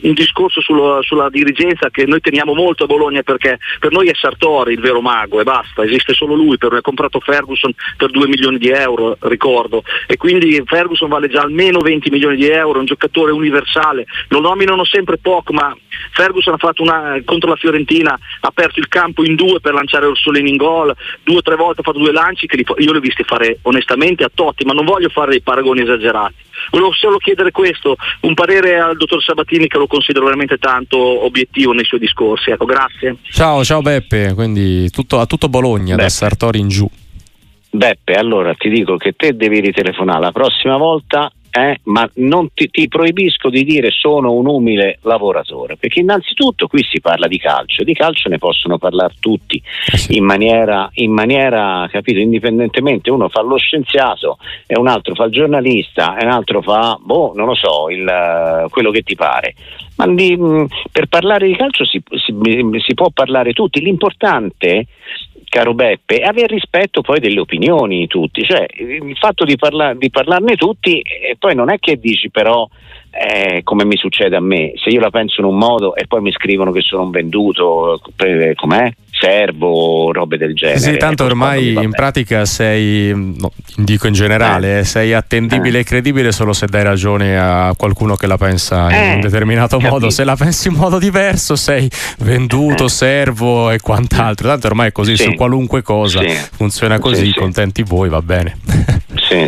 un, 0.00 0.12
discorso 0.12 0.60
sulla, 0.60 1.00
sulla, 1.02 1.28
dirigenza 1.30 1.90
che 1.90 2.06
noi 2.06 2.20
teniamo 2.20 2.54
molto 2.54 2.84
a 2.84 2.86
Bologna 2.86 3.22
perché 3.22 3.58
per 3.78 3.92
noi 3.92 4.08
è 4.08 4.14
Sartori 4.14 4.72
il 4.72 4.80
vero 4.80 5.00
mago 5.00 5.40
e 5.40 5.44
basta 5.44 5.84
esiste 5.84 6.14
solo 6.14 6.34
lui 6.34 6.58
per 6.58 6.72
ha 6.72 6.80
comprato 6.80 7.20
Ferguson 7.20 7.72
per 7.96 8.10
2 8.10 8.28
milioni 8.28 8.58
di 8.58 8.68
euro 8.68 9.16
ricordo. 9.20 9.82
E 10.06 10.16
quindi 10.16 10.62
Ferguson 10.64 11.08
vale 11.08 11.28
già 11.28 11.42
almeno 11.42 11.79
20 11.82 12.10
milioni 12.10 12.36
di 12.36 12.48
euro, 12.48 12.78
un 12.78 12.86
giocatore 12.86 13.32
universale, 13.32 14.06
lo 14.28 14.40
nominano 14.40 14.84
sempre 14.84 15.18
poco, 15.18 15.52
ma 15.52 15.74
Ferguson 16.12 16.54
ha 16.54 16.58
fatto 16.58 16.82
una 16.82 17.20
contro 17.24 17.50
la 17.50 17.56
Fiorentina, 17.56 18.12
ha 18.12 18.48
aperto 18.48 18.80
il 18.80 18.88
campo 18.88 19.24
in 19.24 19.34
due 19.34 19.60
per 19.60 19.74
lanciare 19.74 20.06
Orsolini 20.06 20.50
in 20.50 20.56
gol, 20.56 20.94
due 21.22 21.36
o 21.36 21.42
tre 21.42 21.56
volte 21.56 21.80
ha 21.80 21.84
fatto 21.84 21.98
due 21.98 22.12
lanci 22.12 22.46
che 22.46 22.56
io 22.56 22.92
li 22.92 22.98
ho 22.98 23.00
visti 23.00 23.22
fare 23.24 23.58
onestamente 23.62 24.24
a 24.24 24.30
Totti, 24.32 24.64
ma 24.64 24.72
non 24.72 24.84
voglio 24.84 25.08
fare 25.08 25.30
dei 25.30 25.42
paragoni 25.42 25.82
esagerati. 25.82 26.48
Volevo 26.70 26.92
solo 26.92 27.18
chiedere 27.18 27.50
questo, 27.50 27.96
un 28.20 28.34
parere 28.34 28.78
al 28.78 28.96
dottor 28.96 29.22
Sabatini 29.22 29.66
che 29.66 29.78
lo 29.78 29.86
considero 29.86 30.26
veramente 30.26 30.58
tanto 30.58 30.98
obiettivo 30.98 31.72
nei 31.72 31.84
suoi 31.84 32.00
discorsi. 32.00 32.50
Ecco, 32.50 32.64
grazie. 32.64 33.16
Ciao, 33.30 33.64
ciao 33.64 33.80
Beppe, 33.80 34.34
quindi 34.34 34.90
tutto, 34.90 35.20
a 35.20 35.26
tutto 35.26 35.48
Bologna, 35.48 35.94
Beppe. 35.94 36.02
da 36.02 36.08
Sartori 36.08 36.58
in 36.58 36.68
giù. 36.68 36.88
Beppe, 37.72 38.14
allora 38.14 38.52
ti 38.54 38.68
dico 38.68 38.96
che 38.96 39.12
te 39.12 39.36
devi 39.36 39.60
ritelefonare 39.60 40.20
la 40.20 40.32
prossima 40.32 40.76
volta 40.76 41.30
eh, 41.50 41.80
ma 41.84 42.08
non 42.14 42.48
ti, 42.54 42.70
ti, 42.70 42.86
proibisco 42.86 43.50
di 43.50 43.64
dire 43.64 43.90
sono 43.90 44.32
un 44.32 44.46
umile 44.46 44.98
lavoratore, 45.02 45.76
perché 45.76 46.00
innanzitutto 46.00 46.68
qui 46.68 46.84
si 46.88 47.00
parla 47.00 47.26
di 47.26 47.38
calcio, 47.38 47.82
di 47.82 47.92
calcio 47.92 48.28
ne 48.28 48.38
possono 48.38 48.78
parlare 48.78 49.14
tutti 49.18 49.60
eh 49.92 50.14
in 50.14 50.24
maniera, 50.24 50.88
in 50.94 51.12
maniera 51.12 51.88
capito, 51.90 52.20
indipendentemente, 52.20 53.10
uno 53.10 53.28
fa 53.28 53.42
lo 53.42 53.56
scienziato 53.56 54.38
e 54.66 54.78
un 54.78 54.86
altro 54.86 55.14
fa 55.14 55.24
il 55.24 55.32
giornalista 55.32 56.16
e 56.16 56.24
un 56.24 56.30
altro 56.30 56.62
fa, 56.62 56.96
boh, 57.00 57.32
non 57.34 57.46
lo 57.46 57.54
so, 57.54 57.88
il, 57.90 58.66
quello 58.70 58.90
che 58.90 59.02
ti 59.02 59.16
pare. 59.16 59.54
Ma 59.96 60.06
di, 60.06 60.38
per 60.90 61.06
parlare 61.06 61.46
di 61.46 61.56
calcio 61.56 61.84
si, 61.84 62.00
si, 62.10 62.34
si 62.78 62.94
può 62.94 63.10
parlare 63.10 63.52
tutti, 63.52 63.80
l'importante 63.80 64.86
caro 65.50 65.74
Beppe, 65.74 66.20
è 66.20 66.26
avere 66.26 66.54
rispetto 66.54 67.02
poi 67.02 67.18
delle 67.18 67.40
opinioni 67.40 67.98
di 67.98 68.06
tutti, 68.06 68.42
cioè 68.44 68.64
il 68.78 69.16
fatto 69.18 69.44
di, 69.44 69.56
parla- 69.56 69.94
di 69.94 70.08
parlarne 70.08 70.54
tutti 70.54 71.00
e 71.00 71.36
poi 71.38 71.54
non 71.54 71.70
è 71.70 71.78
che 71.78 71.98
dici 71.98 72.30
però 72.30 72.66
eh, 73.10 73.62
come 73.64 73.84
mi 73.84 73.96
succede 73.96 74.36
a 74.36 74.40
me, 74.40 74.72
se 74.76 74.90
io 74.90 75.00
la 75.00 75.10
penso 75.10 75.40
in 75.40 75.46
un 75.46 75.56
modo 75.56 75.94
e 75.94 76.06
poi 76.06 76.20
mi 76.20 76.32
scrivono 76.32 76.70
che 76.70 76.80
sono 76.80 77.02
un 77.02 77.10
venduto, 77.10 78.00
eh, 78.16 78.54
com'è? 78.54 78.92
servo, 79.20 80.12
robe 80.12 80.38
del 80.38 80.54
genere. 80.54 80.78
Sì, 80.78 80.96
tanto 80.96 81.24
ormai 81.24 81.74
in 81.74 81.90
pratica 81.90 82.46
sei, 82.46 83.12
no, 83.14 83.52
dico 83.76 84.06
in 84.06 84.14
generale, 84.14 84.78
eh. 84.78 84.84
sei 84.84 85.12
attendibile 85.12 85.78
eh. 85.78 85.80
e 85.82 85.84
credibile 85.84 86.32
solo 86.32 86.54
se 86.54 86.66
dai 86.66 86.82
ragione 86.82 87.38
a 87.38 87.74
qualcuno 87.76 88.16
che 88.16 88.26
la 88.26 88.38
pensa 88.38 88.88
in 88.88 88.94
eh. 88.94 89.14
un 89.14 89.20
determinato 89.20 89.76
capito. 89.76 89.92
modo. 89.92 90.10
Se 90.10 90.24
la 90.24 90.36
pensi 90.36 90.68
in 90.68 90.74
modo 90.74 90.98
diverso 90.98 91.54
sei 91.54 91.90
venduto, 92.20 92.86
eh. 92.86 92.88
servo 92.88 93.70
e 93.70 93.80
quant'altro. 93.80 94.48
Tanto 94.48 94.68
ormai 94.68 94.88
è 94.88 94.92
così, 94.92 95.16
sì. 95.16 95.24
su 95.24 95.34
qualunque 95.34 95.82
cosa 95.82 96.20
sì. 96.20 96.48
funziona 96.52 96.98
così, 96.98 97.26
sì, 97.26 97.34
contenti 97.34 97.82
voi, 97.82 98.08
va 98.08 98.22
bene. 98.22 98.56
sì 99.28 99.46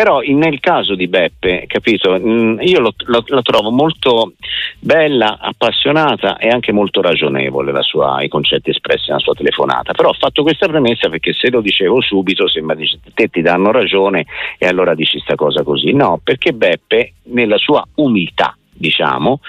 però 0.00 0.20
nel 0.20 0.60
caso 0.60 0.94
di 0.94 1.08
Beppe, 1.08 1.64
capito, 1.66 2.18
mm, 2.18 2.60
io 2.60 2.80
lo, 2.80 2.94
lo, 3.04 3.22
lo, 3.26 3.42
trovo 3.42 3.70
molto 3.70 4.32
bella, 4.78 5.36
appassionata 5.38 6.38
e 6.38 6.48
anche 6.48 6.72
molto 6.72 7.02
ragionevole 7.02 7.70
sua, 7.82 8.22
i 8.22 8.28
concetti 8.28 8.70
espressi 8.70 9.08
nella 9.10 9.20
sua 9.20 9.34
telefonata. 9.34 9.92
Però 9.92 10.08
ho 10.08 10.16
fatto 10.18 10.40
questa 10.40 10.66
premessa 10.68 11.10
perché 11.10 11.34
se 11.34 11.50
lo 11.50 11.60
dicevo 11.60 12.00
subito 12.00 12.48
sembra 12.48 12.76
che 12.76 12.88
te 13.12 13.28
ti 13.28 13.42
danno 13.42 13.72
ragione 13.72 14.24
e 14.56 14.66
allora 14.66 14.94
dici 14.94 15.18
sta 15.18 15.34
cosa 15.34 15.62
così. 15.64 15.92
No, 15.92 16.18
perché 16.24 16.54
Beppe 16.54 17.12
nella 17.24 17.58
sua 17.58 17.86
umiltà 17.96 18.56
diciamo, 18.80 19.40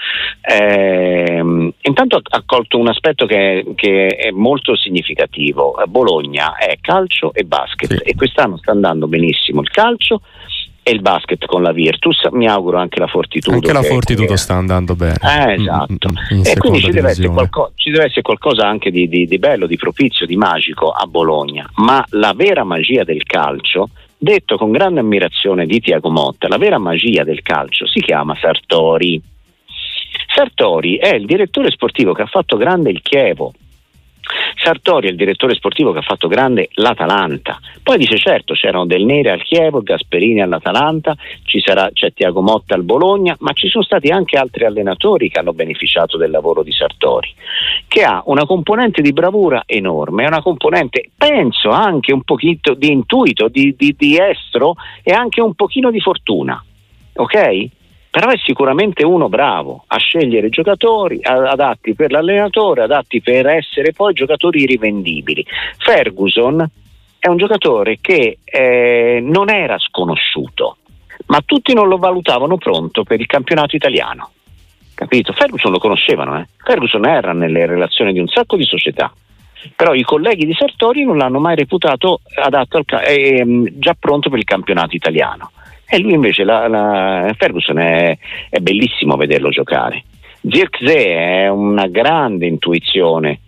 ehm, 0.42 1.72
intanto 1.80 2.20
ha 2.22 2.42
colto 2.44 2.78
un 2.78 2.88
aspetto 2.88 3.24
che, 3.24 3.64
che, 3.74 4.08
è 4.08 4.30
molto 4.30 4.76
significativo. 4.76 5.74
Bologna 5.88 6.56
è 6.56 6.76
calcio 6.80 7.32
e 7.32 7.44
basket 7.44 7.94
sì. 7.94 8.02
e 8.02 8.14
quest'anno 8.14 8.58
sta 8.58 8.72
andando 8.72 9.08
benissimo 9.08 9.62
il 9.62 9.70
calcio 9.70 10.20
e 10.84 10.90
il 10.90 11.00
basket 11.00 11.46
con 11.46 11.62
la 11.62 11.72
Virtus, 11.72 12.26
mi 12.32 12.46
auguro 12.48 12.76
anche 12.76 12.98
la 12.98 13.06
Fortitudo. 13.06 13.54
Anche 13.54 13.72
la 13.72 13.82
Fortitudo 13.82 14.36
sta 14.36 14.54
andando 14.54 14.96
bene. 14.96 15.16
Eh, 15.22 15.52
esatto. 15.54 16.08
Mm, 16.10 16.38
mm, 16.38 16.42
e 16.44 16.56
quindi 16.58 16.80
ci 16.80 16.90
deve, 16.90 17.14
qualco, 17.28 17.72
ci 17.76 17.90
deve, 17.90 18.04
essere 18.04 18.22
qualcosa 18.22 18.66
anche 18.66 18.90
di, 18.90 19.08
di, 19.08 19.26
di 19.26 19.38
bello, 19.38 19.66
di 19.66 19.76
propizio, 19.76 20.26
di 20.26 20.36
magico 20.36 20.90
a 20.90 21.06
Bologna, 21.06 21.70
ma 21.76 22.04
la 22.10 22.34
vera 22.34 22.64
magia 22.64 23.04
del 23.04 23.22
calcio 23.22 23.90
detto 24.22 24.56
con 24.56 24.70
grande 24.70 25.00
ammirazione 25.00 25.66
di 25.66 25.80
Tiago 25.80 26.08
Motta, 26.08 26.46
la 26.46 26.56
vera 26.56 26.78
magia 26.78 27.24
del 27.24 27.42
calcio 27.42 27.88
si 27.88 27.98
chiama 28.00 28.36
Sartori. 28.40 29.20
Sartori 30.32 30.96
è 30.96 31.12
il 31.12 31.26
direttore 31.26 31.72
sportivo 31.72 32.12
che 32.12 32.22
ha 32.22 32.26
fatto 32.26 32.56
grande 32.56 32.90
il 32.90 33.02
Chievo, 33.02 33.52
Sartori 34.56 35.08
è 35.08 35.10
il 35.10 35.16
direttore 35.16 35.54
sportivo 35.54 35.92
che 35.92 35.98
ha 35.98 36.02
fatto 36.02 36.28
grande 36.28 36.68
l'Atalanta. 36.74 37.58
Poi 37.82 37.98
dice 37.98 38.16
certo 38.16 38.54
c'erano 38.54 38.86
Del 38.86 39.04
Nere 39.04 39.30
al 39.30 39.42
Chievo, 39.42 39.82
Gasperini 39.82 40.40
all'Atalanta, 40.40 41.16
sarà, 41.60 41.90
c'è 41.92 42.12
Tiago 42.12 42.40
Motta 42.40 42.74
al 42.74 42.84
Bologna, 42.84 43.36
ma 43.40 43.52
ci 43.52 43.68
sono 43.68 43.82
stati 43.82 44.08
anche 44.08 44.38
altri 44.38 44.64
allenatori 44.64 45.28
che 45.28 45.40
hanno 45.40 45.52
beneficiato 45.52 46.16
del 46.16 46.30
lavoro 46.30 46.62
di 46.62 46.72
Sartori, 46.72 47.34
che 47.88 48.04
ha 48.04 48.22
una 48.26 48.46
componente 48.46 49.02
di 49.02 49.12
bravura 49.12 49.62
enorme, 49.66 50.26
una 50.26 50.42
componente, 50.42 51.10
penso, 51.16 51.70
anche 51.70 52.12
un 52.12 52.22
pochino 52.22 52.74
di 52.76 52.90
intuito, 52.90 53.48
di, 53.48 53.74
di, 53.76 53.94
di 53.96 54.18
estro 54.18 54.74
e 55.02 55.12
anche 55.12 55.40
un 55.40 55.54
pochino 55.54 55.90
di 55.90 56.00
fortuna. 56.00 56.62
Ok? 57.14 57.70
Però 58.12 58.28
è 58.28 58.36
sicuramente 58.36 59.06
uno 59.06 59.30
bravo 59.30 59.84
a 59.86 59.96
scegliere 59.96 60.50
giocatori 60.50 61.20
adatti 61.22 61.94
per 61.94 62.10
l'allenatore, 62.10 62.82
adatti 62.82 63.22
per 63.22 63.46
essere 63.46 63.94
poi 63.94 64.12
giocatori 64.12 64.66
rivendibili. 64.66 65.42
Ferguson 65.78 66.62
è 67.18 67.28
un 67.28 67.38
giocatore 67.38 68.00
che 68.02 68.40
eh, 68.44 69.18
non 69.22 69.48
era 69.48 69.78
sconosciuto, 69.78 70.76
ma 71.28 71.40
tutti 71.42 71.72
non 71.72 71.88
lo 71.88 71.96
valutavano 71.96 72.58
pronto 72.58 73.02
per 73.02 73.18
il 73.18 73.26
campionato 73.26 73.76
italiano. 73.76 74.32
Capito? 74.94 75.32
Ferguson 75.32 75.72
lo 75.72 75.78
conoscevano, 75.78 76.38
eh? 76.38 76.48
Ferguson 76.62 77.06
era 77.06 77.32
nelle 77.32 77.64
relazioni 77.64 78.12
di 78.12 78.18
un 78.18 78.28
sacco 78.28 78.58
di 78.58 78.64
società 78.64 79.10
però 79.76 79.94
i 79.94 80.02
colleghi 80.02 80.44
di 80.44 80.54
Sartori 80.54 81.04
non 81.04 81.16
l'hanno 81.16 81.38
mai 81.38 81.54
reputato 81.54 82.20
adatto 82.34 82.78
al, 82.78 82.84
eh, 83.06 83.72
già 83.76 83.94
pronto 83.98 84.28
per 84.28 84.40
il 84.40 84.44
campionato 84.44 84.96
italiano. 84.96 85.52
E 85.94 85.98
lui 85.98 86.14
invece, 86.14 86.42
la, 86.42 86.68
la 86.68 87.34
Ferguson 87.36 87.78
è, 87.78 88.16
è, 88.48 88.60
bellissimo 88.60 89.16
vederlo 89.16 89.50
giocare. 89.50 90.04
Zirkzee 90.40 91.44
è 91.44 91.48
una 91.48 91.86
grande 91.86 92.46
intuizione 92.46 93.40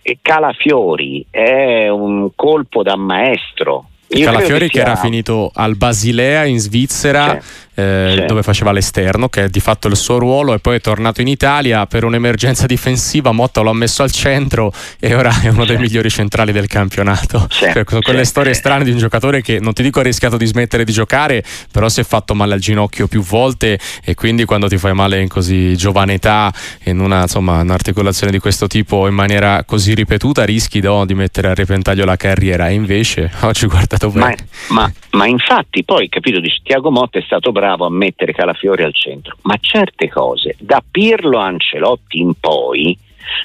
e 0.00 0.16
Calafiori 0.22 1.26
è 1.28 1.88
un 1.88 2.30
colpo 2.34 2.82
da 2.82 2.96
maestro. 2.96 3.90
Io 4.12 4.24
Calafiori 4.24 4.68
che, 4.68 4.76
sia... 4.76 4.84
che, 4.84 4.90
era 4.92 4.98
finito 4.98 5.50
al 5.52 5.76
Basilea 5.76 6.46
in 6.46 6.58
Svizzera 6.58 7.38
eh, 7.80 8.14
sì. 8.18 8.26
dove 8.26 8.42
faceva 8.42 8.72
l'esterno, 8.72 9.28
che 9.28 9.44
è 9.44 9.48
di 9.48 9.60
fatto 9.60 9.88
il 9.88 9.96
suo 9.96 10.18
ruolo, 10.18 10.54
e 10.54 10.58
poi 10.58 10.76
è 10.76 10.80
tornato 10.80 11.20
in 11.20 11.28
Italia 11.28 11.86
per 11.86 12.04
un'emergenza 12.04 12.66
difensiva. 12.66 13.32
Motta 13.32 13.62
l'ha 13.62 13.72
messo 13.72 14.02
al 14.02 14.10
centro 14.10 14.72
e 14.98 15.14
ora 15.14 15.40
è 15.42 15.48
uno 15.48 15.62
sì. 15.62 15.68
dei 15.68 15.78
migliori 15.78 16.10
centrali 16.10 16.52
del 16.52 16.66
campionato. 16.66 17.46
Sì. 17.50 17.70
Cioè, 17.72 17.84
con 17.84 18.00
quelle 18.00 18.24
storie 18.24 18.54
strane 18.54 18.84
di 18.84 18.90
un 18.90 18.98
giocatore 18.98 19.42
che 19.42 19.58
non 19.60 19.72
ti 19.72 19.82
dico 19.82 20.00
ha 20.00 20.02
rischiato 20.02 20.36
di 20.36 20.46
smettere 20.46 20.84
di 20.84 20.92
giocare, 20.92 21.42
però 21.70 21.88
si 21.88 22.00
è 22.00 22.04
fatto 22.04 22.34
male 22.34 22.54
al 22.54 22.60
ginocchio 22.60 23.06
più 23.06 23.22
volte 23.22 23.78
e 24.04 24.14
quindi 24.14 24.44
quando 24.44 24.68
ti 24.68 24.78
fai 24.78 24.94
male 24.94 25.20
in 25.20 25.28
così 25.28 25.76
giovane 25.76 26.14
età, 26.14 26.52
in 26.84 27.00
una, 27.00 27.22
insomma, 27.22 27.60
un'articolazione 27.60 28.32
di 28.32 28.38
questo 28.38 28.66
tipo 28.66 29.06
in 29.06 29.14
maniera 29.14 29.64
così 29.64 29.94
ripetuta, 29.94 30.44
rischi 30.44 30.80
no, 30.80 31.06
di 31.06 31.14
mettere 31.14 31.48
a 31.48 31.54
repentaglio 31.54 32.04
la 32.04 32.16
carriera. 32.16 32.68
E 32.68 32.74
invece 32.74 33.30
oggi 33.40 33.66
guardato 33.66 34.10
bene. 34.10 34.36
Ma, 34.68 34.82
ma, 34.82 34.92
ma 35.12 35.26
infatti, 35.26 35.84
poi 35.84 36.08
capito, 36.08 36.40
dice 36.40 36.60
Tiago 36.62 36.90
Motta 36.90 37.18
è 37.18 37.22
stato 37.22 37.52
bravo 37.52 37.69
bravo 37.70 37.86
a 37.86 37.90
mettere 37.90 38.32
Calafiori 38.32 38.82
al 38.82 38.94
centro, 38.94 39.36
ma 39.42 39.56
certe 39.60 40.08
cose, 40.08 40.56
da 40.58 40.82
Pirlo 40.88 41.38
Ancelotti 41.38 42.20
in 42.20 42.32
poi, 42.34 42.98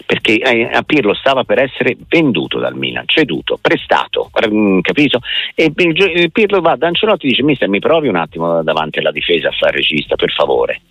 perché 0.05 0.37
eh, 0.37 0.69
a 0.73 0.81
Pirlo 0.81 1.13
stava 1.13 1.43
per 1.43 1.59
essere 1.59 1.95
venduto 2.07 2.57
dal 2.57 2.75
Milan, 2.75 3.03
ceduto, 3.05 3.59
prestato, 3.61 4.31
mm, 4.47 4.79
capito? 4.79 5.19
E 5.53 5.71
Pirlo 6.31 6.61
va 6.61 6.75
da 6.75 6.87
Ancelotti 6.87 7.27
e 7.27 7.29
dice 7.29 7.43
mister 7.43 7.69
mi 7.69 7.79
provi 7.79 8.07
un 8.07 8.15
attimo 8.15 8.63
davanti 8.63 8.99
alla 8.99 9.11
difesa 9.11 9.49
a 9.49 9.51
fare 9.51 9.77
regista 9.77 10.15
per 10.15 10.31
favore. 10.31 10.81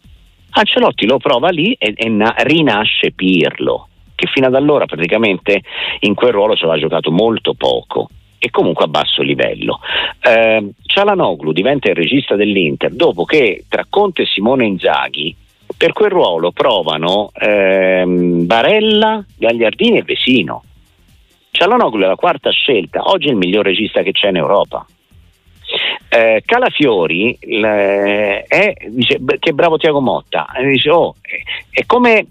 Ancelotti 0.50 1.04
lo 1.06 1.18
prova 1.18 1.48
lì 1.48 1.72
e, 1.72 1.92
e 1.96 2.08
na- 2.08 2.36
rinasce 2.38 3.10
Pirlo, 3.10 3.88
che 4.14 4.28
fino 4.32 4.46
ad 4.46 4.54
allora 4.54 4.86
praticamente 4.86 5.62
in 6.00 6.14
quel 6.14 6.32
ruolo 6.32 6.54
ci 6.54 6.62
aveva 6.62 6.78
giocato 6.78 7.10
molto 7.10 7.54
poco 7.54 8.08
e 8.44 8.50
comunque 8.50 8.84
a 8.84 8.88
basso 8.88 9.22
livello. 9.22 9.80
Eh, 10.20 10.72
Cialanoglu 10.82 11.52
diventa 11.52 11.88
il 11.88 11.94
regista 11.94 12.36
dell'Inter 12.36 12.92
dopo 12.92 13.24
che 13.24 13.64
tra 13.70 13.86
Conte 13.88 14.22
e 14.22 14.26
Simone 14.26 14.66
Inzaghi 14.66 15.34
per 15.74 15.94
quel 15.94 16.10
ruolo 16.10 16.52
provano 16.52 17.30
ehm, 17.32 18.44
Barella, 18.44 19.24
Gagliardini 19.34 19.96
e 19.96 20.02
Vesino. 20.02 20.62
Cialanoglu 21.52 22.02
è 22.02 22.06
la 22.06 22.16
quarta 22.16 22.50
scelta, 22.50 23.00
oggi 23.04 23.28
è 23.28 23.30
il 23.30 23.38
miglior 23.38 23.64
regista 23.64 24.02
che 24.02 24.12
c'è 24.12 24.28
in 24.28 24.36
Europa. 24.36 24.84
Eh, 26.10 26.42
Calafiori 26.44 27.38
l- 27.40 27.62
è, 27.62 28.74
dice 28.88 29.20
che 29.38 29.52
bravo 29.54 29.78
Tiago 29.78 30.02
Motta, 30.02 30.48
dice, 30.60 30.90
oh, 30.90 31.14
è, 31.22 31.80
è 31.80 31.86
come 31.86 32.26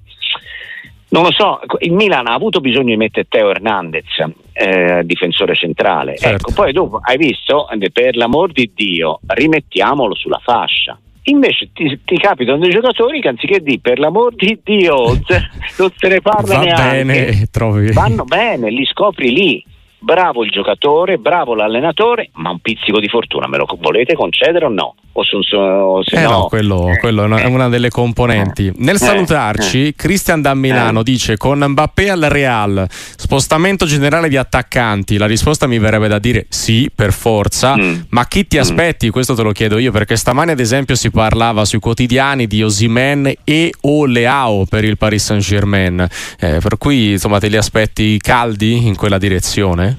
non 1.09 1.24
lo 1.24 1.32
so, 1.32 1.59
il 1.80 1.93
Milan 1.93 2.28
ha 2.28 2.34
avuto 2.34 2.59
bisogno 2.59 2.89
di 2.89 2.97
mettere 2.97 3.28
Teo 3.28 3.49
Hernandez, 3.49 4.24
eh, 4.53 5.01
difensore 5.03 5.55
centrale. 5.55 6.17
Certo. 6.17 6.49
Ecco, 6.49 6.53
poi 6.53 6.71
dopo 6.71 6.99
hai 7.01 7.17
visto, 7.17 7.67
per 7.91 8.15
l'amor 8.15 8.51
di 8.51 8.71
Dio, 8.73 9.19
rimettiamolo 9.25 10.15
sulla 10.15 10.39
fascia. 10.41 10.97
Invece 11.25 11.69
ti, 11.73 12.01
ti 12.03 12.17
capitano 12.17 12.59
dei 12.59 12.69
giocatori 12.69 13.21
che 13.21 13.29
anziché 13.29 13.61
di 13.61 13.79
per 13.79 13.97
l'amor 13.97 14.35
di 14.35 14.59
Dio 14.61 15.05
non 15.77 15.89
se 15.95 16.07
ne 16.09 16.19
parla 16.21 16.55
Va 16.55 16.61
neanche. 16.61 17.03
Bene, 17.03 17.47
trovi. 17.49 17.91
Vanno 17.93 18.25
bene, 18.25 18.69
li 18.69 18.85
scopri 18.85 19.31
lì 19.31 19.65
bravo 20.03 20.43
il 20.43 20.51
giocatore, 20.51 21.17
bravo 21.17 21.55
l'allenatore, 21.55 22.29
ma 22.33 22.49
un 22.49 22.59
pizzico 22.59 22.99
di 22.99 23.07
fortuna 23.07 23.47
me 23.47 23.57
lo 23.57 23.65
volete 23.79 24.13
concedere 24.15 24.65
o 24.65 24.69
no? 24.69 24.95
O 25.15 25.23
se, 25.23 25.37
se 25.43 26.19
eh 26.19 26.23
no, 26.23 26.29
no, 26.29 26.45
quello, 26.47 26.89
eh, 26.89 26.97
quello 26.97 27.23
è 27.35 27.45
una 27.45 27.69
delle 27.69 27.89
componenti. 27.89 28.67
Eh, 28.67 28.73
Nel 28.77 28.97
salutarci, 28.97 29.87
eh, 29.87 29.93
Cristian 29.95 30.41
da 30.41 30.55
Milano 30.55 31.01
eh. 31.01 31.03
dice 31.03 31.37
con 31.37 31.63
Mbappé 31.63 32.09
al 32.09 32.21
Real, 32.21 32.87
spostamento 32.89 33.85
generale 33.85 34.27
di 34.27 34.37
attaccanti. 34.37 35.17
La 35.17 35.27
risposta 35.27 35.67
mi 35.67 35.77
verrebbe 35.77 36.07
da 36.07 36.17
dire 36.17 36.47
sì, 36.49 36.89
per 36.93 37.13
forza, 37.13 37.77
mm. 37.77 38.01
ma 38.09 38.25
chi 38.25 38.47
ti 38.47 38.57
mm. 38.57 38.61
aspetti? 38.61 39.09
Questo 39.11 39.35
te 39.35 39.43
lo 39.43 39.51
chiedo 39.51 39.77
io 39.77 39.91
perché 39.91 40.15
stamani 40.15 40.51
ad 40.51 40.59
esempio 40.59 40.95
si 40.95 41.11
parlava 41.11 41.63
sui 41.63 41.79
quotidiani 41.79 42.47
di 42.47 42.63
Osimen 42.63 43.31
e 43.43 43.71
o 43.81 44.05
Leao 44.07 44.65
per 44.65 44.83
il 44.83 44.97
Paris 44.97 45.25
Saint-Germain. 45.25 46.07
Eh, 46.39 46.57
per 46.59 46.79
cui 46.79 47.11
insomma 47.11 47.39
te 47.39 47.49
li 47.49 47.57
aspetti 47.57 48.17
caldi 48.17 48.87
in 48.87 48.95
quella 48.95 49.19
direzione? 49.19 49.92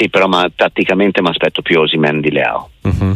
Sì, 0.00 0.08
però 0.08 0.28
ma, 0.28 0.50
tatticamente 0.54 1.20
mi 1.20 1.28
aspetto 1.28 1.60
più 1.60 1.78
Osimen 1.78 2.22
di 2.22 2.30
Leao. 2.30 2.70
Uh-huh. 2.84 3.14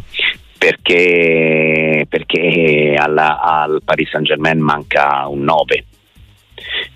Perché, 0.59 2.05
perché 2.07 2.95
alla, 2.99 3.41
al 3.41 3.81
Paris 3.83 4.11
Saint 4.11 4.27
Germain 4.27 4.61
manca 4.61 5.27
un 5.27 5.45
9 5.45 5.85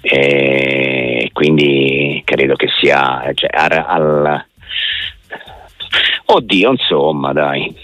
e 0.00 1.30
quindi 1.32 2.22
credo 2.24 2.54
che 2.54 2.68
sia 2.80 3.30
cioè, 3.34 3.50
al, 3.50 3.84
al... 3.86 4.46
oddio 6.26 6.70
insomma 6.70 7.32
dai 7.32 7.74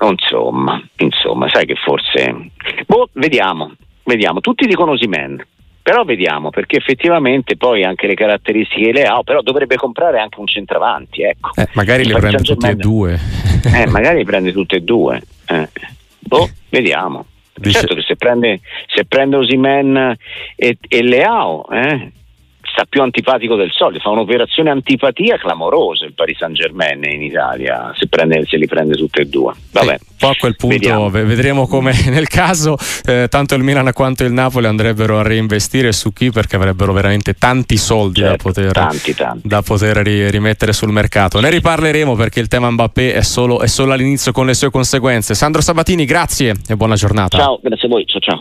insomma 0.00 0.82
insomma 0.96 1.48
sai 1.50 1.66
che 1.66 1.76
forse 1.76 2.50
boh, 2.86 3.10
vediamo 3.12 3.74
vediamo 4.04 4.40
tutti 4.40 4.66
dicono 4.66 4.92
Osimen 4.92 5.44
però 5.82 6.04
vediamo, 6.04 6.50
perché 6.50 6.76
effettivamente 6.76 7.56
poi 7.56 7.82
anche 7.82 8.06
le 8.06 8.14
caratteristiche 8.14 8.92
le 8.92 9.04
ha, 9.04 9.22
però 9.22 9.42
dovrebbe 9.42 9.76
comprare 9.76 10.20
anche 10.20 10.38
un 10.38 10.46
centravanti. 10.46 11.22
Ecco. 11.22 11.50
Eh, 11.56 11.68
magari 11.72 12.04
le 12.04 12.14
prende 12.14 12.42
tutte 12.42 12.70
e 12.70 12.74
due. 12.76 13.18
eh, 13.74 13.86
magari 13.88 14.18
le 14.18 14.24
prende 14.24 14.52
tutte 14.52 14.76
e 14.76 14.80
due. 14.80 15.20
Eh. 15.46 15.68
Boh, 16.20 16.48
vediamo. 16.68 17.26
Dice... 17.54 17.80
Certo 17.80 17.94
che 17.94 18.02
se 18.02 18.16
prende, 18.16 18.60
se 18.86 19.04
prende 19.04 19.36
Osimen 19.36 20.16
e, 20.56 20.78
e 20.88 21.02
Leao, 21.02 21.68
eh, 21.70 22.12
sta 22.72 22.84
più 22.88 23.02
antipatico 23.02 23.54
del 23.54 23.70
solito, 23.70 24.00
fa 24.00 24.10
un'operazione 24.10 24.70
antipatia 24.70 25.36
clamorosa 25.36 26.04
il 26.06 26.14
Paris 26.14 26.38
Saint 26.38 26.54
Germain 26.54 27.02
in 27.04 27.22
Italia, 27.22 27.92
se, 27.94 28.08
prende, 28.08 28.44
se 28.46 28.56
li 28.56 28.66
prende 28.66 28.94
tutte 28.94 29.22
e 29.22 29.24
due. 29.26 29.52
Vabbè. 29.70 29.98
Sì, 29.98 30.14
poi 30.18 30.30
a 30.30 30.36
quel 30.38 30.56
punto 30.56 30.76
Vediamo. 30.76 31.10
vedremo 31.10 31.66
come 31.66 31.92
nel 32.08 32.28
caso 32.28 32.76
eh, 33.04 33.26
tanto 33.28 33.54
il 33.54 33.62
Milan 33.62 33.90
quanto 33.92 34.24
il 34.24 34.32
Napoli 34.32 34.66
andrebbero 34.66 35.18
a 35.18 35.22
reinvestire 35.22 35.92
su 35.92 36.12
chi 36.12 36.30
perché 36.30 36.56
avrebbero 36.56 36.92
veramente 36.92 37.34
tanti 37.34 37.76
soldi 37.76 38.20
certo, 38.20 38.36
da 38.36 38.42
poter, 38.42 38.72
tanti, 38.72 39.14
tanti. 39.14 39.48
Da 39.48 39.62
poter 39.62 39.96
rimettere 39.96 40.72
sul 40.72 40.90
mercato. 40.90 41.40
Ne 41.40 41.50
riparleremo 41.50 42.14
perché 42.14 42.40
il 42.40 42.48
tema 42.48 42.70
Mbappé 42.70 43.14
è 43.14 43.22
solo, 43.22 43.60
è 43.60 43.66
solo 43.66 43.92
all'inizio 43.92 44.32
con 44.32 44.46
le 44.46 44.54
sue 44.54 44.70
conseguenze. 44.70 45.34
Sandro 45.34 45.60
Sabatini, 45.60 46.04
grazie 46.04 46.54
e 46.68 46.76
buona 46.76 46.94
giornata. 46.94 47.36
Ciao, 47.36 47.60
grazie 47.62 47.86
a 47.88 47.90
voi, 47.90 48.06
ciao 48.06 48.20
ciao. 48.20 48.40